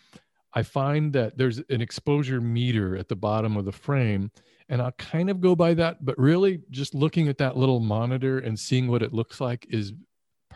I 0.53 0.63
find 0.63 1.13
that 1.13 1.37
there's 1.37 1.59
an 1.69 1.81
exposure 1.81 2.41
meter 2.41 2.97
at 2.97 3.09
the 3.09 3.15
bottom 3.15 3.57
of 3.57 3.65
the 3.65 3.71
frame. 3.71 4.31
And 4.69 4.81
I'll 4.81 4.93
kind 4.93 5.29
of 5.29 5.39
go 5.39 5.55
by 5.55 5.73
that, 5.75 6.03
but 6.03 6.17
really 6.17 6.61
just 6.71 6.93
looking 6.93 7.29
at 7.29 7.37
that 7.37 7.55
little 7.55 7.79
monitor 7.79 8.39
and 8.39 8.59
seeing 8.59 8.87
what 8.87 9.03
it 9.03 9.13
looks 9.13 9.39
like 9.39 9.65
is 9.69 9.93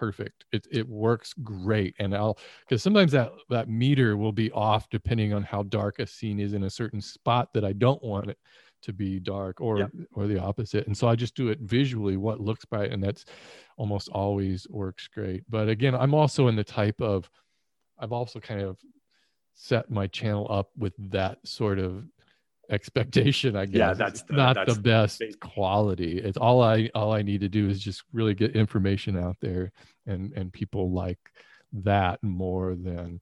perfect. 0.01 0.45
It, 0.51 0.65
it 0.71 0.89
works 0.89 1.31
great. 1.43 1.93
And 1.99 2.15
I'll, 2.15 2.39
because 2.61 2.81
sometimes 2.81 3.11
that, 3.11 3.31
that 3.51 3.69
meter 3.69 4.17
will 4.17 4.31
be 4.31 4.51
off 4.51 4.89
depending 4.89 5.31
on 5.31 5.43
how 5.43 5.61
dark 5.61 5.99
a 5.99 6.07
scene 6.07 6.39
is 6.39 6.53
in 6.53 6.63
a 6.63 6.71
certain 6.71 7.01
spot 7.01 7.53
that 7.53 7.63
I 7.63 7.73
don't 7.73 8.01
want 8.01 8.31
it 8.31 8.39
to 8.81 8.93
be 8.93 9.19
dark 9.19 9.61
or 9.61 9.77
yep. 9.77 9.91
or 10.13 10.25
the 10.25 10.41
opposite 10.41 10.87
and 10.87 10.97
so 10.97 11.07
i 11.07 11.13
just 11.13 11.35
do 11.35 11.49
it 11.49 11.59
visually 11.59 12.17
what 12.17 12.41
looks 12.41 12.65
bright 12.65 12.91
and 12.91 13.03
that's 13.03 13.25
almost 13.77 14.09
always 14.09 14.65
works 14.71 15.07
great 15.07 15.43
but 15.51 15.69
again 15.69 15.93
i'm 15.93 16.15
also 16.15 16.47
in 16.47 16.55
the 16.55 16.63
type 16.63 16.99
of 16.99 17.29
i've 17.99 18.11
also 18.11 18.39
kind 18.39 18.59
of 18.59 18.79
set 19.53 19.91
my 19.91 20.07
channel 20.07 20.47
up 20.49 20.71
with 20.75 20.93
that 20.97 21.37
sort 21.47 21.77
of 21.77 22.05
expectation 22.71 23.55
i 23.55 23.65
guess. 23.65 23.75
yeah 23.75 23.93
that's 23.93 24.23
the, 24.23 24.33
not 24.33 24.55
that's 24.55 24.75
the 24.75 24.81
best 24.81 25.19
the 25.19 25.33
quality. 25.39 26.19
It's 26.19 26.37
all 26.37 26.61
i 26.61 26.89
all 26.95 27.13
i 27.13 27.21
need 27.21 27.41
to 27.41 27.49
do 27.49 27.69
is 27.69 27.79
just 27.79 28.03
really 28.13 28.33
get 28.33 28.55
information 28.55 29.17
out 29.17 29.37
there 29.41 29.71
and 30.07 30.31
and 30.33 30.51
people 30.51 30.91
like 30.91 31.19
that 31.73 32.21
more 32.23 32.75
than 32.75 33.19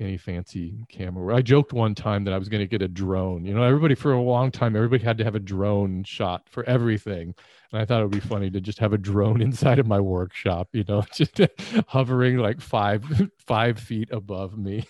any 0.00 0.16
fancy 0.16 0.74
camera. 0.88 1.36
I 1.36 1.42
joked 1.42 1.72
one 1.72 1.94
time 1.94 2.24
that 2.24 2.34
I 2.34 2.38
was 2.38 2.48
going 2.48 2.60
to 2.60 2.66
get 2.66 2.82
a 2.82 2.88
drone. 2.88 3.44
You 3.44 3.54
know, 3.54 3.62
everybody 3.62 3.94
for 3.94 4.12
a 4.12 4.20
long 4.20 4.50
time, 4.50 4.76
everybody 4.76 5.02
had 5.02 5.18
to 5.18 5.24
have 5.24 5.34
a 5.34 5.40
drone 5.40 6.04
shot 6.04 6.48
for 6.48 6.64
everything. 6.64 7.34
And 7.72 7.80
I 7.80 7.84
thought 7.84 8.00
it 8.00 8.04
would 8.04 8.12
be 8.12 8.20
funny 8.20 8.50
to 8.50 8.60
just 8.60 8.78
have 8.78 8.92
a 8.92 8.98
drone 8.98 9.40
inside 9.42 9.78
of 9.78 9.86
my 9.86 10.00
workshop, 10.00 10.68
you 10.72 10.84
know, 10.88 11.02
just 11.14 11.40
hovering 11.88 12.38
like 12.38 12.60
five 12.60 13.04
five 13.46 13.78
feet 13.78 14.10
above 14.12 14.56
me. 14.56 14.84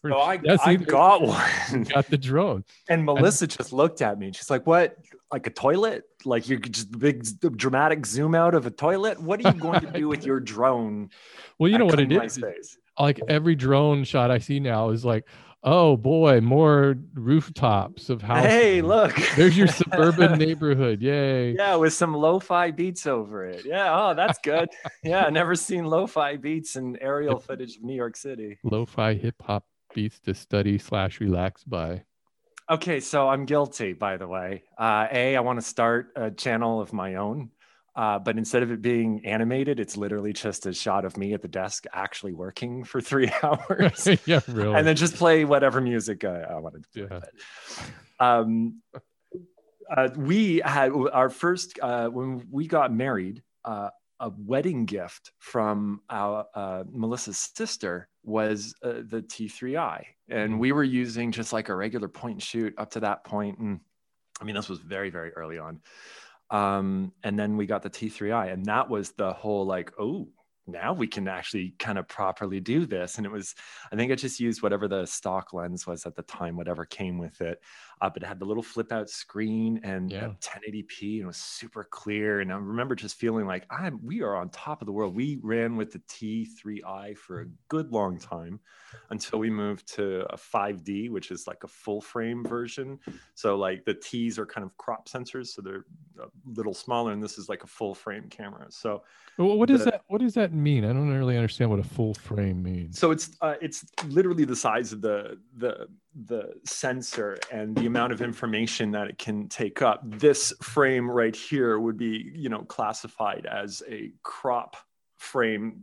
for, 0.00 0.12
oh, 0.12 0.20
I, 0.20 0.40
I 0.64 0.76
got 0.76 1.22
one. 1.22 1.84
Got 1.84 2.08
the 2.08 2.18
drone. 2.18 2.64
And 2.88 3.04
Melissa 3.04 3.44
and, 3.44 3.56
just 3.56 3.72
looked 3.72 4.02
at 4.02 4.18
me 4.18 4.26
and 4.26 4.36
she's 4.36 4.50
like, 4.50 4.66
What? 4.66 4.96
Like 5.32 5.46
a 5.46 5.50
toilet? 5.50 6.04
Like 6.24 6.48
you're 6.48 6.58
just 6.58 6.98
big 6.98 7.24
dramatic 7.40 8.06
zoom 8.06 8.34
out 8.34 8.54
of 8.54 8.66
a 8.66 8.70
toilet? 8.70 9.20
What 9.20 9.44
are 9.44 9.52
you 9.52 9.60
going 9.60 9.80
to 9.80 9.90
do 9.90 10.08
with 10.08 10.24
your 10.24 10.40
drone? 10.40 11.10
Well, 11.58 11.70
you 11.70 11.78
know 11.78 11.86
what 11.86 12.00
it 12.00 12.10
is. 12.10 12.34
Space? 12.34 12.78
Like 12.98 13.20
every 13.28 13.54
drone 13.54 14.04
shot 14.04 14.30
I 14.30 14.38
see 14.38 14.60
now 14.60 14.90
is 14.90 15.04
like, 15.04 15.24
oh 15.62 15.96
boy, 15.96 16.40
more 16.40 16.96
rooftops 17.14 18.10
of 18.10 18.22
houses. 18.22 18.50
Hey, 18.50 18.82
look, 18.82 19.14
there's 19.36 19.56
your 19.56 19.66
suburban 19.66 20.38
neighborhood. 20.38 21.02
Yay. 21.02 21.52
Yeah, 21.54 21.76
with 21.76 21.92
some 21.92 22.14
lo-fi 22.14 22.70
beats 22.70 23.06
over 23.06 23.46
it. 23.46 23.64
Yeah, 23.64 23.88
oh, 23.90 24.14
that's 24.14 24.38
good. 24.38 24.68
yeah, 25.02 25.28
never 25.28 25.54
seen 25.54 25.84
lo-fi 25.84 26.36
beats 26.36 26.76
and 26.76 26.98
aerial 27.00 27.38
footage 27.38 27.76
of 27.76 27.82
New 27.82 27.94
York 27.94 28.16
City. 28.16 28.58
Lo-fi 28.62 29.14
hip 29.14 29.42
hop 29.42 29.64
beats 29.94 30.20
to 30.20 30.34
study 30.34 30.78
slash 30.78 31.20
relax 31.20 31.64
by. 31.64 32.02
Okay, 32.70 33.00
so 33.00 33.28
I'm 33.28 33.46
guilty, 33.46 33.94
by 33.94 34.18
the 34.18 34.26
way. 34.26 34.62
Uh, 34.78 35.06
a, 35.10 35.36
I 35.36 35.40
want 35.40 35.58
to 35.58 35.64
start 35.64 36.08
a 36.16 36.30
channel 36.30 36.82
of 36.82 36.92
my 36.92 37.14
own. 37.14 37.50
Uh, 37.98 38.16
but 38.16 38.38
instead 38.38 38.62
of 38.62 38.70
it 38.70 38.80
being 38.80 39.20
animated, 39.26 39.80
it's 39.80 39.96
literally 39.96 40.32
just 40.32 40.66
a 40.66 40.72
shot 40.72 41.04
of 41.04 41.16
me 41.16 41.34
at 41.34 41.42
the 41.42 41.48
desk 41.48 41.84
actually 41.92 42.32
working 42.32 42.84
for 42.84 43.00
three 43.00 43.28
hours. 43.42 44.06
yeah, 44.24 44.38
really. 44.46 44.72
And 44.72 44.86
then 44.86 44.94
just 44.94 45.16
play 45.16 45.44
whatever 45.44 45.80
music 45.80 46.24
I, 46.24 46.42
I 46.42 46.58
wanted 46.60 46.84
to 46.94 47.08
play. 47.08 47.20
Yeah. 48.20 48.38
Um, 48.38 48.82
uh, 49.90 50.10
we 50.16 50.62
had 50.64 50.92
our 51.12 51.28
first, 51.28 51.76
uh, 51.82 52.06
when 52.06 52.46
we 52.52 52.68
got 52.68 52.94
married, 52.94 53.42
uh, 53.64 53.90
a 54.20 54.30
wedding 54.30 54.84
gift 54.84 55.32
from 55.40 56.00
our, 56.08 56.46
uh, 56.54 56.84
Melissa's 56.92 57.50
sister 57.56 58.08
was 58.22 58.76
uh, 58.84 59.02
the 59.08 59.22
T3i. 59.22 60.04
And 60.28 60.52
mm-hmm. 60.52 60.58
we 60.60 60.70
were 60.70 60.84
using 60.84 61.32
just 61.32 61.52
like 61.52 61.68
a 61.68 61.74
regular 61.74 62.06
point 62.06 62.34
and 62.34 62.42
shoot 62.44 62.74
up 62.78 62.92
to 62.92 63.00
that 63.00 63.24
point. 63.24 63.58
And 63.58 63.80
I 64.40 64.44
mean, 64.44 64.54
this 64.54 64.68
was 64.68 64.78
very, 64.78 65.10
very 65.10 65.32
early 65.32 65.58
on 65.58 65.80
um, 66.50 67.12
and 67.22 67.38
then 67.38 67.56
we 67.56 67.66
got 67.66 67.82
the 67.82 67.90
T3i, 67.90 68.52
and 68.52 68.64
that 68.66 68.88
was 68.88 69.12
the 69.12 69.32
whole 69.32 69.66
like, 69.66 69.92
oh, 69.98 70.28
now 70.68 70.92
we 70.92 71.06
can 71.06 71.26
actually 71.28 71.74
kind 71.78 71.98
of 71.98 72.06
properly 72.08 72.60
do 72.60 72.86
this. 72.86 73.16
And 73.16 73.26
it 73.26 73.32
was, 73.32 73.54
I 73.90 73.96
think 73.96 74.12
I 74.12 74.14
just 74.14 74.38
used 74.38 74.62
whatever 74.62 74.86
the 74.86 75.06
stock 75.06 75.52
lens 75.52 75.86
was 75.86 76.04
at 76.04 76.14
the 76.14 76.22
time, 76.22 76.56
whatever 76.56 76.84
came 76.84 77.18
with 77.18 77.40
it. 77.40 77.60
Uh, 78.00 78.08
but 78.08 78.22
it 78.22 78.26
had 78.26 78.38
the 78.38 78.44
little 78.44 78.62
flip 78.62 78.92
out 78.92 79.10
screen 79.10 79.80
and 79.82 80.10
yeah. 80.10 80.30
1080p 80.40 81.14
and 81.14 81.22
it 81.22 81.26
was 81.26 81.36
super 81.36 81.84
clear. 81.84 82.40
And 82.40 82.52
I 82.52 82.56
remember 82.56 82.94
just 82.94 83.16
feeling 83.16 83.46
like 83.46 83.66
I'm, 83.70 84.00
we 84.04 84.22
are 84.22 84.36
on 84.36 84.50
top 84.50 84.80
of 84.82 84.86
the 84.86 84.92
world. 84.92 85.14
We 85.14 85.38
ran 85.42 85.76
with 85.76 85.92
the 85.92 85.98
T3i 86.00 87.16
for 87.16 87.40
a 87.40 87.46
good 87.68 87.92
long 87.92 88.18
time 88.18 88.60
until 89.10 89.38
we 89.38 89.50
moved 89.50 89.92
to 89.94 90.26
a 90.32 90.36
5D, 90.36 91.10
which 91.10 91.30
is 91.30 91.46
like 91.46 91.64
a 91.64 91.68
full 91.68 92.00
frame 92.00 92.44
version. 92.44 92.98
So 93.34 93.56
like 93.56 93.84
the 93.84 93.94
T's 93.94 94.38
are 94.38 94.46
kind 94.46 94.64
of 94.64 94.76
crop 94.76 95.08
sensors. 95.08 95.48
So 95.48 95.62
they're 95.62 95.84
a 96.22 96.28
little 96.46 96.74
smaller 96.74 97.12
and 97.12 97.22
this 97.22 97.38
is 97.38 97.48
like 97.48 97.64
a 97.64 97.66
full 97.68 97.94
frame 97.94 98.28
camera. 98.28 98.66
So 98.70 99.02
what 99.36 99.68
does 99.68 99.84
that, 99.84 100.02
what 100.08 100.20
does 100.20 100.34
that 100.34 100.52
mean? 100.52 100.84
I 100.84 100.88
don't 100.88 101.12
really 101.12 101.36
understand 101.36 101.70
what 101.70 101.78
a 101.78 101.84
full 101.84 102.14
frame 102.14 102.62
means. 102.62 102.98
So 102.98 103.10
it's, 103.10 103.36
uh, 103.40 103.54
it's 103.60 103.84
literally 104.06 104.44
the 104.44 104.56
size 104.56 104.92
of 104.92 105.00
the, 105.00 105.38
the, 105.56 105.88
the 106.26 106.54
sensor 106.64 107.38
and 107.52 107.76
the 107.76 107.86
amount 107.86 108.12
of 108.12 108.20
information 108.20 108.90
that 108.90 109.08
it 109.08 109.18
can 109.18 109.48
take 109.48 109.82
up 109.82 110.00
this 110.04 110.52
frame 110.60 111.08
right 111.10 111.34
here 111.34 111.78
would 111.78 111.96
be 111.96 112.32
you 112.34 112.48
know 112.48 112.62
classified 112.62 113.46
as 113.46 113.82
a 113.88 114.10
crop 114.22 114.76
frame. 115.16 115.82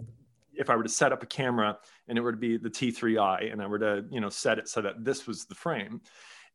If 0.53 0.69
i 0.69 0.75
were 0.75 0.83
to 0.83 0.89
set 0.89 1.11
up 1.11 1.23
a 1.23 1.25
camera 1.25 1.77
and 2.07 2.17
it 2.17 2.21
were 2.21 2.31
to 2.31 2.38
be 2.38 2.57
the 2.57 2.69
t3i 2.69 3.51
and 3.51 3.61
i 3.61 3.67
were 3.67 3.79
to 3.79 4.05
you 4.09 4.19
know 4.19 4.29
set 4.29 4.59
it 4.59 4.67
so 4.67 4.81
that 4.81 5.03
this 5.03 5.27
was 5.27 5.45
the 5.45 5.55
frame 5.55 6.01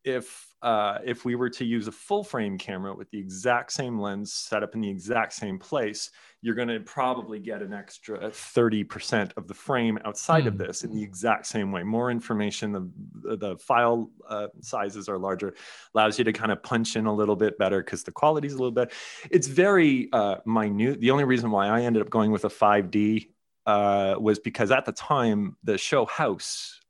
if 0.04 0.46
uh, 0.62 0.98
if 1.04 1.24
we 1.24 1.34
were 1.34 1.48
to 1.48 1.64
use 1.64 1.88
a 1.88 1.92
full 1.92 2.22
frame 2.22 2.58
camera 2.58 2.94
with 2.94 3.10
the 3.10 3.18
exact 3.18 3.72
same 3.72 3.98
lens 3.98 4.32
set 4.32 4.62
up 4.62 4.74
in 4.74 4.80
the 4.82 4.88
exact 4.88 5.32
same 5.32 5.58
place, 5.58 6.10
you're 6.42 6.54
going 6.54 6.68
to 6.68 6.80
probably 6.80 7.38
get 7.38 7.62
an 7.62 7.72
extra 7.72 8.18
30% 8.28 9.32
of 9.38 9.48
the 9.48 9.54
frame 9.54 9.98
outside 10.04 10.44
mm. 10.44 10.48
of 10.48 10.54
hmm. 10.54 10.64
this 10.64 10.84
in 10.84 10.94
the 10.94 11.02
exact 11.02 11.46
same 11.46 11.72
way. 11.72 11.82
More 11.82 12.10
information, 12.10 12.72
the, 12.72 13.36
the 13.36 13.56
file 13.56 14.10
uh, 14.28 14.48
sizes 14.60 15.08
are 15.08 15.16
larger, 15.16 15.54
allows 15.94 16.18
you 16.18 16.24
to 16.24 16.32
kind 16.32 16.52
of 16.52 16.62
punch 16.62 16.94
in 16.94 17.06
a 17.06 17.14
little 17.14 17.36
bit 17.36 17.56
better 17.56 17.82
because 17.82 18.04
the 18.04 18.12
quality 18.12 18.46
is 18.46 18.52
a 18.52 18.58
little 18.58 18.70
bit. 18.70 18.92
It's 19.30 19.46
very 19.46 20.10
uh, 20.12 20.36
minute. 20.44 21.00
The 21.00 21.10
only 21.10 21.24
reason 21.24 21.50
why 21.50 21.68
I 21.68 21.82
ended 21.82 22.02
up 22.02 22.10
going 22.10 22.32
with 22.32 22.44
a 22.44 22.50
5D 22.50 23.30
uh, 23.64 24.16
was 24.18 24.38
because 24.38 24.70
at 24.70 24.84
the 24.84 24.92
time, 24.92 25.56
the 25.64 25.78
show 25.78 26.04
House 26.04 26.80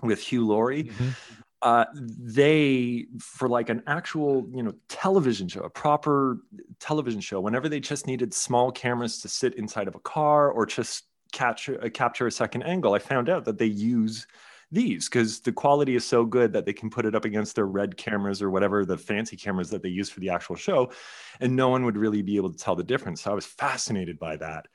with 0.00 0.20
Hugh 0.20 0.46
Laurie. 0.46 0.84
Mm-hmm 0.84 1.39
uh, 1.62 1.84
they 1.94 3.06
for 3.18 3.48
like 3.48 3.68
an 3.68 3.82
actual 3.86 4.48
you 4.52 4.62
know 4.62 4.72
television 4.88 5.48
show 5.48 5.60
a 5.60 5.70
proper 5.70 6.38
television 6.78 7.20
show 7.20 7.40
whenever 7.40 7.68
they 7.68 7.80
just 7.80 8.06
needed 8.06 8.32
small 8.32 8.72
cameras 8.72 9.20
to 9.20 9.28
sit 9.28 9.54
inside 9.54 9.86
of 9.86 9.94
a 9.94 10.00
car 10.00 10.50
or 10.50 10.64
just 10.64 11.04
catch 11.32 11.68
uh, 11.68 11.88
capture 11.90 12.26
a 12.26 12.32
second 12.32 12.62
angle 12.62 12.94
i 12.94 12.98
found 12.98 13.28
out 13.28 13.44
that 13.44 13.58
they 13.58 13.66
use 13.66 14.26
these 14.72 15.08
because 15.08 15.40
the 15.40 15.52
quality 15.52 15.96
is 15.96 16.04
so 16.04 16.24
good 16.24 16.52
that 16.52 16.64
they 16.64 16.72
can 16.72 16.90
put 16.90 17.04
it 17.04 17.14
up 17.14 17.24
against 17.24 17.56
their 17.56 17.66
red 17.66 17.96
cameras 17.96 18.40
or 18.40 18.50
whatever 18.50 18.84
the 18.84 18.96
fancy 18.96 19.36
cameras 19.36 19.70
that 19.70 19.82
they 19.82 19.88
use 19.88 20.08
for 20.08 20.20
the 20.20 20.30
actual 20.30 20.56
show 20.56 20.90
and 21.40 21.54
no 21.54 21.68
one 21.68 21.84
would 21.84 21.96
really 21.96 22.22
be 22.22 22.36
able 22.36 22.50
to 22.50 22.58
tell 22.58 22.76
the 22.76 22.84
difference. 22.84 23.22
So 23.22 23.32
i 23.32 23.34
was 23.34 23.46
fascinated 23.46 24.18
by 24.18 24.36
that. 24.36 24.68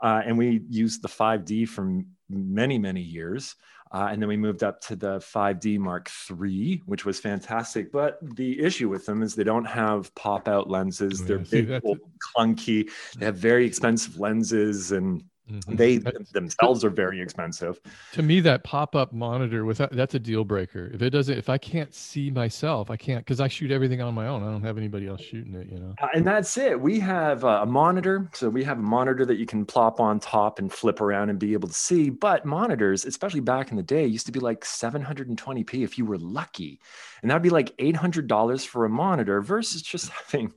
Uh, 0.00 0.22
and 0.24 0.38
we 0.38 0.62
used 0.68 1.02
the 1.02 1.08
5d 1.08 1.68
for 1.68 2.02
many 2.28 2.78
many 2.78 3.00
years 3.00 3.56
uh, 3.92 4.08
and 4.10 4.20
then 4.20 4.28
we 4.28 4.36
moved 4.36 4.62
up 4.62 4.80
to 4.82 4.96
the 4.96 5.18
5D 5.18 5.78
Mark 5.78 6.10
III, 6.30 6.82
which 6.86 7.04
was 7.04 7.18
fantastic. 7.18 7.90
But 7.90 8.18
the 8.36 8.60
issue 8.60 8.88
with 8.88 9.06
them 9.06 9.22
is 9.22 9.34
they 9.34 9.44
don't 9.44 9.64
have 9.64 10.14
pop 10.14 10.48
out 10.48 10.68
lenses. 10.68 11.22
Oh, 11.22 11.24
They're 11.24 11.38
big, 11.38 11.80
old, 11.84 11.98
clunky. 12.36 12.90
They 13.18 13.26
have 13.26 13.36
very 13.36 13.64
expensive 13.66 14.18
lenses. 14.18 14.92
And 14.92 15.24
Mm-hmm. 15.50 15.76
They 15.76 15.96
that's, 15.98 16.30
themselves 16.32 16.84
are 16.84 16.90
very 16.90 17.20
expensive. 17.20 17.80
To 18.12 18.22
me, 18.22 18.40
that 18.40 18.64
pop-up 18.64 19.12
monitor 19.12 19.64
without 19.64 19.92
that's 19.92 20.14
a 20.14 20.18
deal 20.18 20.44
breaker. 20.44 20.90
If 20.92 21.02
it 21.02 21.10
doesn't, 21.10 21.36
if 21.36 21.48
I 21.48 21.58
can't 21.58 21.94
see 21.94 22.30
myself, 22.30 22.90
I 22.90 22.96
can't 22.96 23.24
because 23.24 23.40
I 23.40 23.48
shoot 23.48 23.70
everything 23.70 24.00
on 24.00 24.14
my 24.14 24.26
own. 24.26 24.42
I 24.42 24.46
don't 24.46 24.62
have 24.62 24.76
anybody 24.76 25.06
else 25.06 25.22
shooting 25.22 25.54
it, 25.54 25.68
you 25.70 25.78
know. 25.78 25.94
Uh, 26.02 26.08
and 26.14 26.26
that's 26.26 26.58
it. 26.58 26.78
We 26.78 27.00
have 27.00 27.44
a 27.44 27.64
monitor, 27.64 28.28
so 28.34 28.48
we 28.48 28.62
have 28.64 28.78
a 28.78 28.82
monitor 28.82 29.24
that 29.24 29.36
you 29.36 29.46
can 29.46 29.64
plop 29.64 30.00
on 30.00 30.20
top 30.20 30.58
and 30.58 30.72
flip 30.72 31.00
around 31.00 31.30
and 31.30 31.38
be 31.38 31.52
able 31.54 31.68
to 31.68 31.74
see. 31.74 32.10
But 32.10 32.44
monitors, 32.44 33.04
especially 33.04 33.40
back 33.40 33.70
in 33.70 33.76
the 33.76 33.82
day, 33.82 34.06
used 34.06 34.26
to 34.26 34.32
be 34.32 34.40
like 34.40 34.62
720p 34.62 35.82
if 35.82 35.96
you 35.96 36.04
were 36.04 36.18
lucky, 36.18 36.80
and 37.22 37.30
that'd 37.30 37.42
be 37.42 37.50
like 37.50 37.76
$800 37.78 38.66
for 38.66 38.84
a 38.84 38.90
monitor 38.90 39.40
versus 39.40 39.82
just 39.82 40.10
having 40.30 40.52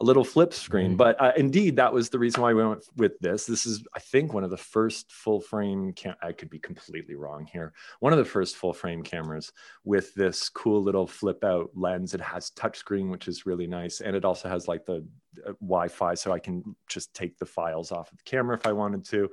a 0.00 0.04
little 0.04 0.24
flip 0.24 0.52
screen. 0.52 0.96
But 0.96 1.20
uh, 1.20 1.32
indeed, 1.36 1.76
that 1.76 1.92
was 1.92 2.08
the 2.08 2.18
reason 2.18 2.42
why 2.42 2.52
we 2.52 2.64
went 2.64 2.84
with 2.96 3.18
this. 3.20 3.46
This 3.46 3.64
is, 3.64 3.84
I 3.94 4.00
think, 4.00 4.32
one 4.32 4.42
of 4.42 4.50
the 4.50 4.56
first 4.56 5.12
full 5.12 5.40
frame. 5.40 5.92
Cam- 5.92 6.16
I 6.20 6.32
could 6.32 6.50
be 6.50 6.58
completely 6.58 7.14
wrong 7.14 7.46
here. 7.52 7.72
One 8.00 8.12
of 8.12 8.18
the 8.18 8.24
first 8.24 8.56
full 8.56 8.72
frame 8.72 9.02
cameras 9.02 9.52
with 9.84 10.12
this 10.14 10.48
cool 10.48 10.82
little 10.82 11.06
flip 11.06 11.44
out 11.44 11.70
lens. 11.74 12.12
It 12.12 12.20
has 12.20 12.50
touchscreen, 12.50 13.08
which 13.08 13.28
is 13.28 13.46
really 13.46 13.68
nice, 13.68 14.00
and 14.00 14.16
it 14.16 14.24
also 14.24 14.48
has 14.48 14.66
like 14.66 14.84
the 14.84 15.06
uh, 15.46 15.52
Wi-Fi, 15.60 16.14
so 16.14 16.32
I 16.32 16.40
can 16.40 16.74
just 16.88 17.14
take 17.14 17.38
the 17.38 17.46
files 17.46 17.92
off 17.92 18.10
of 18.10 18.18
the 18.18 18.24
camera 18.24 18.56
if 18.56 18.66
I 18.66 18.72
wanted 18.72 19.04
to. 19.06 19.30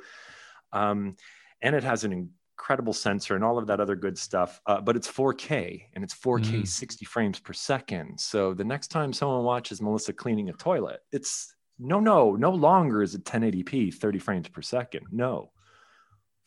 Um, 0.74 1.16
and 1.62 1.76
it 1.76 1.84
has 1.84 2.04
an 2.04 2.30
incredible 2.62 2.94
sensor 2.94 3.34
and 3.34 3.44
all 3.44 3.58
of 3.58 3.66
that 3.66 3.80
other 3.80 3.96
good 3.96 4.16
stuff. 4.16 4.62
Uh, 4.68 4.80
but 4.80 4.96
it's 4.96 5.08
4K 5.08 5.82
and 5.96 6.04
it's 6.04 6.14
4K 6.14 6.62
mm. 6.62 6.68
60 6.68 7.06
frames 7.06 7.40
per 7.40 7.54
second. 7.54 8.20
So 8.20 8.54
the 8.54 8.64
next 8.64 8.90
time 8.90 9.14
someone 9.14 9.44
watches 9.44 9.82
Melissa 9.82 10.14
cleaning 10.14 10.50
a 10.50 10.54
toilet, 10.54 11.00
it's 11.12 11.56
no, 11.80 12.00
no, 12.00 12.36
no 12.36 12.52
longer 12.52 13.02
is 13.02 13.16
it 13.16 13.26
1080p, 13.26 13.96
30 13.96 14.20
frames 14.20 14.48
per 14.48 14.62
second. 14.62 15.08
No. 15.12 15.52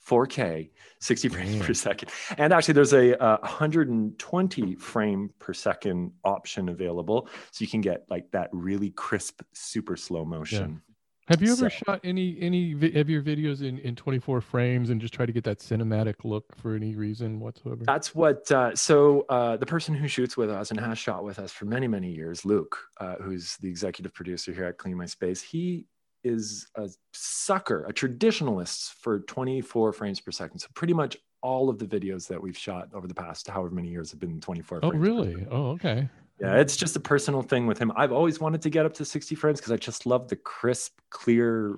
4K, 0.07 0.71
60 1.01 1.29
frames 1.31 1.67
per 1.67 1.75
second. 1.75 2.11
And 2.39 2.53
actually, 2.53 2.75
there's 2.75 2.93
a 2.93 3.21
uh, 3.21 3.39
120 3.39 4.75
frame 4.77 5.31
per 5.41 5.53
second 5.53 6.13
option 6.23 6.69
available. 6.69 7.29
So 7.51 7.65
you 7.65 7.69
can 7.69 7.81
get 7.81 8.05
like 8.09 8.31
that 8.31 8.51
really 8.53 8.91
crisp, 8.91 9.41
super 9.53 9.97
slow 9.97 10.25
motion. 10.25 10.83
Yeah. 10.87 10.94
Have 11.29 11.41
you 11.41 11.53
ever 11.53 11.71
so, 11.71 11.81
shot 11.87 12.01
any 12.05 12.37
any 12.41 12.73
of 12.73 13.09
your 13.09 13.23
videos 13.23 13.63
in 13.63 13.79
in 13.79 13.97
24 13.97 14.41
frames 14.43 14.91
and 14.91 15.01
just 15.01 15.15
try 15.15 15.25
to 15.25 15.33
get 15.33 15.45
that 15.45 15.59
cinematic 15.59 16.17
look 16.25 16.55
for 16.57 16.75
any 16.75 16.95
reason 16.95 17.41
whatsoever? 17.41 17.83
That's 17.85 18.15
what. 18.15 18.51
Uh, 18.53 18.75
so 18.77 19.25
uh, 19.31 19.57
the 19.57 19.67
person 19.67 19.95
who 19.95 20.07
shoots 20.07 20.37
with 20.37 20.51
us 20.51 20.71
and 20.71 20.79
has 20.79 20.99
shot 20.99 21.25
with 21.25 21.39
us 21.39 21.51
for 21.51 21.65
many 21.65 21.89
many 21.89 22.11
years, 22.11 22.45
Luke, 22.45 22.77
uh, 23.01 23.15
who's 23.23 23.57
the 23.59 23.69
executive 23.69 24.13
producer 24.13 24.53
here 24.53 24.67
at 24.67 24.77
Clean 24.77 24.97
My 24.97 25.07
Space, 25.07 25.41
he 25.41 25.87
is 26.25 26.67
a 26.77 26.91
sucker, 27.13 27.85
a 27.85 27.93
traditionalist 27.93 28.93
for 28.95 29.21
24 29.21 29.93
frames 29.93 30.21
per 30.21 30.31
second. 30.31 30.59
So 30.59 30.69
pretty 30.75 30.95
much 30.95 31.17
all 31.45 31.69
of 31.69 31.79
the 31.79 31.87
videos 31.87 32.27
that 32.27 32.41
we've 32.41 32.57
shot 32.57 32.89
over 32.95 33.07
the 33.07 33.15
past 33.15 33.47
however 33.47 33.71
many 33.71 33.89
years 33.89 34.11
have 34.11 34.19
been 34.19 34.41
24 34.41 34.81
oh 34.83 34.91
really 34.93 35.47
oh 35.51 35.67
okay 35.73 36.09
yeah, 36.41 36.55
mm. 36.55 36.61
it's 36.61 36.77
just 36.77 36.97
a 36.97 37.01
personal 37.01 37.43
thing 37.43 37.67
with 37.67 37.79
him. 37.79 37.93
I've 37.97 38.13
always 38.13 38.41
wanted 38.41 38.63
to 38.63 38.71
get 38.71 38.87
up 38.87 38.95
to 38.95 39.05
60 39.05 39.35
frames 39.35 39.61
because 39.61 39.73
I 39.73 39.77
just 39.77 40.07
love 40.07 40.29
the 40.29 40.37
crisp, 40.37 40.99
clear. 41.11 41.77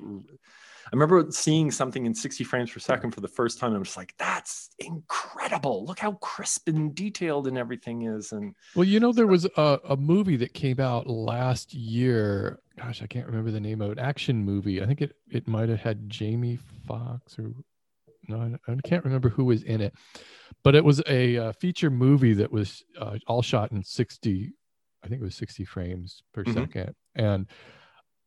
I 0.86 0.90
remember 0.92 1.26
seeing 1.30 1.70
something 1.70 2.06
in 2.06 2.14
60 2.14 2.44
frames 2.44 2.70
per 2.70 2.78
second 2.78 3.10
for 3.10 3.20
the 3.20 3.28
first 3.28 3.58
time. 3.58 3.74
I'm 3.74 3.82
just 3.82 3.96
like, 3.96 4.14
that's 4.18 4.70
incredible. 4.78 5.84
Look 5.84 5.98
how 5.98 6.12
crisp 6.12 6.68
and 6.68 6.94
detailed 6.94 7.48
and 7.48 7.58
everything 7.58 8.02
is. 8.02 8.30
And 8.32 8.54
well, 8.76 8.84
you 8.84 9.00
know, 9.00 9.12
there 9.12 9.26
was 9.26 9.46
a, 9.56 9.80
a 9.88 9.96
movie 9.96 10.36
that 10.36 10.54
came 10.54 10.78
out 10.78 11.08
last 11.08 11.74
year. 11.74 12.60
Gosh, 12.78 13.02
I 13.02 13.06
can't 13.06 13.26
remember 13.26 13.50
the 13.50 13.60
name 13.60 13.80
of 13.80 13.90
it. 13.90 13.98
Action 13.98 14.44
movie. 14.44 14.80
I 14.80 14.86
think 14.86 15.02
it 15.02 15.16
it 15.30 15.48
might 15.48 15.68
have 15.68 15.80
had 15.80 16.08
Jamie 16.08 16.58
Foxx 16.86 17.38
or 17.38 17.52
no, 18.28 18.56
I 18.66 18.76
can't 18.84 19.04
remember 19.04 19.28
who 19.28 19.44
was 19.44 19.62
in 19.62 19.80
it, 19.80 19.94
but 20.64 20.74
it 20.74 20.84
was 20.84 21.02
a 21.06 21.36
uh, 21.36 21.52
feature 21.52 21.90
movie 21.90 22.34
that 22.34 22.50
was 22.50 22.84
uh, 22.98 23.18
all 23.26 23.42
shot 23.42 23.72
in 23.72 23.82
60, 23.82 24.52
I 25.04 25.08
think 25.08 25.20
it 25.20 25.24
was 25.24 25.34
60 25.34 25.64
frames 25.64 26.22
per 26.32 26.44
mm-hmm. 26.44 26.58
second. 26.58 26.94
And 27.14 27.46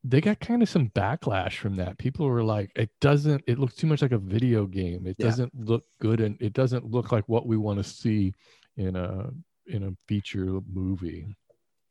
they 0.03 0.21
got 0.21 0.39
kind 0.39 0.61
of 0.61 0.69
some 0.69 0.89
backlash 0.89 1.57
from 1.57 1.75
that. 1.77 1.97
People 1.97 2.27
were 2.27 2.43
like, 2.43 2.71
it 2.75 2.89
doesn't, 3.01 3.43
it 3.47 3.59
looks 3.59 3.75
too 3.75 3.87
much 3.87 4.01
like 4.01 4.13
a 4.13 4.17
video 4.17 4.65
game. 4.65 5.05
It 5.05 5.17
yeah. 5.19 5.25
doesn't 5.25 5.51
look 5.53 5.83
good. 5.99 6.21
And 6.21 6.41
it 6.41 6.53
doesn't 6.53 6.85
look 6.85 7.11
like 7.11 7.27
what 7.27 7.45
we 7.45 7.57
want 7.57 7.79
to 7.79 7.83
see 7.83 8.33
in 8.77 8.95
a, 8.95 9.29
in 9.67 9.83
a 9.83 9.91
feature 10.07 10.59
movie. 10.71 11.35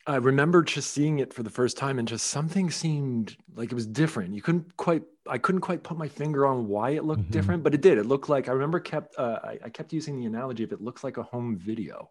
I 0.06 0.16
remember 0.16 0.62
just 0.62 0.92
seeing 0.92 1.18
it 1.18 1.34
for 1.34 1.42
the 1.42 1.50
first 1.50 1.76
time 1.76 1.98
and 1.98 2.08
just 2.08 2.28
something 2.28 2.70
seemed 2.70 3.36
like 3.54 3.70
it 3.70 3.74
was 3.74 3.86
different. 3.86 4.34
You 4.34 4.40
couldn't 4.40 4.74
quite, 4.78 5.02
I 5.28 5.38
couldn't 5.38 5.60
quite 5.60 5.82
put 5.82 5.96
my 5.96 6.08
finger 6.08 6.46
on 6.46 6.66
why 6.68 6.90
it 6.90 7.04
looked 7.04 7.22
mm-hmm. 7.22 7.32
different, 7.32 7.62
but 7.62 7.74
it 7.74 7.80
did. 7.80 7.98
It 7.98 8.06
looked 8.06 8.28
like, 8.28 8.48
I 8.48 8.52
remember 8.52 8.80
kept, 8.80 9.18
uh, 9.18 9.38
I, 9.42 9.58
I, 9.64 9.68
kept 9.68 9.92
using 9.92 10.18
the 10.18 10.26
analogy 10.26 10.64
of 10.64 10.72
it 10.72 10.80
looks 10.80 11.04
like 11.04 11.16
a 11.16 11.22
home 11.22 11.56
video. 11.56 12.10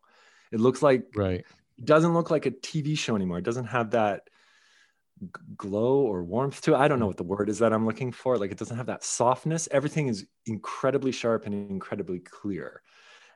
It 0.51 0.59
looks 0.59 0.81
like, 0.81 1.07
right. 1.15 1.43
It 1.77 1.85
doesn't 1.85 2.13
look 2.13 2.31
like 2.31 2.45
a 2.45 2.51
TV 2.51 2.97
show 2.97 3.15
anymore. 3.15 3.37
It 3.37 3.45
doesn't 3.45 3.65
have 3.65 3.91
that 3.91 4.29
glow 5.55 5.99
or 5.99 6.23
warmth 6.23 6.61
to 6.61 6.73
it. 6.73 6.77
I 6.77 6.87
don't 6.87 6.99
know 6.99 7.05
mm. 7.05 7.09
what 7.09 7.17
the 7.17 7.23
word 7.23 7.49
is 7.49 7.59
that 7.59 7.73
I'm 7.73 7.85
looking 7.85 8.11
for. 8.11 8.37
Like 8.37 8.51
it 8.51 8.57
doesn't 8.57 8.77
have 8.77 8.87
that 8.87 9.03
softness. 9.03 9.67
Everything 9.71 10.07
is 10.07 10.25
incredibly 10.45 11.11
sharp 11.11 11.45
and 11.45 11.53
incredibly 11.53 12.19
clear 12.19 12.81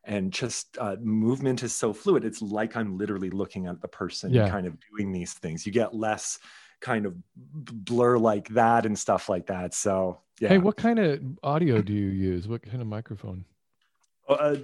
and 0.03 0.31
just 0.31 0.77
uh, 0.79 0.95
movement 0.99 1.63
is 1.63 1.75
so 1.75 1.93
fluid 1.93 2.25
it's 2.25 2.41
like 2.41 2.75
i'm 2.75 2.97
literally 2.97 3.29
looking 3.29 3.67
at 3.67 3.81
the 3.81 3.87
person 3.87 4.33
yeah. 4.33 4.49
kind 4.49 4.65
of 4.65 4.75
doing 4.89 5.11
these 5.11 5.33
things 5.33 5.65
you 5.65 5.71
get 5.71 5.93
less 5.93 6.39
kind 6.81 7.05
of 7.05 7.15
blur 7.35 8.17
like 8.17 8.49
that 8.49 8.85
and 8.85 8.97
stuff 8.97 9.29
like 9.29 9.47
that. 9.47 9.73
So 9.73 10.19
yeah. 10.39 10.49
Hey 10.49 10.57
what 10.57 10.75
kind 10.75 10.99
of 10.99 11.21
audio 11.43 11.81
do 11.81 11.93
you 11.93 12.09
use? 12.09 12.47
What 12.47 12.63
kind 12.63 12.81
of 12.81 12.87
microphone? 12.87 13.45
Uh, 14.27 14.55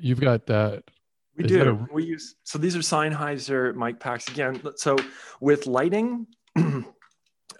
you've 0.00 0.20
got 0.20 0.46
that. 0.46 0.84
We 1.36 1.44
do. 1.44 1.62
a... 1.70 1.94
we 1.94 2.04
use 2.04 2.36
so 2.44 2.58
these 2.58 2.76
are 2.76 2.80
sennheiser 2.80 3.74
mic 3.74 4.00
packs. 4.00 4.28
Again 4.28 4.62
so 4.76 4.96
with 5.40 5.66
lighting 5.66 6.26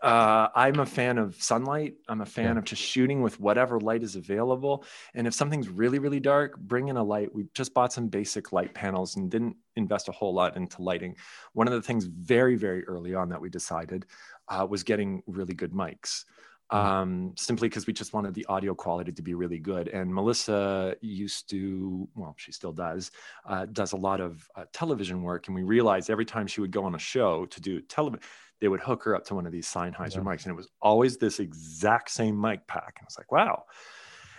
uh, 0.02 0.48
I'm 0.56 0.80
a 0.80 0.86
fan 0.86 1.16
of 1.16 1.40
sunlight. 1.40 1.94
I'm 2.08 2.22
a 2.22 2.26
fan 2.26 2.54
yeah. 2.54 2.58
of 2.58 2.64
just 2.64 2.82
shooting 2.82 3.22
with 3.22 3.38
whatever 3.38 3.78
light 3.78 4.02
is 4.02 4.16
available. 4.16 4.84
And 5.14 5.26
if 5.28 5.34
something's 5.34 5.68
really, 5.68 6.00
really 6.00 6.18
dark, 6.18 6.58
bring 6.58 6.88
in 6.88 6.96
a 6.96 7.02
light. 7.02 7.32
We 7.32 7.46
just 7.54 7.72
bought 7.72 7.92
some 7.92 8.08
basic 8.08 8.52
light 8.52 8.74
panels 8.74 9.14
and 9.14 9.30
didn't 9.30 9.56
invest 9.76 10.08
a 10.08 10.12
whole 10.12 10.34
lot 10.34 10.56
into 10.56 10.82
lighting. 10.82 11.16
One 11.52 11.68
of 11.68 11.74
the 11.74 11.82
things 11.82 12.06
very, 12.06 12.56
very 12.56 12.84
early 12.86 13.14
on 13.14 13.28
that 13.28 13.40
we 13.40 13.48
decided 13.48 14.06
uh, 14.48 14.66
was 14.68 14.82
getting 14.82 15.22
really 15.26 15.54
good 15.54 15.72
mics. 15.72 16.24
Mm-hmm. 16.72 16.86
Um, 16.86 17.34
simply 17.36 17.68
because 17.68 17.86
we 17.86 17.92
just 17.92 18.14
wanted 18.14 18.34
the 18.34 18.46
audio 18.46 18.74
quality 18.74 19.12
to 19.12 19.22
be 19.22 19.34
really 19.34 19.58
good. 19.58 19.88
And 19.88 20.12
Melissa 20.12 20.96
used 21.00 21.50
to, 21.50 22.08
well, 22.14 22.34
she 22.38 22.50
still 22.50 22.72
does, 22.72 23.10
uh, 23.46 23.66
does 23.66 23.92
a 23.92 23.96
lot 23.96 24.20
of 24.20 24.48
uh, 24.56 24.64
television 24.72 25.22
work. 25.22 25.48
And 25.48 25.54
we 25.54 25.64
realized 25.64 26.08
every 26.08 26.24
time 26.24 26.46
she 26.46 26.62
would 26.62 26.70
go 26.70 26.84
on 26.84 26.94
a 26.94 26.98
show 26.98 27.44
to 27.46 27.60
do 27.60 27.82
television, 27.82 28.22
they 28.62 28.68
would 28.68 28.80
hook 28.80 29.02
her 29.02 29.16
up 29.16 29.24
to 29.24 29.34
one 29.34 29.44
of 29.44 29.50
these 29.50 29.66
Sennheiser 29.66 30.14
yeah. 30.16 30.20
mics, 30.20 30.44
and 30.44 30.52
it 30.52 30.56
was 30.56 30.68
always 30.80 31.18
this 31.18 31.40
exact 31.40 32.12
same 32.12 32.40
mic 32.40 32.64
pack. 32.68 32.94
And 32.96 33.04
I 33.04 33.06
was 33.06 33.18
like, 33.18 33.32
wow. 33.32 33.64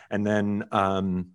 And 0.09 0.25
then 0.25 0.63
um, 0.71 1.31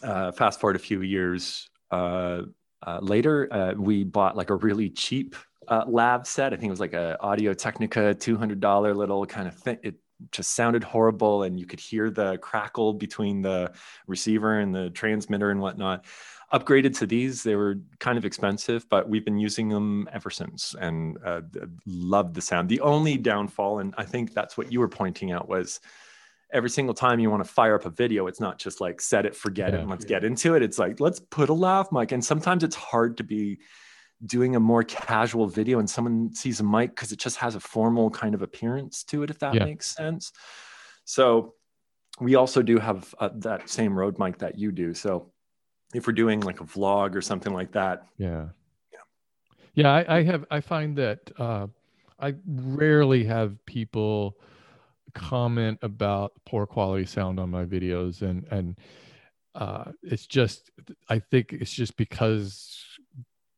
uh, 0.00 0.30
fast 0.30 0.60
forward 0.60 0.76
a 0.76 0.78
few 0.78 1.02
years 1.02 1.68
uh, 1.90 2.42
uh, 2.86 3.00
later, 3.02 3.52
uh, 3.52 3.72
we 3.76 4.04
bought 4.04 4.36
like 4.36 4.50
a 4.50 4.54
really 4.54 4.90
cheap 4.90 5.34
uh, 5.66 5.82
lav 5.88 6.24
set. 6.24 6.52
I 6.52 6.56
think 6.56 6.68
it 6.68 6.70
was 6.70 6.80
like 6.80 6.92
a 6.92 7.20
Audio 7.20 7.52
Technica 7.52 8.14
$200 8.14 8.96
little 8.96 9.26
kind 9.26 9.48
of 9.48 9.56
thing. 9.56 9.78
It 9.82 9.96
just 10.30 10.54
sounded 10.54 10.84
horrible, 10.84 11.42
and 11.42 11.58
you 11.58 11.66
could 11.66 11.80
hear 11.80 12.10
the 12.10 12.38
crackle 12.38 12.92
between 12.92 13.42
the 13.42 13.72
receiver 14.06 14.60
and 14.60 14.72
the 14.72 14.90
transmitter 14.90 15.50
and 15.50 15.60
whatnot 15.60 16.04
upgraded 16.52 16.98
to 16.98 17.06
these. 17.06 17.42
They 17.42 17.54
were 17.54 17.76
kind 17.98 18.18
of 18.18 18.24
expensive, 18.24 18.88
but 18.88 19.08
we've 19.08 19.24
been 19.24 19.38
using 19.38 19.68
them 19.68 20.08
ever 20.12 20.30
since 20.30 20.74
and 20.78 21.18
uh, 21.24 21.42
loved 21.86 22.34
the 22.34 22.40
sound. 22.40 22.68
The 22.68 22.80
only 22.80 23.16
downfall, 23.16 23.78
and 23.78 23.94
I 23.96 24.04
think 24.04 24.34
that's 24.34 24.58
what 24.58 24.72
you 24.72 24.80
were 24.80 24.88
pointing 24.88 25.30
out, 25.30 25.48
was 25.48 25.80
every 26.52 26.70
single 26.70 26.94
time 26.94 27.20
you 27.20 27.30
want 27.30 27.44
to 27.44 27.48
fire 27.50 27.76
up 27.76 27.86
a 27.86 27.90
video, 27.90 28.26
it's 28.26 28.40
not 28.40 28.58
just 28.58 28.80
like 28.80 29.00
set 29.00 29.24
it, 29.26 29.36
forget 29.36 29.72
yeah, 29.72 29.78
it, 29.78 29.80
and 29.82 29.90
let's 29.90 30.04
yeah. 30.04 30.08
get 30.08 30.24
into 30.24 30.54
it. 30.56 30.62
It's 30.62 30.78
like, 30.78 30.98
let's 30.98 31.20
put 31.20 31.48
a 31.48 31.52
lav 31.52 31.92
mic. 31.92 32.10
And 32.12 32.24
sometimes 32.24 32.64
it's 32.64 32.74
hard 32.74 33.16
to 33.18 33.22
be 33.24 33.60
doing 34.26 34.56
a 34.56 34.60
more 34.60 34.82
casual 34.82 35.46
video 35.46 35.78
and 35.78 35.88
someone 35.88 36.34
sees 36.34 36.60
a 36.60 36.64
mic 36.64 36.90
because 36.90 37.12
it 37.12 37.18
just 37.18 37.36
has 37.36 37.54
a 37.54 37.60
formal 37.60 38.10
kind 38.10 38.34
of 38.34 38.42
appearance 38.42 39.04
to 39.04 39.22
it, 39.22 39.30
if 39.30 39.38
that 39.38 39.54
yeah. 39.54 39.64
makes 39.64 39.86
sense. 39.86 40.32
So 41.04 41.54
we 42.20 42.34
also 42.34 42.62
do 42.62 42.78
have 42.78 43.14
uh, 43.18 43.30
that 43.36 43.68
same 43.70 43.96
Rode 43.96 44.18
mic 44.18 44.38
that 44.38 44.58
you 44.58 44.72
do. 44.72 44.92
So 44.92 45.29
if 45.94 46.06
we're 46.06 46.12
doing 46.12 46.40
like 46.40 46.60
a 46.60 46.64
vlog 46.64 47.14
or 47.14 47.20
something 47.20 47.52
like 47.52 47.72
that. 47.72 48.06
Yeah. 48.18 48.48
Yeah. 48.92 48.98
Yeah. 49.74 49.92
I, 49.92 50.18
I 50.18 50.22
have, 50.22 50.44
I 50.50 50.60
find 50.60 50.96
that 50.96 51.30
uh, 51.38 51.66
I 52.18 52.34
rarely 52.46 53.24
have 53.24 53.64
people 53.66 54.38
comment 55.14 55.78
about 55.82 56.32
poor 56.46 56.66
quality 56.66 57.06
sound 57.06 57.40
on 57.40 57.50
my 57.50 57.64
videos. 57.64 58.22
And, 58.22 58.46
and 58.50 58.78
uh, 59.54 59.92
it's 60.02 60.26
just, 60.26 60.70
I 61.08 61.18
think 61.18 61.52
it's 61.52 61.72
just 61.72 61.96
because 61.96 62.84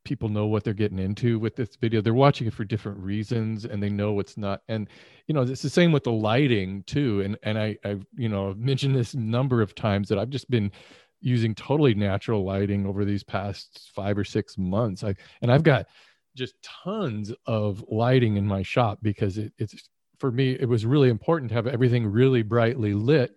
people 0.04 0.28
know 0.28 0.46
what 0.46 0.64
they're 0.64 0.74
getting 0.74 0.98
into 0.98 1.38
with 1.38 1.54
this 1.56 1.76
video. 1.76 2.00
They're 2.00 2.14
watching 2.14 2.46
it 2.46 2.54
for 2.54 2.64
different 2.64 2.98
reasons 2.98 3.64
and 3.64 3.82
they 3.82 3.88
know 3.88 4.18
it's 4.20 4.36
not 4.36 4.62
and 4.68 4.88
you 5.26 5.34
know, 5.34 5.42
it's 5.42 5.62
the 5.62 5.70
same 5.70 5.92
with 5.92 6.04
the 6.04 6.12
lighting 6.12 6.82
too. 6.84 7.20
And 7.20 7.38
and 7.42 7.58
I 7.58 7.76
I've, 7.84 8.04
you 8.16 8.28
know, 8.28 8.54
mentioned 8.54 8.96
this 8.96 9.14
number 9.14 9.62
of 9.62 9.74
times 9.74 10.08
that 10.08 10.18
I've 10.18 10.30
just 10.30 10.50
been 10.50 10.72
using 11.22 11.54
totally 11.54 11.94
natural 11.94 12.44
lighting 12.44 12.86
over 12.86 13.04
these 13.04 13.22
past 13.22 13.90
5 13.94 14.18
or 14.18 14.24
6 14.24 14.58
months. 14.58 15.04
I 15.04 15.14
and 15.40 15.50
I've 15.50 15.62
got 15.62 15.86
just 16.34 16.54
tons 16.62 17.32
of 17.46 17.84
lighting 17.88 18.36
in 18.36 18.46
my 18.46 18.62
shop 18.62 18.98
because 19.02 19.38
it, 19.38 19.52
it's 19.58 19.88
for 20.18 20.30
me 20.30 20.52
it 20.52 20.68
was 20.68 20.86
really 20.86 21.08
important 21.08 21.48
to 21.50 21.54
have 21.54 21.66
everything 21.66 22.06
really 22.06 22.42
brightly 22.42 22.94
lit 22.94 23.36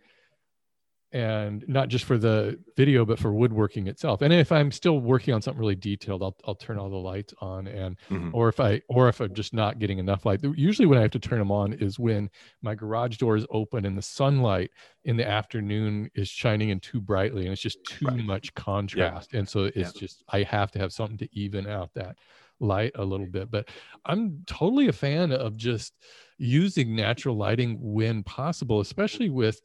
and 1.15 1.63
not 1.69 1.87
just 1.87 2.03
for 2.03 2.17
the 2.17 2.59
video 2.75 3.05
but 3.05 3.17
for 3.17 3.31
woodworking 3.31 3.87
itself 3.87 4.21
and 4.21 4.33
if 4.33 4.51
i'm 4.51 4.69
still 4.69 4.99
working 4.99 5.33
on 5.33 5.41
something 5.41 5.61
really 5.61 5.73
detailed 5.73 6.21
i'll, 6.21 6.35
I'll 6.45 6.55
turn 6.55 6.77
all 6.77 6.89
the 6.89 6.97
lights 6.97 7.33
on 7.39 7.67
and 7.67 7.95
mm-hmm. 8.09 8.31
or 8.33 8.49
if 8.49 8.59
i 8.59 8.81
or 8.89 9.07
if 9.07 9.21
i'm 9.21 9.33
just 9.33 9.53
not 9.53 9.79
getting 9.79 9.97
enough 9.97 10.25
light 10.25 10.41
usually 10.43 10.85
when 10.85 10.99
i 10.99 11.01
have 11.01 11.11
to 11.11 11.19
turn 11.19 11.39
them 11.39 11.51
on 11.51 11.71
is 11.71 11.97
when 11.97 12.29
my 12.61 12.75
garage 12.75 13.15
door 13.15 13.37
is 13.37 13.45
open 13.49 13.85
and 13.85 13.97
the 13.97 14.01
sunlight 14.01 14.71
in 15.05 15.15
the 15.15 15.25
afternoon 15.25 16.11
is 16.15 16.27
shining 16.27 16.67
in 16.67 16.81
too 16.81 16.99
brightly 16.99 17.43
and 17.43 17.53
it's 17.53 17.61
just 17.61 17.81
too 17.85 18.07
right. 18.07 18.17
much 18.17 18.53
contrast 18.55 19.29
yeah. 19.31 19.39
and 19.39 19.47
so 19.47 19.63
it's 19.63 19.77
yeah. 19.77 19.91
just 19.99 20.21
i 20.29 20.43
have 20.43 20.69
to 20.69 20.79
have 20.79 20.91
something 20.91 21.17
to 21.17 21.29
even 21.31 21.65
out 21.65 21.93
that 21.93 22.17
light 22.59 22.91
a 22.95 23.03
little 23.05 23.25
bit 23.25 23.49
but 23.49 23.69
i'm 24.05 24.43
totally 24.47 24.89
a 24.89 24.93
fan 24.93 25.31
of 25.31 25.55
just 25.55 25.93
using 26.37 26.93
natural 26.93 27.37
lighting 27.37 27.77
when 27.79 28.21
possible 28.21 28.81
especially 28.81 29.29
with 29.29 29.61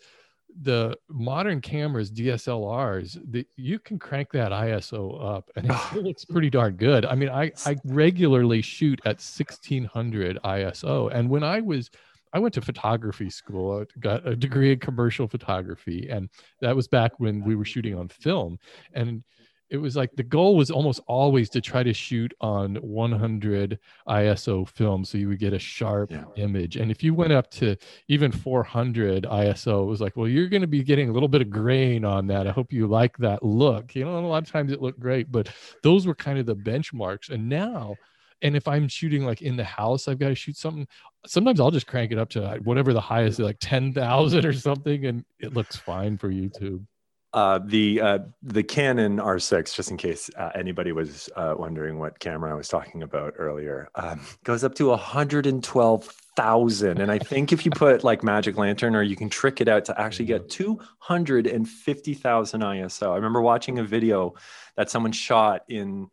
the 0.63 0.97
modern 1.09 1.61
cameras 1.61 2.11
dslrs 2.11 3.19
the, 3.31 3.47
you 3.57 3.79
can 3.79 3.99
crank 3.99 4.31
that 4.31 4.53
iso 4.53 5.23
up 5.25 5.51
and 5.57 5.67
it 5.71 5.95
looks 6.03 6.25
pretty 6.25 6.51
darn 6.51 6.75
good 6.75 7.05
i 7.05 7.15
mean 7.15 7.29
i 7.29 7.51
i 7.67 7.77
regularly 7.85 8.63
shoot 8.63 9.01
at 9.05 9.21
1600 9.21 10.39
iso 10.43 11.11
and 11.15 11.29
when 11.29 11.43
i 11.43 11.61
was 11.61 11.91
I 12.33 12.39
went 12.39 12.55
to 12.55 12.61
photography 12.61 13.29
school, 13.29 13.85
got 13.99 14.27
a 14.27 14.37
degree 14.37 14.73
in 14.73 14.79
commercial 14.79 15.27
photography, 15.27 16.09
and 16.09 16.29
that 16.61 16.77
was 16.77 16.87
back 16.87 17.19
when 17.19 17.43
we 17.43 17.57
were 17.57 17.65
shooting 17.65 17.97
on 17.97 18.09
film. 18.09 18.59
And 18.93 19.25
it 19.71 19.77
was 19.77 19.95
like 19.97 20.11
the 20.17 20.23
goal 20.23 20.57
was 20.57 20.71
almost 20.71 21.01
always 21.07 21.49
to 21.51 21.61
try 21.61 21.83
to 21.85 21.93
shoot 21.93 22.35
on 22.41 22.75
100 22.77 23.79
ISO 24.09 24.69
film 24.69 25.05
so 25.05 25.17
you 25.17 25.29
would 25.29 25.39
get 25.39 25.53
a 25.53 25.59
sharp 25.59 26.11
yeah. 26.11 26.25
image. 26.37 26.77
And 26.77 26.91
if 26.91 27.05
you 27.05 27.15
went 27.15 27.33
up 27.33 27.51
to 27.53 27.77
even 28.09 28.33
400 28.33 29.25
ISO, 29.25 29.83
it 29.83 29.87
was 29.87 30.01
like, 30.01 30.17
well, 30.17 30.27
you're 30.27 30.49
going 30.49 30.63
to 30.63 30.67
be 30.67 30.83
getting 30.83 31.09
a 31.09 31.13
little 31.13 31.29
bit 31.29 31.41
of 31.41 31.51
grain 31.51 32.05
on 32.05 32.27
that. 32.27 32.49
I 32.49 32.51
hope 32.51 32.73
you 32.73 32.89
like 32.89 33.17
that 33.19 33.45
look. 33.45 33.95
You 33.95 34.05
know, 34.05 34.19
a 34.19 34.27
lot 34.27 34.43
of 34.43 34.51
times 34.51 34.73
it 34.73 34.83
looked 34.83 34.99
great, 34.99 35.31
but 35.31 35.49
those 35.85 36.05
were 36.05 36.17
kind 36.17 36.39
of 36.39 36.47
the 36.47 36.57
benchmarks. 36.57 37.31
And 37.31 37.49
now, 37.49 37.95
and 38.43 38.57
if 38.57 38.67
I'm 38.67 38.89
shooting 38.89 39.25
like 39.25 39.41
in 39.41 39.57
the 39.57 39.65
house, 39.65 40.09
I've 40.09 40.19
got 40.19 40.29
to 40.29 40.35
shoot 40.35 40.57
something. 40.57 40.89
Sometimes 41.27 41.61
I'll 41.61 41.71
just 41.71 41.87
crank 41.87 42.11
it 42.11 42.19
up 42.19 42.31
to 42.31 42.59
whatever 42.65 42.93
the 42.93 43.01
highest, 43.01 43.39
like 43.39 43.59
10,000 43.61 44.45
or 44.45 44.53
something, 44.53 45.07
and 45.07 45.25
it 45.39 45.55
looks 45.55 45.77
fine 45.77 46.19
for 46.19 46.29
YouTube. 46.29 46.85
Uh, 47.33 47.61
the 47.65 48.01
uh, 48.01 48.19
the 48.43 48.65
Canon 48.65 49.19
R6, 49.19 49.73
just 49.73 49.93
in 49.93 49.97
case 49.97 50.29
uh, 50.37 50.51
anybody 50.53 50.91
was 50.91 51.31
uh, 51.37 51.55
wondering 51.57 52.01
what 52.01 52.19
camera 52.19 52.51
I 52.51 52.55
was 52.55 52.67
talking 52.67 53.05
about 53.05 53.35
earlier, 53.39 53.89
um, 53.95 54.21
goes 54.45 54.65
up 54.65 54.75
to 54.77 54.89
112,000. 54.89 57.01
And 57.01 57.13
I 57.13 57.21
think 57.21 57.53
if 57.53 57.65
you 57.65 57.71
put 57.71 58.03
like 58.03 58.25
Magic 58.25 58.57
Lantern, 58.57 58.97
or 58.97 59.05
you 59.05 59.15
can 59.15 59.29
trick 59.29 59.61
it 59.61 59.69
out 59.69 59.85
to 59.85 60.01
actually 60.01 60.25
get 60.25 60.51
250,000 60.51 62.61
ISO. 62.61 63.13
I 63.13 63.15
remember 63.15 63.41
watching 63.41 63.79
a 63.79 63.85
video 63.85 64.35
that 64.77 64.91
someone 64.91 65.13
shot 65.13 65.63
in. 65.69 66.11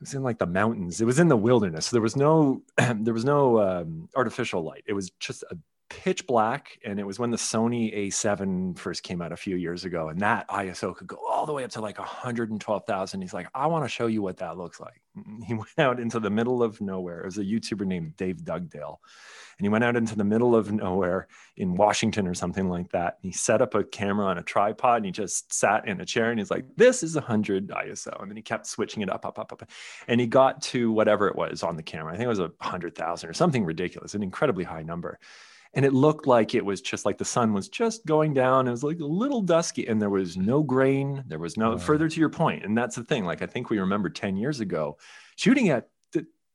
was 0.00 0.14
in 0.14 0.24
like 0.24 0.38
the 0.38 0.46
mountains. 0.46 1.00
It 1.00 1.04
was 1.04 1.20
in 1.20 1.28
the 1.28 1.36
wilderness. 1.36 1.86
So 1.86 1.94
there 1.94 2.02
was 2.02 2.16
no 2.16 2.62
there 2.76 3.14
was 3.14 3.24
no 3.24 3.60
um, 3.60 4.08
artificial 4.16 4.64
light. 4.64 4.82
It 4.88 4.94
was 4.94 5.10
just 5.20 5.44
a 5.44 5.56
pitch 5.88 6.26
black 6.26 6.78
and 6.84 7.00
it 7.00 7.06
was 7.06 7.18
when 7.18 7.30
the 7.30 7.36
sony 7.36 7.96
a7 7.96 8.78
first 8.78 9.02
came 9.02 9.22
out 9.22 9.32
a 9.32 9.36
few 9.36 9.56
years 9.56 9.84
ago 9.84 10.08
and 10.08 10.20
that 10.20 10.46
iso 10.48 10.94
could 10.94 11.06
go 11.06 11.18
all 11.28 11.46
the 11.46 11.52
way 11.52 11.64
up 11.64 11.70
to 11.70 11.80
like 11.80 11.98
112000 11.98 13.22
he's 13.22 13.32
like 13.32 13.48
i 13.54 13.66
want 13.66 13.84
to 13.84 13.88
show 13.88 14.06
you 14.06 14.22
what 14.22 14.38
that 14.38 14.56
looks 14.56 14.80
like. 14.80 15.00
He 15.46 15.54
went 15.54 15.78
out 15.78 15.98
into 15.98 16.20
the 16.20 16.30
middle 16.30 16.62
of 16.62 16.80
nowhere. 16.80 17.20
It 17.20 17.24
was 17.24 17.38
a 17.38 17.44
youtuber 17.44 17.86
named 17.86 18.16
dave 18.16 18.44
dugdale. 18.44 19.00
And 19.58 19.64
he 19.64 19.68
went 19.68 19.82
out 19.82 19.96
into 19.96 20.14
the 20.14 20.24
middle 20.24 20.54
of 20.54 20.70
nowhere 20.70 21.26
in 21.56 21.74
washington 21.74 22.28
or 22.28 22.34
something 22.34 22.68
like 22.68 22.92
that. 22.92 23.18
And 23.20 23.32
he 23.32 23.36
set 23.36 23.60
up 23.60 23.74
a 23.74 23.82
camera 23.82 24.26
on 24.26 24.38
a 24.38 24.42
tripod 24.42 24.98
and 24.98 25.06
he 25.06 25.10
just 25.10 25.52
sat 25.52 25.88
in 25.88 26.00
a 26.00 26.06
chair 26.06 26.30
and 26.30 26.38
he's 26.38 26.50
like 26.50 26.64
this 26.76 27.02
is 27.02 27.14
100 27.14 27.68
iso 27.68 28.20
and 28.20 28.30
then 28.30 28.36
he 28.36 28.42
kept 28.42 28.66
switching 28.66 29.02
it 29.02 29.10
up 29.10 29.26
up 29.26 29.38
up 29.38 29.52
up 29.52 29.68
and 30.06 30.20
he 30.20 30.26
got 30.26 30.62
to 30.62 30.92
whatever 30.92 31.26
it 31.28 31.34
was 31.36 31.62
on 31.62 31.76
the 31.76 31.82
camera. 31.82 32.12
I 32.12 32.16
think 32.16 32.26
it 32.26 32.28
was 32.28 32.38
a 32.38 32.52
100000 32.60 33.28
or 33.28 33.32
something 33.32 33.64
ridiculous 33.64 34.14
an 34.14 34.22
incredibly 34.22 34.64
high 34.64 34.82
number 34.82 35.18
and 35.74 35.84
it 35.84 35.92
looked 35.92 36.26
like 36.26 36.54
it 36.54 36.64
was 36.64 36.80
just 36.80 37.04
like 37.04 37.18
the 37.18 37.24
sun 37.24 37.52
was 37.52 37.68
just 37.68 38.04
going 38.06 38.34
down 38.34 38.66
it 38.66 38.70
was 38.70 38.82
like 38.82 39.00
a 39.00 39.04
little 39.04 39.42
dusky 39.42 39.86
and 39.86 40.00
there 40.00 40.10
was 40.10 40.36
no 40.36 40.62
grain 40.62 41.22
there 41.26 41.38
was 41.38 41.56
no 41.56 41.70
wow. 41.70 41.76
further 41.76 42.08
to 42.08 42.20
your 42.20 42.28
point 42.28 42.64
and 42.64 42.76
that's 42.76 42.96
the 42.96 43.04
thing 43.04 43.24
like 43.24 43.42
i 43.42 43.46
think 43.46 43.70
we 43.70 43.78
remember 43.78 44.08
10 44.08 44.36
years 44.36 44.60
ago 44.60 44.96
shooting 45.36 45.68
at 45.70 45.88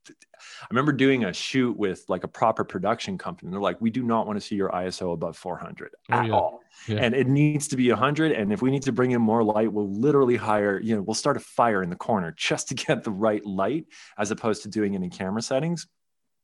I 0.10 0.68
remember 0.70 0.92
doing 0.92 1.26
a 1.26 1.34
shoot 1.34 1.78
with 1.78 2.04
like 2.08 2.24
a 2.24 2.28
proper 2.28 2.64
production 2.64 3.18
company. 3.18 3.52
They're 3.52 3.60
like, 3.60 3.80
we 3.80 3.90
do 3.90 4.04
not 4.04 4.28
want 4.28 4.38
to 4.40 4.46
see 4.46 4.56
your 4.56 4.70
ISO 4.70 5.14
above 5.14 5.38
400 5.38 5.92
oh, 5.94 6.14
at 6.14 6.28
yeah. 6.28 6.34
all. 6.34 6.62
Yeah. 6.88 6.98
And 6.98 7.16
it 7.16 7.28
needs 7.28 7.68
to 7.70 7.78
be 7.78 7.90
100. 7.90 8.32
And 8.32 8.52
if 8.52 8.62
we 8.62 8.72
need 8.72 8.84
to 8.84 8.92
bring 8.92 9.12
in 9.12 9.22
more 9.22 9.44
light, 9.44 9.72
we'll 9.72 9.92
literally 9.92 10.36
hire, 10.36 10.80
you 10.82 10.96
know, 10.96 11.02
we'll 11.02 11.14
start 11.14 11.38
a 11.38 11.42
fire 11.42 11.84
in 11.84 11.90
the 11.90 11.96
corner 11.96 12.34
just 12.36 12.68
to 12.70 12.74
get 12.76 13.04
the 13.04 13.12
right 13.12 13.46
light 13.46 13.86
as 14.18 14.32
opposed 14.32 14.64
to 14.64 14.70
doing 14.70 14.94
it 14.94 15.04
in 15.04 15.10
camera 15.10 15.42
settings 15.42 15.88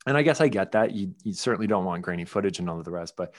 and 0.05 0.17
I 0.17 0.21
guess 0.21 0.41
I 0.41 0.47
get 0.47 0.73
that. 0.73 0.91
You, 0.91 1.13
you 1.23 1.33
certainly 1.33 1.67
don't 1.67 1.85
want 1.85 2.01
grainy 2.01 2.25
footage 2.25 2.59
and 2.59 2.69
all 2.69 2.79
of 2.79 2.85
the 2.85 2.91
rest. 2.91 3.15
But 3.15 3.33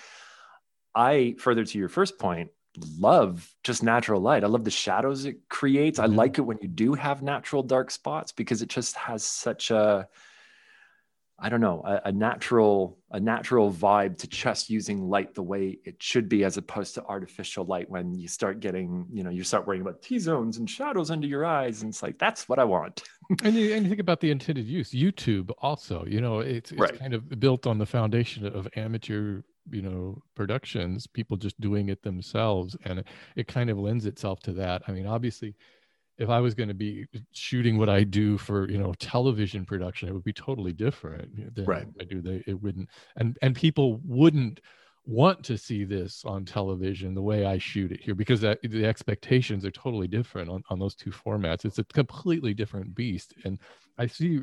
I, 0.94 1.36
further 1.38 1.64
to 1.64 1.78
your 1.78 1.88
first 1.88 2.18
point, 2.18 2.50
love 2.98 3.52
just 3.64 3.82
natural 3.82 4.20
light. 4.20 4.44
I 4.44 4.48
love 4.48 4.64
the 4.64 4.70
shadows 4.70 5.24
it 5.24 5.48
creates. 5.48 5.98
Mm-hmm. 5.98 6.12
I 6.12 6.16
like 6.16 6.38
it 6.38 6.42
when 6.42 6.58
you 6.60 6.68
do 6.68 6.94
have 6.94 7.22
natural 7.22 7.62
dark 7.62 7.90
spots 7.90 8.32
because 8.32 8.62
it 8.62 8.68
just 8.68 8.96
has 8.96 9.24
such 9.24 9.70
a 9.70 10.08
I 11.42 11.48
don't 11.48 11.60
know, 11.60 11.82
a, 11.84 12.08
a, 12.08 12.12
natural, 12.12 12.98
a 13.10 13.18
natural 13.18 13.72
vibe 13.72 14.18
to 14.18 14.28
just 14.28 14.68
using 14.68 15.08
light 15.08 15.34
the 15.34 15.42
way 15.42 15.78
it 15.84 16.02
should 16.02 16.28
be, 16.28 16.44
as 16.44 16.58
opposed 16.58 16.94
to 16.94 17.04
artificial 17.04 17.64
light 17.64 17.88
when 17.88 18.14
you 18.14 18.28
start 18.28 18.60
getting, 18.60 19.06
you 19.10 19.22
know, 19.22 19.30
you 19.30 19.42
start 19.42 19.66
worrying 19.66 19.80
about 19.80 20.02
T 20.02 20.18
zones 20.18 20.58
and 20.58 20.68
shadows 20.68 21.10
under 21.10 21.26
your 21.26 21.46
eyes. 21.46 21.82
And 21.82 21.90
it's 21.90 22.02
like, 22.02 22.18
that's 22.18 22.48
what 22.48 22.58
I 22.58 22.64
want. 22.64 23.02
and, 23.42 23.54
you, 23.54 23.74
and 23.74 23.84
you 23.84 23.88
think 23.88 24.00
about 24.00 24.20
the 24.20 24.30
intended 24.30 24.66
use, 24.66 24.90
YouTube 24.90 25.50
also, 25.58 26.04
you 26.06 26.20
know, 26.20 26.40
it's, 26.40 26.72
it's 26.72 26.80
right. 26.80 26.98
kind 26.98 27.14
of 27.14 27.40
built 27.40 27.66
on 27.66 27.78
the 27.78 27.86
foundation 27.86 28.44
of 28.44 28.68
amateur, 28.76 29.40
you 29.70 29.82
know, 29.82 30.22
productions, 30.34 31.06
people 31.06 31.38
just 31.38 31.58
doing 31.58 31.88
it 31.88 32.02
themselves. 32.02 32.76
And 32.84 32.98
it, 32.98 33.06
it 33.36 33.48
kind 33.48 33.70
of 33.70 33.78
lends 33.78 34.04
itself 34.04 34.40
to 34.40 34.52
that. 34.54 34.82
I 34.86 34.92
mean, 34.92 35.06
obviously, 35.06 35.54
if 36.20 36.28
I 36.28 36.38
was 36.38 36.54
going 36.54 36.68
to 36.68 36.74
be 36.74 37.06
shooting 37.32 37.78
what 37.78 37.88
I 37.88 38.04
do 38.04 38.36
for 38.36 38.70
you 38.70 38.78
know 38.78 38.92
television 38.98 39.64
production, 39.64 40.08
it 40.08 40.12
would 40.12 40.22
be 40.22 40.34
totally 40.34 40.72
different 40.72 41.54
than 41.56 41.64
right. 41.64 41.86
I 41.98 42.04
do. 42.04 42.20
They 42.20 42.44
it 42.46 42.62
wouldn't, 42.62 42.88
and 43.16 43.36
and 43.42 43.56
people 43.56 44.00
wouldn't 44.04 44.60
want 45.06 45.42
to 45.44 45.56
see 45.56 45.82
this 45.82 46.22
on 46.26 46.44
television 46.44 47.14
the 47.14 47.22
way 47.22 47.46
I 47.46 47.56
shoot 47.56 47.90
it 47.90 48.02
here 48.02 48.14
because 48.14 48.42
that, 48.42 48.60
the 48.62 48.84
expectations 48.84 49.64
are 49.64 49.70
totally 49.70 50.06
different 50.06 50.50
on, 50.50 50.62
on 50.68 50.78
those 50.78 50.94
two 50.94 51.10
formats. 51.10 51.64
It's 51.64 51.78
a 51.78 51.84
completely 51.84 52.52
different 52.52 52.94
beast, 52.94 53.34
and 53.44 53.58
I 53.98 54.06
see 54.06 54.42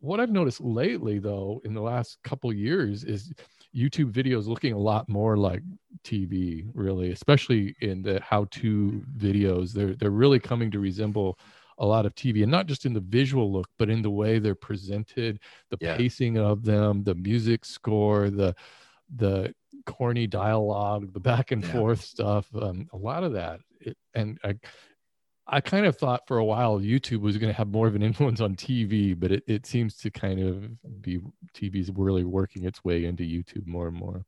what 0.00 0.20
I've 0.20 0.30
noticed 0.30 0.60
lately 0.60 1.18
though 1.18 1.60
in 1.64 1.74
the 1.74 1.80
last 1.80 2.18
couple 2.22 2.52
years 2.52 3.04
is 3.04 3.32
YouTube 3.74 4.12
videos 4.12 4.46
looking 4.46 4.72
a 4.72 4.78
lot 4.78 5.08
more 5.08 5.36
like 5.36 5.62
TV, 6.04 6.66
really, 6.74 7.10
especially 7.10 7.74
in 7.80 8.02
the 8.02 8.20
how-to 8.20 9.02
videos. 9.16 9.72
They're 9.72 9.94
they're 9.94 10.10
really 10.10 10.38
coming 10.38 10.70
to 10.70 10.78
resemble 10.78 11.38
a 11.78 11.86
lot 11.86 12.06
of 12.06 12.14
TV, 12.14 12.42
and 12.42 12.52
not 12.52 12.66
just 12.66 12.86
in 12.86 12.92
the 12.92 13.00
visual 13.00 13.52
look, 13.52 13.68
but 13.78 13.90
in 13.90 14.00
the 14.00 14.10
way 14.10 14.38
they're 14.38 14.54
presented, 14.54 15.40
the 15.70 15.78
yeah. 15.80 15.96
pacing 15.96 16.38
of 16.38 16.64
them, 16.64 17.02
the 17.02 17.16
music 17.16 17.64
score, 17.64 18.30
the 18.30 18.54
the 19.16 19.52
corny 19.86 20.26
dialogue, 20.26 21.12
the 21.12 21.20
back 21.20 21.50
and 21.50 21.64
yeah. 21.64 21.72
forth 21.72 22.00
stuff. 22.00 22.46
Um, 22.54 22.88
a 22.92 22.96
lot 22.96 23.24
of 23.24 23.32
that, 23.32 23.58
it, 23.80 23.96
and 24.14 24.38
I, 24.44 24.54
I 25.46 25.60
kind 25.60 25.84
of 25.84 25.96
thought 25.96 26.26
for 26.26 26.38
a 26.38 26.44
while 26.44 26.80
YouTube 26.80 27.20
was 27.20 27.36
going 27.36 27.52
to 27.52 27.56
have 27.56 27.68
more 27.68 27.86
of 27.86 27.94
an 27.94 28.02
influence 28.02 28.40
on 28.40 28.56
TV, 28.56 29.18
but 29.18 29.30
it, 29.30 29.44
it 29.46 29.66
seems 29.66 29.96
to 29.98 30.10
kind 30.10 30.40
of 30.40 31.02
be 31.02 31.20
TV's 31.54 31.90
really 31.94 32.24
working 32.24 32.64
its 32.64 32.82
way 32.84 33.04
into 33.04 33.24
YouTube 33.24 33.66
more 33.66 33.86
and 33.88 33.96
more. 33.96 34.24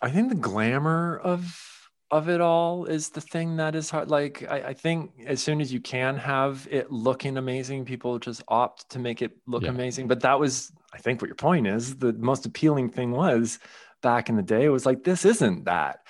I 0.00 0.10
think 0.10 0.30
the 0.30 0.36
glamour 0.36 1.18
of 1.18 1.70
of 2.10 2.28
it 2.28 2.40
all 2.40 2.84
is 2.84 3.10
the 3.10 3.20
thing 3.20 3.56
that 3.56 3.74
is 3.74 3.90
hard. 3.90 4.08
Like 4.08 4.46
I, 4.48 4.68
I 4.68 4.74
think 4.74 5.10
as 5.26 5.42
soon 5.42 5.60
as 5.60 5.72
you 5.72 5.80
can 5.80 6.16
have 6.16 6.68
it 6.70 6.90
looking 6.92 7.36
amazing, 7.36 7.84
people 7.84 8.18
just 8.18 8.42
opt 8.48 8.88
to 8.90 8.98
make 8.98 9.20
it 9.20 9.32
look 9.46 9.64
yeah. 9.64 9.70
amazing. 9.70 10.06
But 10.06 10.20
that 10.20 10.38
was, 10.38 10.70
I 10.92 10.98
think, 10.98 11.20
what 11.20 11.28
your 11.28 11.34
point 11.34 11.66
is. 11.66 11.96
The 11.96 12.12
most 12.12 12.46
appealing 12.46 12.90
thing 12.90 13.10
was 13.10 13.58
back 14.00 14.28
in 14.28 14.36
the 14.36 14.42
day. 14.42 14.64
It 14.64 14.68
was 14.68 14.86
like 14.86 15.02
this 15.02 15.24
isn't 15.24 15.64
that 15.64 16.00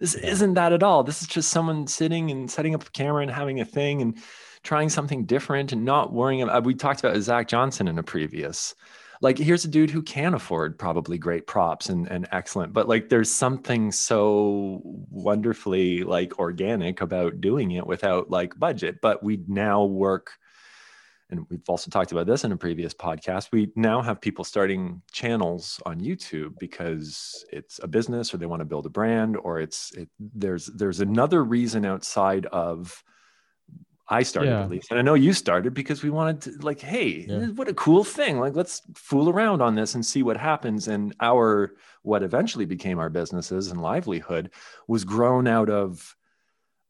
this 0.00 0.14
isn't 0.14 0.54
that 0.54 0.72
at 0.72 0.82
all. 0.82 1.04
This 1.04 1.22
is 1.22 1.28
just 1.28 1.50
someone 1.50 1.86
sitting 1.86 2.30
and 2.30 2.50
setting 2.50 2.74
up 2.74 2.86
a 2.86 2.90
camera 2.90 3.22
and 3.22 3.30
having 3.30 3.60
a 3.60 3.64
thing 3.64 4.02
and 4.02 4.18
trying 4.62 4.88
something 4.88 5.24
different 5.24 5.72
and 5.72 5.84
not 5.84 6.12
worrying 6.12 6.42
about 6.42 6.64
we 6.64 6.74
talked 6.74 7.00
about 7.00 7.20
zach 7.20 7.48
johnson 7.48 7.88
in 7.88 7.98
a 7.98 8.02
previous 8.02 8.74
like 9.22 9.38
here's 9.38 9.64
a 9.64 9.68
dude 9.68 9.90
who 9.90 10.02
can 10.02 10.34
afford 10.34 10.78
probably 10.78 11.18
great 11.18 11.46
props 11.46 11.88
and, 11.88 12.08
and 12.08 12.28
excellent 12.32 12.72
but 12.72 12.88
like 12.88 13.08
there's 13.08 13.30
something 13.30 13.92
so 13.92 14.80
wonderfully 15.10 16.02
like 16.04 16.38
organic 16.38 17.00
about 17.00 17.40
doing 17.40 17.70
it 17.72 17.86
without 17.86 18.30
like 18.30 18.58
budget 18.58 18.98
but 19.00 19.22
we 19.22 19.42
now 19.48 19.84
work 19.84 20.32
and 21.30 21.46
we've 21.48 21.62
also 21.68 21.90
talked 21.90 22.12
about 22.12 22.26
this 22.26 22.44
in 22.44 22.52
a 22.52 22.56
previous 22.56 22.92
podcast 22.92 23.48
we 23.52 23.70
now 23.76 24.02
have 24.02 24.20
people 24.20 24.44
starting 24.44 25.00
channels 25.12 25.80
on 25.86 26.00
youtube 26.00 26.58
because 26.58 27.44
it's 27.52 27.80
a 27.82 27.88
business 27.88 28.32
or 28.32 28.36
they 28.36 28.46
want 28.46 28.60
to 28.60 28.66
build 28.66 28.86
a 28.86 28.90
brand 28.90 29.36
or 29.36 29.60
it's 29.60 29.92
it, 29.92 30.08
there's 30.18 30.66
there's 30.66 31.00
another 31.00 31.44
reason 31.44 31.84
outside 31.84 32.46
of 32.46 33.02
I 34.10 34.24
started 34.24 34.50
yeah. 34.50 34.62
at 34.62 34.70
least. 34.70 34.90
And 34.90 34.98
I 34.98 35.02
know 35.02 35.14
you 35.14 35.32
started 35.32 35.72
because 35.72 36.02
we 36.02 36.10
wanted 36.10 36.40
to 36.42 36.66
like, 36.66 36.80
hey, 36.80 37.26
yeah. 37.28 37.46
what 37.46 37.68
a 37.68 37.74
cool 37.74 38.02
thing. 38.02 38.40
Like 38.40 38.56
let's 38.56 38.82
fool 38.96 39.30
around 39.30 39.62
on 39.62 39.76
this 39.76 39.94
and 39.94 40.04
see 40.04 40.24
what 40.24 40.36
happens. 40.36 40.88
And 40.88 41.14
our 41.20 41.74
what 42.02 42.24
eventually 42.24 42.64
became 42.64 42.98
our 42.98 43.08
businesses 43.08 43.70
and 43.70 43.80
livelihood 43.80 44.50
was 44.88 45.04
grown 45.04 45.46
out 45.46 45.70
of 45.70 46.16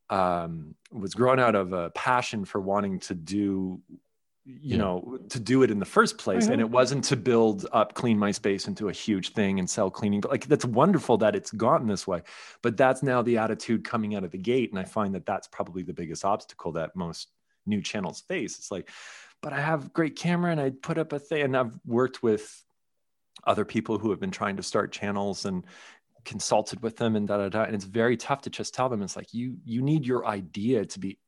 um 0.09 0.75
was 0.91 1.15
grown 1.15 1.39
out 1.39 1.55
of 1.55 1.73
a 1.75 1.91
passion 1.91 2.45
for 2.45 2.61
wanting 2.61 2.99
to 2.99 3.15
do 3.15 3.81
you 4.45 4.59
yeah. 4.63 4.77
know 4.79 5.19
to 5.29 5.39
do 5.39 5.63
it 5.63 5.71
in 5.71 5.79
the 5.79 5.85
first 5.85 6.17
place 6.17 6.47
and 6.49 6.61
it 6.61 6.71
wasn't 6.71 7.05
to 7.05 7.17
build 7.17 7.67
up 7.73 7.95
clean 7.95 8.19
my 8.19 8.31
space 8.31 8.67
into 8.67 8.89
a 8.89 8.93
huge 8.93 9.33
thing 9.33 9.59
and 9.59 9.69
sell 9.69 9.91
cleaning 9.91 10.21
but 10.21 10.31
like 10.31 10.47
that's 10.47 10.65
wonderful 10.65 11.19
that 11.19 11.37
it's 11.37 11.51
gotten 11.51 11.87
this 11.87 12.07
way 12.07 12.23
but 12.63 12.77
that's 12.77 13.03
now 13.03 13.21
the 13.21 13.37
attitude 13.37 13.85
coming 13.85 14.15
out 14.15 14.25
of 14.25 14.31
the 14.31 14.39
gate 14.39 14.71
and 14.71 14.79
i 14.79 14.85
find 14.85 15.15
that 15.15 15.27
that's 15.27 15.47
probably 15.49 15.83
the 15.83 15.93
biggest 15.93 16.25
obstacle 16.25 16.73
that 16.73 16.97
most 16.97 17.29
new 17.67 17.83
channels 17.83 18.23
face. 18.23 18.59
It's 18.59 18.71
like 18.71 18.89
but 19.43 19.53
i 19.53 19.61
have 19.61 19.93
great 19.93 20.17
camera 20.17 20.51
and 20.51 20.61
i 20.61 20.71
put 20.71 20.97
up 20.97 21.13
a 21.13 21.19
thing 21.19 21.43
and 21.43 21.57
i've 21.57 21.79
worked 21.85 22.23
with 22.23 22.65
other 23.45 23.65
people 23.65 23.99
who 23.99 24.11
have 24.11 24.21
been 24.21 24.31
trying 24.31 24.57
to 24.57 24.63
start 24.63 24.93
channels 24.93 25.45
and 25.45 25.65
consulted 26.25 26.83
with 26.83 26.97
them 26.97 27.17
and 27.17 27.29
da 27.29 27.39
da 27.39 27.49
da 27.49 27.63
and 27.63 27.75
it's 27.75 27.85
very 27.85 28.17
tough 28.17 28.43
to 28.43 28.51
just 28.51 28.75
tell 28.75 28.89
them. 28.89 29.03
It's 29.03 29.17
like 29.17 29.33
you 29.33 29.57
you 29.65 29.83
need 29.83 30.07
your 30.07 30.27
idea 30.27 30.85
to 30.85 30.99
be 30.99 31.19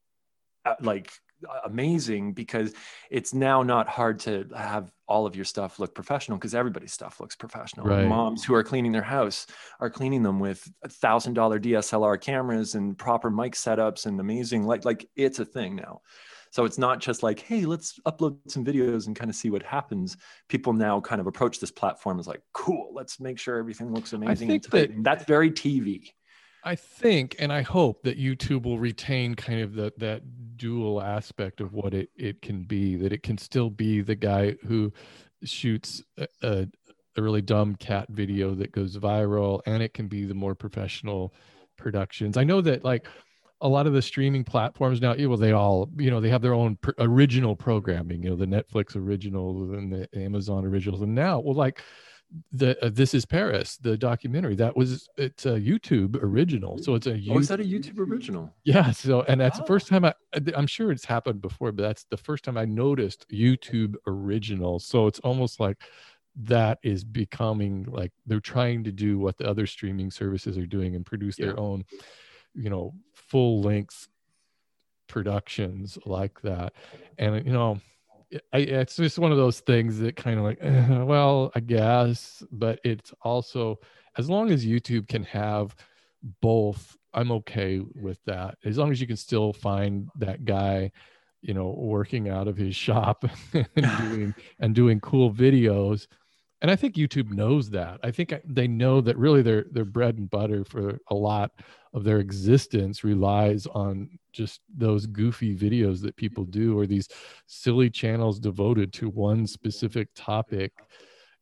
uh, 0.65 0.75
like 0.81 1.13
amazing 1.65 2.33
because 2.33 2.75
it's 3.11 3.35
now 3.35 3.63
not 3.63 3.89
hard 3.89 4.19
to 4.21 4.47
have 4.57 4.93
all 5.09 5.27
of 5.27 5.37
your 5.37 5.45
stuff 5.45 5.79
look 5.79 5.95
professional 5.95 6.39
because 6.39 6.55
everybody's 6.55 6.93
stuff 6.93 7.21
looks 7.21 7.37
professional. 7.37 7.87
Right. 7.87 8.07
Moms 8.07 8.45
who 8.45 8.55
are 8.55 8.63
cleaning 8.63 8.93
their 8.93 9.03
house 9.03 9.47
are 9.81 9.91
cleaning 9.91 10.23
them 10.23 10.39
with 10.39 10.69
thousand 10.89 11.35
dollar 11.35 11.61
DSLR 11.61 12.21
cameras 12.21 12.75
and 12.75 12.97
proper 12.97 13.31
mic 13.31 13.55
setups 13.55 14.07
and 14.07 14.19
amazing 14.19 14.65
like 14.65 14.85
like 14.85 15.09
it's 15.17 15.39
a 15.39 15.45
thing 15.45 15.77
now. 15.77 16.01
So 16.53 16.67
it's 16.67 16.77
not 16.77 17.01
just 17.01 17.23
like, 17.23 17.41
hey, 17.41 17.65
let's 17.65 17.99
upload 18.07 18.37
some 18.47 18.63
videos 18.63 19.07
and 19.07 19.17
kind 19.17 19.31
of 19.31 19.35
see 19.35 19.49
what 19.49 19.63
happens. 19.63 20.19
People 20.49 20.75
now 20.75 21.01
kind 21.01 21.19
of 21.19 21.27
approach 21.27 21.61
this 21.61 21.71
platform 21.71 22.21
as 22.21 22.27
like, 22.27 22.43
cool, 22.53 22.91
let's 22.93 23.19
make 23.19 23.39
sure 23.39 23.57
everything 23.57 23.95
looks 23.95 24.13
amazing. 24.13 24.49
I 24.51 24.59
think 24.59 24.71
that, 24.71 25.03
that's 25.03 25.25
very 25.25 25.51
TV. 25.51 26.11
I 26.65 26.77
think 26.77 27.37
and 27.39 27.53
I 27.53 27.63
hope 27.63 28.03
that 28.05 28.19
YouTube 28.19 28.65
will 28.65 28.79
retain 28.79 29.35
kind 29.35 29.61
of 29.61 29.75
the, 29.75 29.93
that 29.99 30.23
dual 30.57 31.03
aspect 31.03 31.61
of 31.61 31.75
what 31.75 31.93
it, 31.93 32.11
it 32.17 32.41
can 32.41 32.63
be, 32.63 32.97
that 32.97 33.13
it 33.13 33.23
can 33.23 33.37
still 33.37 33.69
be 33.69 34.01
the 34.01 34.15
guy 34.15 34.57
who 34.67 34.93
shoots 35.43 36.03
a, 36.19 36.29
a, 36.43 36.67
a 37.17 37.23
really 37.23 37.43
dumb 37.43 37.75
cat 37.75 38.07
video 38.11 38.55
that 38.55 38.71
goes 38.73 38.97
viral, 38.97 39.61
and 39.67 39.83
it 39.83 39.93
can 39.93 40.07
be 40.07 40.25
the 40.25 40.35
more 40.35 40.55
professional 40.55 41.35
productions. 41.77 42.37
I 42.37 42.45
know 42.45 42.61
that 42.61 42.85
like 42.85 43.07
a 43.61 43.69
lot 43.69 43.87
of 43.87 43.93
the 43.93 44.03
streaming 44.03 44.45
platforms 44.45 45.01
now, 45.01 45.15
well, 45.19 45.37
they 45.37 45.53
all, 45.53 45.89
you 45.97 46.11
know, 46.11 46.21
they 46.21 46.31
have 46.31 46.43
their 46.43 46.55
own 46.55 46.79
original 46.99 47.57
programming, 47.57 48.23
you 48.23 48.31
know, 48.31 48.37
the 48.37 48.47
Netflix 48.47 48.97
originals 48.97 49.71
and 49.71 49.93
the 49.93 50.09
Amazon 50.17 50.65
originals. 50.65 51.03
And 51.03 51.15
now, 51.15 51.41
well, 51.41 51.55
like, 51.55 51.83
the 52.53 52.83
uh, 52.85 52.91
this 52.93 53.15
is 53.15 53.25
paris 53.25 53.77
the 53.79 53.97
documentary 53.97 54.55
that 54.55 54.77
was 54.77 55.09
it's 55.17 55.47
a 55.47 55.61
youtube 55.61 56.17
original 56.23 56.79
so 56.79 56.95
it's 56.95 57.07
a 57.07 57.13
YouTube, 57.13 57.37
oh, 57.37 57.39
is 57.39 57.49
that 57.49 57.61
a 57.61 57.65
youtube 57.65 57.99
original 57.99 58.53
yeah 58.65 58.91
so 58.91 59.23
and 59.23 59.41
that's 59.41 59.59
oh. 59.59 59.63
the 59.63 59.67
first 59.67 59.87
time 59.87 60.05
i 60.05 60.15
i'm 60.57 60.67
sure 60.67 60.91
it's 60.91 61.05
happened 61.05 61.41
before 61.41 61.73
but 61.73 61.83
that's 61.83 62.05
the 62.05 62.17
first 62.17 62.45
time 62.45 62.57
i 62.57 62.65
noticed 62.65 63.27
youtube 63.31 63.95
original 64.07 64.79
so 64.79 65.07
it's 65.07 65.19
almost 65.21 65.61
like 65.61 65.79
that 66.35 66.79
is 66.83 67.05
becoming 67.05 67.85
like 67.91 68.13
they're 68.27 68.41
trying 68.41 68.83
to 68.85 68.93
do 68.93 69.19
what 69.19 69.37
the 69.37 69.47
other 69.47 69.67
streaming 69.67 70.11
services 70.11 70.57
are 70.57 70.67
doing 70.67 70.97
and 70.97 71.05
produce 71.05 71.39
yeah. 71.39 71.47
their 71.47 71.61
own 71.61 71.85
you 72.55 72.71
know 72.71 72.95
full 73.13 73.61
length 73.61 74.09
productions 75.09 75.99
like 76.07 76.41
that 76.41 76.73
and 77.19 77.45
you 77.45 77.53
know 77.53 77.79
I, 78.53 78.59
it's 78.59 78.97
just 78.97 79.19
one 79.19 79.33
of 79.33 79.39
those 79.39 79.61
things 79.61 79.99
that 79.99 80.17
kind 80.17 80.39
of 80.39 80.45
like, 80.45 80.59
eh, 80.61 81.03
well, 81.03 81.53
I 81.55 81.61
guess, 81.61 82.43
but 82.51 82.81
it's 82.85 83.13
also 83.23 83.79
as 84.17 84.29
long 84.29 84.51
as 84.51 84.65
YouTube 84.65 85.09
can 85.09 85.25
have 85.25 85.75
both, 86.41 86.97
I'm 87.15 87.33
okay 87.33 87.81
with 87.95 88.19
that. 88.27 88.57
As 88.65 88.79
long 88.79 88.91
as 88.91 89.01
you 89.01 89.07
can 89.07 89.17
still 89.17 89.53
find 89.53 90.09
that 90.17 90.45
guy, 90.45 90.93
you 91.41 91.55
know, 91.55 91.75
working 91.77 92.29
out 92.29 92.49
of 92.49 92.57
his 92.57 92.77
shop 92.87 93.25
and 93.53 93.67
doing 93.99 94.35
and 94.61 94.75
doing 94.75 95.01
cool 95.01 95.33
videos. 95.33 96.07
And 96.61 96.71
I 96.71 96.77
think 96.77 96.95
YouTube 96.95 97.33
knows 97.33 97.71
that. 97.71 97.99
I 98.05 98.13
think 98.13 98.35
they 98.45 98.69
know 98.69 99.01
that 99.01 99.19
really 99.19 99.43
their 99.43 99.65
their 99.73 99.85
bread 99.85 100.17
and 100.17 100.31
butter 100.31 100.65
for 100.65 100.99
a 101.11 101.15
lot 101.15 101.51
of 101.95 102.05
their 102.05 102.19
existence 102.19 103.05
relies 103.05 103.67
on 103.67 104.09
just 104.33 104.61
those 104.75 105.07
goofy 105.07 105.55
videos 105.57 106.01
that 106.01 106.17
people 106.17 106.45
do 106.45 106.79
or 106.79 106.87
these 106.87 107.09
silly 107.47 107.91
channels 107.91 108.39
devoted 108.41 108.93
to 108.93 109.09
one 109.09 109.47
specific 109.47 110.09
topic 110.15 110.73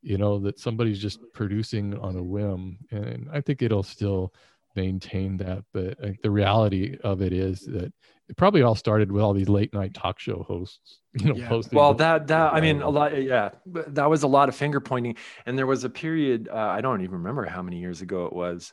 you 0.02 0.18
know 0.18 0.38
that 0.38 0.58
somebody's 0.58 0.98
just 0.98 1.20
producing 1.34 1.96
on 1.98 2.16
a 2.16 2.22
whim. 2.22 2.78
And 2.90 3.28
i 3.32 3.40
think 3.40 3.62
it'll 3.62 3.82
still 3.82 4.32
maintain 4.76 5.36
that 5.38 5.64
but 5.72 5.98
the 6.22 6.30
reality 6.30 6.96
of 7.02 7.22
it 7.22 7.32
is 7.32 7.60
that 7.62 7.92
it 8.28 8.36
probably 8.36 8.62
all 8.62 8.76
started 8.76 9.10
with 9.10 9.20
all 9.20 9.34
these 9.34 9.48
late 9.48 9.74
night 9.74 9.92
talk 9.92 10.20
show 10.20 10.44
hosts 10.46 11.00
you 11.14 11.26
know 11.26 11.34
yeah. 11.34 11.48
posting 11.48 11.76
well 11.76 11.92
that 11.94 12.28
that 12.28 12.54
i 12.54 12.60
mean 12.60 12.80
a 12.80 12.88
lot 12.88 13.20
yeah 13.20 13.50
that 13.66 14.08
was 14.08 14.22
a 14.22 14.28
lot 14.28 14.48
of 14.48 14.54
finger 14.54 14.80
pointing. 14.80 15.16
And 15.44 15.58
there 15.58 15.66
was 15.66 15.84
a 15.84 15.90
period 15.90 16.48
uh, 16.48 16.56
i 16.56 16.80
don't 16.80 17.02
even 17.02 17.14
remember 17.14 17.44
how 17.44 17.62
many 17.62 17.78
years 17.78 18.00
ago 18.00 18.26
it 18.26 18.32
was 18.32 18.72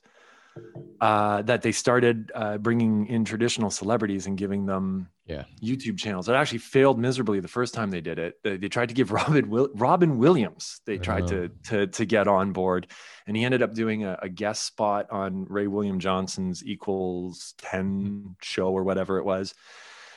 uh, 0.99 1.41
that 1.43 1.62
they 1.62 1.72
started 1.72 2.32
uh, 2.34 2.58
bringing 2.58 3.08
in 3.08 3.24
traditional 3.24 3.70
celebrities 3.70 4.26
and 4.26 4.38
giving 4.38 4.66
them 4.66 5.10
yeah. 5.26 5.43
YouTube 5.62 5.97
channels. 5.97 6.28
It 6.28 6.34
actually 6.34 6.60
failed 6.60 6.97
miserably 6.97 7.39
the 7.39 7.47
first 7.47 7.74
time 7.74 7.91
they 7.91 8.01
did 8.01 8.18
it. 8.18 8.36
They, 8.43 8.58
they 8.58 8.70
tried 8.70 8.89
to 8.89 8.95
give 8.95 9.12
Robin 9.12 9.49
Will- 9.49 9.70
Robin 9.76 10.18
Williams. 10.18 10.82
They 10.86 10.97
tried 10.97 11.28
to, 11.28 11.49
to 11.66 11.88
to 11.88 12.05
get 12.05 12.28
on 12.28 12.51
board, 12.51 12.88
and 13.28 13.38
he 13.38 13.43
ended 13.45 13.62
up 13.62 13.74
doing 13.74 14.05
a, 14.05 14.18
a, 14.22 14.30
guest 14.30 14.66
spot 14.66 15.12
on 15.12 15.45
Ray 15.49 15.68
William 15.68 15.99
Johnson's 15.99 16.66
Equals 16.66 17.53
Ten 17.58 18.36
show 18.41 18.70
or 18.70 18.84
whatever 18.84 19.18
it 19.20 19.26
was. 19.26 19.53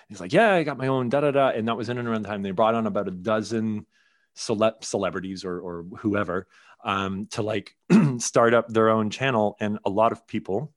He's 0.09 0.20
like, 0.20 0.32
"Yeah, 0.32 0.55
I 0.55 0.62
got 0.62 0.78
my 0.78 0.86
own 0.86 1.09
da 1.09 1.20
da 1.20 1.30
da," 1.32 1.49
and 1.49 1.68
that 1.68 1.76
was 1.76 1.88
in 1.88 1.99
and 1.99 2.09
around 2.09 2.22
the 2.22 2.28
time 2.28 2.43
they 2.43 2.53
brought 2.53 2.74
on 2.74 2.86
about 2.86 3.09
a 3.09 3.12
dozen 3.12 3.86
cele- 4.35 4.78
celebrities 4.81 5.45
or 5.45 5.61
or 5.61 5.85
whoever 5.99 6.47
um, 6.85 7.26
to 7.31 7.43
like 7.43 7.76
start 8.18 8.55
up 8.55 8.68
their 8.68 8.89
own 8.89 9.11
channel. 9.11 9.57
And 9.61 9.78
a 9.85 9.91
lot 9.91 10.12
of 10.12 10.26
people 10.26 10.72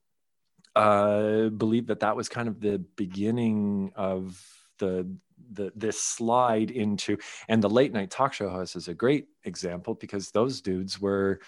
uh, 0.76 1.48
believe 1.48 1.86
that 1.86 2.00
that 2.00 2.16
was 2.16 2.28
kind 2.28 2.48
of 2.48 2.60
the 2.60 2.78
beginning 2.96 3.92
of 3.94 4.42
the 4.78 5.08
the 5.52 5.72
this 5.76 6.00
slide 6.00 6.70
into 6.70 7.18
and 7.48 7.62
the 7.62 7.68
late 7.68 7.92
night 7.92 8.10
talk 8.10 8.32
show 8.32 8.48
host 8.48 8.76
is 8.76 8.88
a 8.88 8.94
great 8.94 9.26
example 9.44 9.94
because 9.94 10.30
those 10.30 10.62
dudes 10.62 11.00
were 11.00 11.38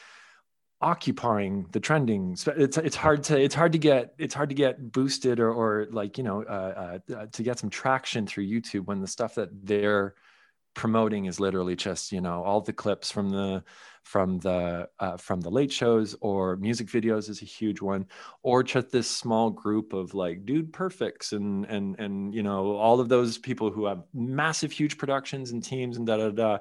occupying 0.82 1.66
the 1.72 1.80
trending 1.80 2.36
it's 2.58 2.76
it's 2.76 2.96
hard 2.96 3.22
to 3.22 3.40
it's 3.40 3.54
hard 3.54 3.72
to 3.72 3.78
get 3.78 4.14
it's 4.18 4.34
hard 4.34 4.50
to 4.50 4.54
get 4.54 4.92
boosted 4.92 5.40
or 5.40 5.50
or 5.50 5.86
like 5.90 6.18
you 6.18 6.24
know 6.24 6.42
uh, 6.42 6.98
uh, 7.14 7.26
to 7.32 7.42
get 7.42 7.58
some 7.58 7.70
traction 7.70 8.26
through 8.26 8.46
YouTube 8.46 8.84
when 8.84 9.00
the 9.00 9.06
stuff 9.06 9.34
that 9.34 9.48
they're 9.66 10.14
promoting 10.76 11.24
is 11.24 11.40
literally 11.40 11.74
just 11.74 12.12
you 12.12 12.20
know 12.20 12.42
all 12.44 12.60
the 12.60 12.72
clips 12.72 13.10
from 13.10 13.30
the 13.30 13.64
from 14.04 14.38
the 14.40 14.86
uh, 15.00 15.16
from 15.16 15.40
the 15.40 15.50
late 15.50 15.72
shows 15.72 16.14
or 16.20 16.56
music 16.56 16.86
videos 16.86 17.30
is 17.30 17.40
a 17.42 17.46
huge 17.46 17.80
one 17.80 18.06
or 18.42 18.62
just 18.62 18.90
this 18.90 19.10
small 19.10 19.50
group 19.50 19.94
of 19.94 20.14
like 20.14 20.44
dude 20.44 20.72
perfects 20.72 21.32
and 21.32 21.64
and 21.64 21.98
and 21.98 22.34
you 22.34 22.42
know 22.42 22.76
all 22.76 23.00
of 23.00 23.08
those 23.08 23.38
people 23.38 23.70
who 23.70 23.86
have 23.86 24.04
massive 24.14 24.70
huge 24.70 24.98
productions 24.98 25.50
and 25.50 25.64
teams 25.64 25.96
and 25.96 26.06
da 26.06 26.18
da 26.18 26.30
da. 26.30 26.58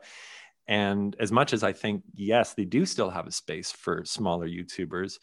And 0.68 1.16
as 1.20 1.32
much 1.32 1.53
as 1.53 1.61
i 1.61 1.74
think 1.74 2.01
yes 2.16 2.53
they 2.53 2.66
do 2.66 2.86
still 2.86 3.09
have 3.09 3.28
a 3.28 3.32
space 3.32 3.72
for 3.72 4.03
smaller 4.05 4.47
youtubers 4.47 5.20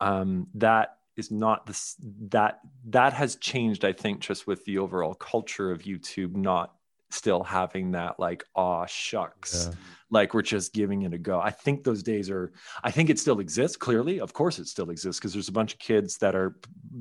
um, 0.00 0.48
that 0.54 0.98
is 1.16 1.30
not 1.30 1.66
this 1.66 1.96
that 2.28 2.58
that 2.88 3.12
has 3.12 3.36
changed 3.36 3.84
i 3.84 3.92
think 3.92 4.20
just 4.20 4.46
with 4.46 4.64
the 4.64 4.78
overall 4.78 5.14
culture 5.14 5.70
of 5.70 5.82
youtube 5.82 6.34
not 6.34 6.74
still 7.12 7.42
having 7.42 7.92
that 7.92 8.18
like 8.18 8.44
aw 8.54 8.86
shucks 8.86 9.66
Yeah. 9.68 9.74
like 10.10 10.34
we're 10.34 10.42
just 10.42 10.72
giving 10.72 11.02
it 11.02 11.12
a 11.12 11.18
go 11.18 11.40
i 11.40 11.50
think 11.50 11.84
those 11.84 12.02
days 12.02 12.30
are 12.30 12.52
i 12.82 12.90
think 12.90 13.10
it 13.10 13.18
still 13.18 13.40
exists 13.40 13.76
clearly 13.76 14.20
of 14.20 14.32
course 14.32 14.58
it 14.58 14.66
still 14.66 14.90
exists 14.90 15.20
because 15.20 15.32
there's 15.32 15.48
a 15.48 15.52
bunch 15.52 15.74
of 15.74 15.78
kids 15.78 16.18
that 16.18 16.34
are 16.34 16.56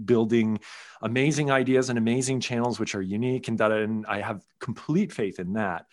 building 0.06 0.60
amazing 1.02 1.50
ideas 1.52 1.90
and 1.90 1.98
amazing 1.98 2.40
channels 2.40 2.80
which 2.80 2.94
are 2.96 3.02
unique 3.02 3.48
and 3.48 3.58
that 3.58 3.72
and 3.72 4.06
i 4.08 4.20
have 4.20 4.44
complete 4.60 5.12
faith 5.12 5.40
in 5.40 5.54
that 5.54 5.86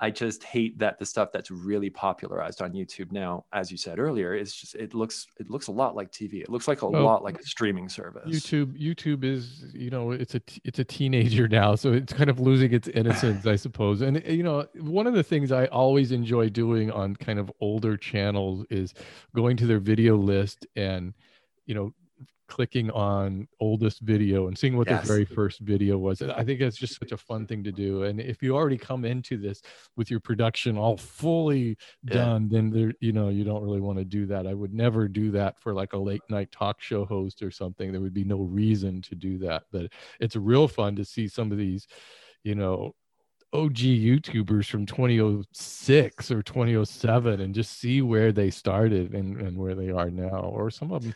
I 0.00 0.10
just 0.10 0.44
hate 0.44 0.78
that 0.78 0.98
the 0.98 1.06
stuff 1.06 1.30
that's 1.32 1.50
really 1.50 1.90
popularized 1.90 2.62
on 2.62 2.72
YouTube 2.72 3.10
now, 3.10 3.44
as 3.52 3.72
you 3.72 3.76
said 3.76 3.98
earlier, 3.98 4.32
is 4.32 4.54
just 4.54 4.76
it 4.76 4.94
looks 4.94 5.26
it 5.40 5.50
looks 5.50 5.66
a 5.66 5.72
lot 5.72 5.96
like 5.96 6.12
TV. 6.12 6.34
It 6.34 6.48
looks 6.48 6.68
like 6.68 6.82
a 6.82 6.86
lot 6.86 7.24
like 7.24 7.40
a 7.40 7.42
streaming 7.42 7.88
service. 7.88 8.22
YouTube 8.26 8.80
YouTube 8.80 9.24
is 9.24 9.64
you 9.74 9.90
know 9.90 10.12
it's 10.12 10.36
a 10.36 10.42
it's 10.62 10.78
a 10.78 10.84
teenager 10.84 11.48
now, 11.48 11.74
so 11.74 11.92
it's 11.92 12.12
kind 12.12 12.30
of 12.30 12.38
losing 12.38 12.72
its 12.72 12.86
innocence, 12.88 13.44
I 13.44 13.56
suppose. 13.56 14.00
And 14.00 14.22
you 14.24 14.44
know, 14.44 14.66
one 14.78 15.08
of 15.08 15.14
the 15.14 15.24
things 15.24 15.50
I 15.50 15.66
always 15.66 16.12
enjoy 16.12 16.48
doing 16.48 16.92
on 16.92 17.16
kind 17.16 17.40
of 17.40 17.50
older 17.60 17.96
channels 17.96 18.64
is 18.70 18.94
going 19.34 19.56
to 19.56 19.66
their 19.66 19.80
video 19.80 20.16
list 20.16 20.64
and 20.76 21.12
you 21.66 21.74
know 21.74 21.92
clicking 22.48 22.90
on 22.90 23.46
oldest 23.60 24.00
video 24.00 24.48
and 24.48 24.56
seeing 24.58 24.76
what 24.76 24.88
Yes. 24.88 25.06
their 25.06 25.16
very 25.16 25.24
first 25.24 25.60
video 25.60 25.98
was. 25.98 26.20
I 26.22 26.42
think 26.44 26.60
that's 26.60 26.76
just 26.76 26.98
such 26.98 27.12
a 27.12 27.16
fun 27.16 27.46
thing 27.46 27.62
to 27.64 27.70
do. 27.70 28.04
And 28.04 28.20
if 28.20 28.42
you 28.42 28.56
already 28.56 28.78
come 28.78 29.04
into 29.04 29.36
this 29.36 29.62
with 29.96 30.10
your 30.10 30.18
production 30.20 30.76
all 30.76 30.96
fully 30.96 31.76
Yeah. 32.04 32.14
done, 32.14 32.48
then 32.48 32.70
there, 32.70 32.92
you 33.00 33.12
know, 33.12 33.28
you 33.28 33.44
don't 33.44 33.62
really 33.62 33.80
want 33.80 33.98
to 33.98 34.04
do 34.04 34.26
that. 34.26 34.46
I 34.46 34.54
would 34.54 34.72
never 34.74 35.06
do 35.08 35.30
that 35.32 35.60
for 35.60 35.74
like 35.74 35.92
a 35.92 35.98
late 35.98 36.22
night 36.28 36.50
talk 36.50 36.80
show 36.80 37.04
host 37.04 37.42
or 37.42 37.50
something. 37.50 37.92
There 37.92 38.00
would 38.00 38.14
be 38.14 38.24
no 38.24 38.40
reason 38.40 39.02
to 39.02 39.14
do 39.14 39.38
that. 39.38 39.64
But 39.70 39.92
it's 40.18 40.34
real 40.34 40.66
fun 40.68 40.96
to 40.96 41.04
see 41.04 41.28
some 41.28 41.52
of 41.52 41.58
these, 41.58 41.86
you 42.44 42.54
know, 42.54 42.94
OG 43.52 43.76
YouTubers 43.78 44.66
from 44.68 44.84
2006 44.84 46.30
or 46.30 46.42
2007 46.42 47.40
and 47.40 47.54
just 47.54 47.78
see 47.78 48.02
where 48.02 48.32
they 48.32 48.50
started 48.50 49.14
and, 49.14 49.40
and 49.40 49.56
where 49.56 49.74
they 49.74 49.90
are 49.90 50.10
now. 50.10 50.40
Or 50.40 50.70
some 50.70 50.92
of 50.92 51.02
them, 51.02 51.14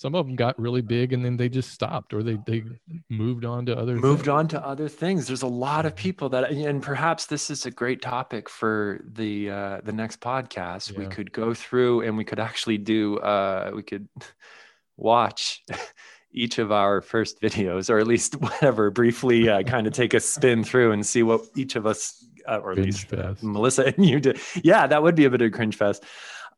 some 0.00 0.14
of 0.14 0.26
them 0.26 0.34
got 0.34 0.58
really 0.58 0.80
big 0.80 1.12
and 1.12 1.22
then 1.22 1.36
they 1.36 1.50
just 1.50 1.72
stopped 1.72 2.14
or 2.14 2.22
they, 2.22 2.38
they 2.46 2.64
moved 3.10 3.44
on 3.44 3.66
to 3.66 3.76
other 3.76 3.96
moved 3.96 4.20
things. 4.20 4.28
on 4.28 4.48
to 4.48 4.66
other 4.66 4.88
things. 4.88 5.26
There's 5.26 5.42
a 5.42 5.46
lot 5.46 5.84
of 5.84 5.94
people 5.94 6.30
that, 6.30 6.50
and 6.50 6.82
perhaps 6.82 7.26
this 7.26 7.50
is 7.50 7.66
a 7.66 7.70
great 7.70 8.00
topic 8.00 8.48
for 8.48 9.02
the 9.04 9.50
uh, 9.50 9.80
the 9.84 9.92
next 9.92 10.22
podcast. 10.22 10.96
We 10.96 11.06
could 11.06 11.32
go 11.32 11.52
through 11.52 12.00
and 12.00 12.16
we 12.16 12.24
could 12.24 12.40
actually 12.40 12.78
do. 12.78 13.18
Uh, 13.18 13.72
we 13.74 13.82
could 13.82 14.08
watch 14.96 15.62
each 16.32 16.58
of 16.58 16.72
our 16.72 17.02
first 17.02 17.42
videos, 17.42 17.90
or 17.90 17.98
at 17.98 18.06
least 18.06 18.36
whatever, 18.40 18.90
briefly 18.90 19.50
uh, 19.50 19.62
kind 19.64 19.86
of 19.86 19.92
take 19.92 20.14
a 20.14 20.20
spin 20.20 20.64
through 20.64 20.92
and 20.92 21.04
see 21.04 21.22
what 21.22 21.42
each 21.56 21.76
of 21.76 21.84
us, 21.84 22.24
uh, 22.48 22.56
or 22.56 22.72
at 22.72 22.78
least. 22.78 23.12
Melissa 23.42 23.92
and 23.94 24.06
you 24.06 24.18
did. 24.18 24.40
Yeah, 24.64 24.86
that 24.86 25.02
would 25.02 25.14
be 25.14 25.26
a 25.26 25.30
bit 25.30 25.42
of 25.42 25.48
a 25.48 25.50
cringe 25.50 25.76
fest. 25.76 26.04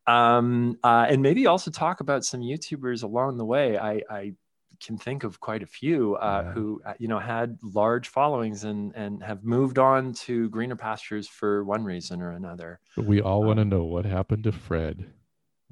Um, 0.06 0.78
uh, 0.82 1.06
and 1.08 1.22
maybe 1.22 1.46
also 1.46 1.70
talk 1.70 2.00
about 2.00 2.24
some 2.24 2.40
YouTubers 2.40 3.02
along 3.04 3.36
the 3.38 3.44
way. 3.44 3.78
I, 3.78 4.02
I 4.10 4.32
can 4.80 4.98
think 4.98 5.22
of 5.22 5.38
quite 5.38 5.62
a 5.62 5.66
few 5.66 6.16
uh, 6.16 6.42
Yeah. 6.46 6.52
who 6.52 6.82
uh, 6.84 6.94
you 6.98 7.06
know 7.06 7.20
had 7.20 7.58
large 7.62 8.08
followings 8.08 8.64
and 8.64 8.92
and 8.96 9.22
have 9.22 9.44
moved 9.44 9.78
on 9.78 10.12
to 10.26 10.48
greener 10.48 10.76
pastures 10.76 11.28
for 11.28 11.62
one 11.64 11.84
reason 11.84 12.20
or 12.20 12.32
another. 12.32 12.80
But 12.96 13.04
we 13.06 13.20
all 13.22 13.44
want 13.44 13.58
to 13.58 13.62
Um, 13.62 13.68
know 13.68 13.84
what 13.84 14.04
happened 14.04 14.42
to 14.44 14.52
Fred. 14.52 15.06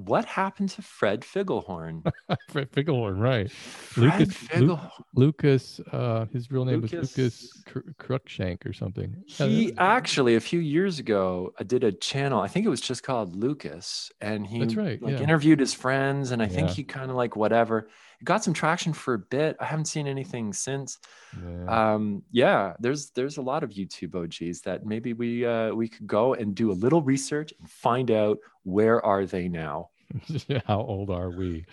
What 0.05 0.25
happened 0.25 0.71
to 0.71 0.83
Fred 0.83 1.21
Figglehorn? 1.21 2.11
Fred 2.49 2.71
Figglehorn, 2.73 3.21
right. 3.21 3.51
Fred 3.51 4.21
Lucas- 4.21 4.43
Lu- 4.57 4.77
Figglehorn. 4.77 4.91
Lucas, 5.15 5.81
uh, 5.93 6.27
his 6.33 6.51
real 6.51 6.65
name 6.65 6.81
Lucas- 6.81 7.01
was 7.01 7.19
Lucas 7.19 7.63
Cr- 7.67 7.91
Cruikshank 7.99 8.65
or 8.67 8.73
something. 8.73 9.15
He 9.27 9.75
actually 9.77 10.37
a 10.37 10.41
few 10.41 10.61
years 10.61 10.99
ago 10.99 11.53
uh, 11.59 11.65
did 11.65 11.85
a 11.85 11.93
channel. 11.93 12.41
I 12.41 12.49
think 12.49 12.65
it 12.65 12.71
was 12.71 12.81
just 12.81 13.03
called 13.03 13.37
Lucas, 13.37 14.11
and 14.21 14.47
he 14.47 14.63
right, 14.75 15.03
like 15.03 15.15
yeah. 15.15 15.21
interviewed 15.21 15.61
his 15.61 15.75
friends, 15.75 16.31
and 16.31 16.43
I 16.43 16.47
think 16.47 16.71
he 16.71 16.83
kind 16.83 17.11
of 17.11 17.17
like 17.17 17.37
whatever. 17.37 17.89
It 18.21 18.25
got 18.25 18.45
some 18.45 18.53
traction 18.55 18.93
for 18.93 19.15
a 19.15 19.19
bit. 19.19 19.57
I 19.61 19.65
haven't 19.65 19.87
seen 19.87 20.07
anything 20.07 20.53
since. 20.53 20.99
yeah. 21.43 21.93
um 21.95 22.23
yeah 22.33 22.75
there's 22.81 23.11
there's 23.11 23.37
a 23.39 23.43
lot 23.43 23.63
of 23.63 23.71
youtube 23.71 24.15
og's 24.15 24.61
that 24.63 24.85
maybe 24.85 25.13
we 25.13 25.47
uh 25.47 25.73
we 25.73 25.87
could 25.89 26.07
go 26.07 26.35
and 26.35 26.55
do 26.55 26.73
a 26.73 26.79
little 26.85 27.03
research 27.03 27.55
and 27.59 27.71
find 27.71 28.11
out 28.11 28.39
where 28.65 29.05
are 29.05 29.25
they 29.27 29.49
now 29.49 29.89
How 30.67 30.81
old 30.83 31.09
are 31.11 31.31
we? 31.31 31.65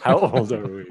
how 0.00 0.18
old 0.18 0.50
are 0.50 0.66
we 0.66 0.86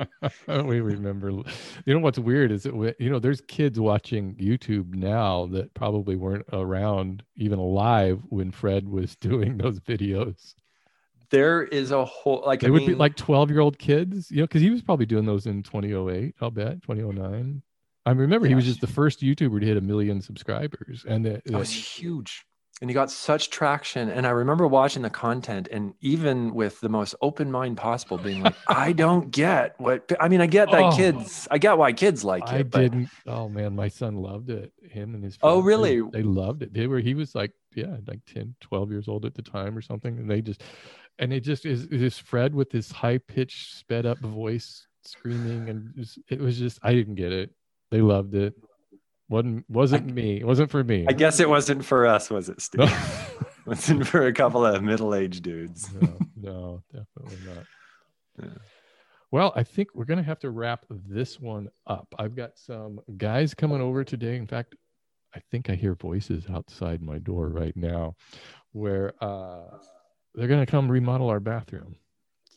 we 0.64 0.82
remember. 0.82 1.32
You 1.32 1.93
know 1.95 1.99
what's 1.99 2.20
weird 2.20 2.51
is 2.51 2.62
that 2.64 2.76
we- 2.76 2.93
you 2.99 3.09
know 3.09 3.18
there's 3.18 3.41
kids 3.41 3.80
watching 3.80 4.36
YouTube 4.36 4.93
now 4.93 5.47
that 5.47 5.74
probably 5.74 6.16
weren't 6.16 6.45
around 6.53 7.24
even 7.36 7.57
alive 7.57 8.22
when 8.30 8.51
Fred 8.51 8.88
was 8.88 9.16
doing 9.30 9.57
those 9.57 9.80
videos. 9.80 10.53
There 11.32 11.63
is 11.63 11.91
a 11.91 12.05
whole 12.05 12.43
like 12.45 12.63
it 12.63 12.67
I 12.67 12.69
would 12.69 12.86
be 12.86 12.95
like 12.95 13.15
12 13.15 13.49
year 13.49 13.59
old 13.59 13.79
kids, 13.79 14.29
you 14.29 14.38
know, 14.38 14.43
because 14.43 14.61
he 14.61 14.69
was 14.69 14.82
probably 14.82 15.05
doing 15.05 15.25
those 15.25 15.45
in 15.45 15.63
2008. 15.63 16.36
I'll 16.41 16.51
bet 16.51 16.82
2009. 16.84 17.61
I 18.05 18.11
remember 18.11 18.47
he 18.47 18.55
was 18.55 18.65
just 18.65 18.82
the 18.82 18.88
first 18.88 19.21
YouTuber 19.21 19.59
to 19.59 19.65
hit 19.65 19.77
a 19.77 19.82
million 19.82 20.21
subscribers, 20.21 21.05
and 21.07 21.25
that 21.25 21.43
was 21.51 21.71
huge 21.71 22.45
and 22.82 22.89
he 22.89 22.93
got 22.95 23.11
such 23.11 23.49
traction 23.51 24.09
and 24.09 24.25
i 24.25 24.29
remember 24.32 24.65
watching 24.67 25.01
the 25.03 25.09
content 25.09 25.67
and 25.71 25.93
even 26.01 26.53
with 26.53 26.79
the 26.82 26.89
most 26.89 27.13
open 27.21 27.51
mind 27.51 27.77
possible 27.77 28.17
being 28.17 28.41
like 28.43 28.55
i 28.67 28.91
don't 28.91 29.32
get 29.32 29.79
what 29.79 30.11
i 30.19 30.27
mean 30.27 30.41
i 30.41 30.47
get 30.47 30.69
that 30.71 30.82
Oh. 30.93 30.95
kids 30.97 31.47
i 31.51 31.57
get 31.57 31.77
why 31.77 31.93
kids 31.93 32.23
like 32.23 32.43
I 32.47 32.57
it 32.57 32.69
but 32.71 32.79
didn't. 32.82 33.09
Oh 33.27 33.47
man, 33.47 33.75
my 33.75 33.88
son 33.88 34.15
loved 34.15 34.49
it. 34.49 34.73
Him 34.89 35.13
and 35.15 35.23
his 35.23 35.38
Oh, 35.43 35.61
friends, 35.61 35.82
they- 35.82 35.97
really? 35.99 36.09
They, 36.11 36.23
loved 36.23 36.63
it. 36.63 36.73
They 36.73 36.88
were. 36.88 36.99
He 36.99 37.13
was 37.13 37.34
like, 37.36 37.51
yeah, 37.75 37.97
like 38.07 38.19
10, 38.25 38.55
12 38.61 38.91
years 38.91 39.07
old 39.07 39.25
at 39.25 39.36
the 39.36 39.41
time 39.41 39.77
or 39.77 39.82
something, 39.82 40.17
and 40.17 40.29
they 40.29 40.41
just, 40.41 40.63
and 41.19 41.32
it 41.32 41.41
just 41.41 41.65
is 41.65 41.88
this 41.88 42.17
Fred 42.17 42.53
with 42.55 42.69
this 42.71 42.91
high 42.91 43.19
pitched, 43.19 43.75
sped 43.77 44.05
up 44.05 44.17
voice 44.19 44.88
screaming, 45.03 45.69
and 45.69 45.93
just, 45.95 46.19
it 46.29 46.39
was 46.39 46.57
just 46.57 46.79
I 46.84 46.93
didn't 46.93 47.15
get 47.15 47.32
it. 47.32 47.51
They 47.91 48.01
loved 48.01 48.34
it. 48.36 48.53
Wasn't 49.32 49.65
wasn't 49.69 50.13
me. 50.13 50.41
It 50.41 50.45
wasn't 50.45 50.69
for 50.69 50.84
me. 50.84 51.05
i 51.09 51.13
guess 51.13 51.39
it 51.39 51.49
wasn't 51.49 51.84
for 51.86 52.05
us 52.05 52.29
was 52.29 52.49
it 52.49 52.61
steve 52.61 52.82
No, 52.82 52.97
wasn't 53.65 54.05
for 54.07 54.27
a 54.27 54.34
couple 54.34 54.65
of 54.65 54.84
middle-aged 54.84 55.41
dudes 55.43 55.89
no, 55.99 56.17
no, 56.36 56.84
definitely 56.91 57.38
not. 57.47 57.65
Yeah. 58.41 58.57
Well, 59.32 59.53
I 59.55 59.63
think 59.63 59.89
we're 59.93 60.05
gonna 60.05 60.23
have 60.23 60.39
to 60.39 60.49
wrap 60.49 60.86
this 60.89 61.39
one 61.39 61.69
up. 61.88 62.13
I've 62.19 62.36
got 62.36 62.57
some 62.57 62.99
guys 63.17 63.53
coming 63.53 63.79
over 63.82 64.03
today. 64.03 64.36
In 64.36 64.45
fact, 64.45 64.75
I 65.34 65.39
think 65.51 65.69
I 65.69 65.75
hear 65.75 65.95
voices 65.95 66.45
outside 66.53 67.01
my 67.01 67.17
door 67.17 67.47
right 67.47 67.75
now, 67.77 68.15
where 68.73 69.13
uh, 69.23 69.77
they're 70.36 70.49
gonna 70.49 70.65
come 70.65 70.91
remodel 70.91 71.29
our 71.29 71.39
bathroom. 71.39 71.95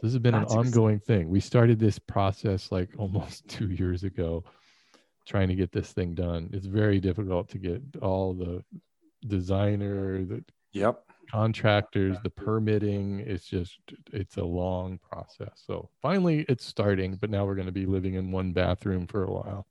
This 0.03 0.12
has 0.12 0.18
been 0.18 0.35
That's 0.35 0.53
an 0.53 0.59
ongoing 0.59 0.99
thing. 0.99 1.29
We 1.29 1.39
started 1.39 1.79
this 1.79 1.99
process 2.01 2.72
like 2.72 2.91
almost 2.99 3.47
two 3.47 3.70
years 3.70 4.03
ago, 4.03 4.43
trying 5.27 5.49
to 5.49 5.55
get 5.55 5.72
this 5.72 5.93
thing 5.93 6.14
done. 6.14 6.51
It's 6.53 6.66
very 6.66 7.01
difficult 7.01 7.49
to 7.51 7.59
get 7.59 7.83
all 8.03 8.35
the 8.35 8.64
designer, 9.27 10.25
the 10.25 10.45
yep 10.72 11.05
contractors, 11.31 12.16
the 12.22 12.31
permitting. 12.31 13.20
It's 13.20 13.47
just 13.47 13.79
it's 14.12 14.37
a 14.37 14.45
long 14.45 14.99
process. 14.99 15.62
So 15.66 15.89
finally 16.03 16.45
it's 16.49 16.64
starting, 16.64 17.16
but 17.16 17.31
now 17.31 17.45
we're 17.45 17.55
going 17.55 17.66
to 17.66 17.72
be 17.72 17.87
living 17.87 18.14
in 18.14 18.31
one 18.31 18.53
bathroom 18.53 19.07
for 19.07 19.25
a 19.25 19.33
while. 19.33 19.66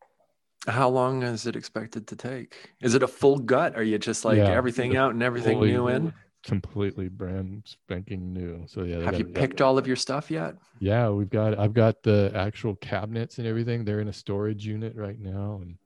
How 0.68 0.90
long 0.90 1.24
is 1.24 1.46
it 1.46 1.56
expected 1.56 2.08
to 2.08 2.16
take? 2.16 2.72
Is 2.82 2.96
it 2.96 3.04
a 3.04 3.08
full 3.08 3.38
gut? 3.38 3.76
Are 3.76 3.84
you 3.84 3.98
just 3.98 4.24
like 4.24 4.38
Yeah, 4.38 4.50
everything 4.50 4.96
out 4.96 5.12
and 5.14 5.22
everything 5.22 5.58
fully 5.58 5.72
new 5.72 5.88
in? 5.90 6.14
Completely 6.44 7.08
brand 7.08 7.64
spanking 7.66 8.34
new. 8.34 8.66
So 8.68 8.84
yeah, 8.84 9.00
Have 9.00 9.18
you 9.18 9.26
picked 9.26 9.62
all 9.62 9.78
of 9.78 9.88
your 9.88 9.96
stuff 9.96 10.30
yet? 10.30 10.56
Yeah, 10.80 11.10
we've 11.10 11.30
got 11.30 11.58
I've 11.58 11.74
got 11.74 12.04
the 12.04 12.32
actual 12.36 12.76
cabinets 12.76 13.38
and 13.38 13.48
everything. 13.48 13.86
They're 13.86 14.02
in 14.02 14.10
a 14.10 14.14
storage 14.14 14.66
unit 14.66 14.96
right 14.96 15.20
now 15.20 15.60
and 15.62 15.78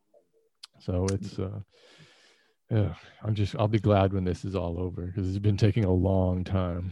so 0.79 1.05
it's 1.11 1.37
uh 1.39 1.59
yeah, 2.71 2.95
I'm 3.23 3.35
just 3.35 3.55
I'll 3.57 3.67
be 3.67 3.79
glad 3.79 4.13
when 4.13 4.25
this 4.25 4.43
is 4.43 4.55
all 4.55 4.79
over 4.79 5.05
because 5.05 5.29
it's 5.29 5.39
been 5.39 5.57
taking 5.57 5.85
a 5.85 5.93
long 5.93 6.43
time. 6.43 6.91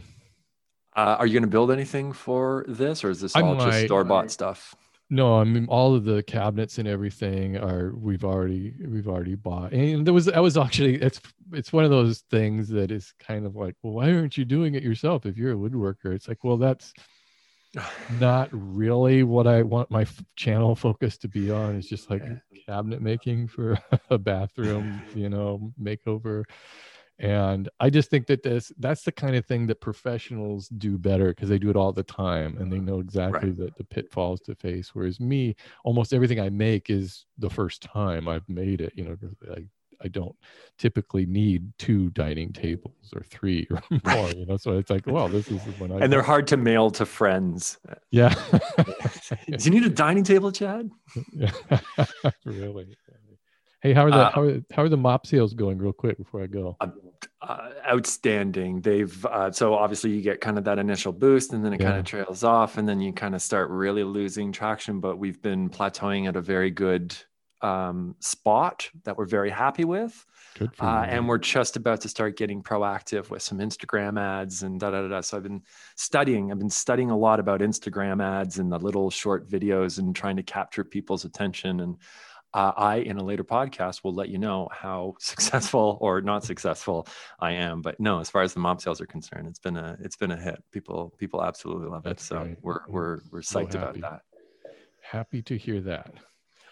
Uh, 0.94 1.16
are 1.18 1.26
you 1.26 1.34
going 1.34 1.42
to 1.42 1.48
build 1.48 1.70
anything 1.70 2.14
for 2.14 2.64
this, 2.66 3.04
or 3.04 3.10
is 3.10 3.20
this 3.20 3.36
all 3.36 3.54
just 3.56 3.84
store 3.84 4.02
bought 4.02 4.30
stuff? 4.30 4.74
No, 5.08 5.38
I 5.38 5.44
mean 5.44 5.66
all 5.68 5.94
of 5.94 6.04
the 6.04 6.22
cabinets 6.24 6.78
and 6.78 6.88
everything 6.88 7.56
are 7.56 7.92
we've 7.94 8.24
already 8.24 8.74
we've 8.88 9.06
already 9.06 9.36
bought. 9.36 9.72
And 9.72 10.04
there 10.04 10.14
was 10.14 10.24
that 10.26 10.42
was 10.42 10.56
actually 10.56 10.96
it's 10.96 11.20
it's 11.52 11.72
one 11.72 11.84
of 11.84 11.90
those 11.90 12.20
things 12.30 12.68
that 12.70 12.90
is 12.90 13.14
kind 13.20 13.46
of 13.46 13.54
like, 13.54 13.76
well, 13.82 13.92
why 13.92 14.12
aren't 14.12 14.36
you 14.36 14.44
doing 14.44 14.74
it 14.74 14.82
yourself 14.82 15.24
if 15.24 15.36
you're 15.36 15.52
a 15.52 15.56
woodworker? 15.56 16.12
It's 16.14 16.26
like, 16.26 16.42
well, 16.42 16.56
that's 16.56 16.92
not 18.20 18.48
really 18.50 19.22
what 19.22 19.46
I 19.46 19.62
want 19.62 19.90
my 19.92 20.02
f- 20.02 20.24
channel 20.34 20.74
focus 20.74 21.18
to 21.18 21.28
be 21.28 21.52
on. 21.52 21.76
It's 21.76 21.88
just 21.88 22.10
like 22.10 22.22
cabinet 22.66 23.00
making 23.00 23.46
for 23.48 23.78
a 24.10 24.18
bathroom, 24.18 25.02
you 25.14 25.28
know, 25.28 25.72
makeover. 25.80 26.42
And 27.18 27.68
I 27.80 27.88
just 27.88 28.10
think 28.10 28.26
that 28.26 28.42
this 28.42 28.72
that's 28.78 29.02
the 29.02 29.12
kind 29.12 29.36
of 29.36 29.46
thing 29.46 29.66
that 29.68 29.80
professionals 29.80 30.68
do 30.68 30.98
better 30.98 31.28
because 31.28 31.48
they 31.48 31.58
do 31.58 31.70
it 31.70 31.76
all 31.76 31.92
the 31.92 32.02
time 32.02 32.58
and 32.58 32.70
they 32.70 32.78
know 32.78 33.00
exactly 33.00 33.50
the, 33.50 33.72
the 33.78 33.84
pitfalls 33.84 34.40
to 34.42 34.54
face. 34.54 34.94
Whereas 34.94 35.18
me, 35.18 35.56
almost 35.84 36.12
everything 36.12 36.40
I 36.40 36.50
make 36.50 36.90
is 36.90 37.24
the 37.38 37.48
first 37.48 37.82
time 37.82 38.28
I've 38.28 38.48
made 38.48 38.82
it. 38.82 38.92
You 38.96 39.04
know, 39.04 39.16
I 39.50 39.66
I 40.02 40.08
don't 40.08 40.36
typically 40.78 41.26
need 41.26 41.72
two 41.78 42.10
dining 42.10 42.52
tables 42.52 43.12
or 43.14 43.22
three 43.22 43.66
or 43.70 43.82
more. 44.04 44.30
You 44.30 44.46
know, 44.46 44.56
so 44.56 44.76
it's 44.76 44.90
like, 44.90 45.06
well, 45.06 45.28
this 45.28 45.50
is 45.50 45.62
when 45.78 45.92
I 45.92 45.98
and 46.00 46.12
they're 46.12 46.22
hard 46.22 46.46
to 46.48 46.56
mail 46.56 46.90
to 46.92 47.06
friends. 47.06 47.78
Yeah. 48.10 48.34
Do 49.48 49.56
you 49.58 49.70
need 49.70 49.84
a 49.84 49.90
dining 49.90 50.24
table, 50.24 50.50
Chad? 50.50 50.90
yeah. 51.32 51.50
really. 52.44 52.96
Hey, 53.86 53.92
how 53.92 54.04
are 54.04 54.10
the 54.10 54.16
uh, 54.16 54.30
how, 54.32 54.42
are, 54.42 54.60
how 54.72 54.82
are 54.82 54.88
the 54.88 54.96
mop 54.96 55.28
sales 55.28 55.54
going? 55.54 55.78
Real 55.78 55.92
quick 55.92 56.18
before 56.18 56.42
I 56.42 56.48
go. 56.48 56.76
Uh, 56.80 56.88
uh, 57.40 57.70
outstanding. 57.88 58.80
They've 58.80 59.24
uh, 59.26 59.52
so 59.52 59.74
obviously 59.74 60.10
you 60.10 60.22
get 60.22 60.40
kind 60.40 60.58
of 60.58 60.64
that 60.64 60.80
initial 60.80 61.12
boost, 61.12 61.52
and 61.52 61.64
then 61.64 61.72
it 61.72 61.80
yeah. 61.80 61.90
kind 61.90 62.00
of 62.00 62.04
trails 62.04 62.42
off, 62.42 62.78
and 62.78 62.88
then 62.88 63.00
you 63.00 63.12
kind 63.12 63.36
of 63.36 63.42
start 63.42 63.70
really 63.70 64.02
losing 64.02 64.50
traction. 64.50 64.98
But 64.98 65.18
we've 65.18 65.40
been 65.40 65.70
plateauing 65.70 66.26
at 66.26 66.34
a 66.34 66.40
very 66.40 66.72
good 66.72 67.16
um, 67.62 68.16
spot 68.18 68.90
that 69.04 69.16
we're 69.16 69.24
very 69.24 69.50
happy 69.50 69.84
with. 69.84 70.26
Good 70.58 70.74
for 70.74 70.84
uh, 70.84 71.04
and 71.04 71.28
we're 71.28 71.38
just 71.38 71.76
about 71.76 72.00
to 72.00 72.08
start 72.08 72.36
getting 72.36 72.64
proactive 72.64 73.30
with 73.30 73.42
some 73.42 73.58
Instagram 73.58 74.20
ads 74.20 74.64
and 74.64 74.80
da 74.80 74.90
da 74.90 75.02
da. 75.02 75.08
da. 75.08 75.20
So 75.20 75.36
I've 75.36 75.44
been 75.44 75.62
studying. 75.94 76.50
I've 76.50 76.58
been 76.58 76.70
studying 76.70 77.12
a 77.12 77.16
lot 77.16 77.38
about 77.38 77.60
Instagram 77.60 78.20
ads 78.20 78.58
and 78.58 78.72
the 78.72 78.80
little 78.80 79.10
short 79.10 79.48
videos 79.48 80.00
and 80.00 80.16
trying 80.16 80.36
to 80.38 80.42
capture 80.42 80.82
people's 80.82 81.24
attention 81.24 81.78
and 81.78 81.98
uh, 82.56 82.72
I, 82.74 82.96
in 82.96 83.18
a 83.18 83.22
later 83.22 83.44
podcast, 83.44 84.02
will 84.02 84.14
let 84.14 84.30
you 84.30 84.38
know 84.38 84.66
how 84.72 85.14
successful 85.20 85.98
or 86.00 86.22
not 86.22 86.42
successful 86.42 87.06
I 87.38 87.52
am. 87.52 87.82
But 87.82 88.00
no, 88.00 88.18
as 88.18 88.30
far 88.30 88.42
as 88.42 88.54
the 88.54 88.60
mop 88.60 88.80
sales 88.80 89.00
are 89.00 89.06
concerned, 89.06 89.46
it's 89.46 89.58
been 89.58 89.76
a 89.76 89.98
it's 90.00 90.16
been 90.16 90.30
a 90.30 90.36
hit. 90.36 90.64
People 90.72 91.14
people 91.18 91.44
absolutely 91.44 91.88
love 91.88 92.02
That's 92.02 92.24
it. 92.24 92.26
So 92.26 92.38
great. 92.38 92.56
we're 92.62 92.80
we're 92.88 93.20
we're 93.30 93.40
psyched 93.40 93.72
so 93.72 93.78
about 93.78 94.00
that. 94.00 94.22
Happy 95.02 95.42
to 95.42 95.58
hear 95.58 95.82
that. 95.82 96.14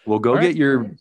We'll 0.07 0.19
go 0.19 0.31
All 0.31 0.41
get 0.41 0.47
right. 0.47 0.55
your 0.55 0.91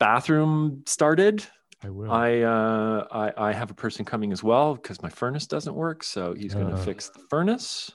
bathroom 0.00 0.82
started. 0.86 1.46
I 1.84 1.90
will. 1.90 2.10
I 2.10 2.40
uh 2.40 3.06
I, 3.12 3.48
I 3.48 3.52
have 3.52 3.70
a 3.70 3.74
person 3.74 4.04
coming 4.04 4.32
as 4.32 4.42
well 4.42 4.74
because 4.74 5.00
my 5.02 5.08
furnace 5.08 5.46
doesn't 5.46 5.74
work. 5.74 6.02
So 6.02 6.34
he's 6.34 6.52
going 6.52 6.68
to 6.68 6.74
uh, 6.74 6.84
fix 6.84 7.10
the 7.10 7.20
furnace 7.30 7.92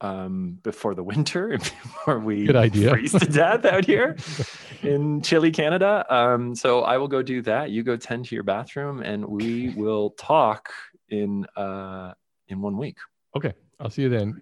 um, 0.00 0.58
before 0.62 0.94
the 0.94 1.02
winter 1.02 1.48
before 1.58 2.18
we 2.18 2.46
Good 2.46 2.56
idea. 2.56 2.90
freeze 2.90 3.12
to 3.12 3.26
death 3.26 3.64
out 3.64 3.84
here 3.84 4.16
in 4.82 5.20
chilly 5.22 5.50
Canada. 5.50 6.04
Um, 6.08 6.54
so 6.54 6.82
I 6.82 6.98
will 6.98 7.08
go 7.08 7.22
do 7.22 7.42
that. 7.42 7.70
You 7.70 7.82
go 7.82 7.96
tend 7.96 8.26
to 8.26 8.34
your 8.34 8.44
bathroom, 8.44 9.02
and 9.02 9.24
we 9.24 9.70
will 9.70 10.10
talk 10.10 10.72
in 11.08 11.46
uh, 11.56 12.14
in 12.48 12.60
one 12.60 12.76
week. 12.76 12.98
Okay, 13.36 13.52
I'll 13.80 13.90
see 13.90 14.02
you 14.02 14.08
then. 14.08 14.40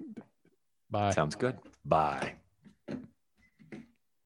Bye. 0.91 1.11
Sounds 1.11 1.35
good. 1.35 1.59
Bye. 1.85 2.35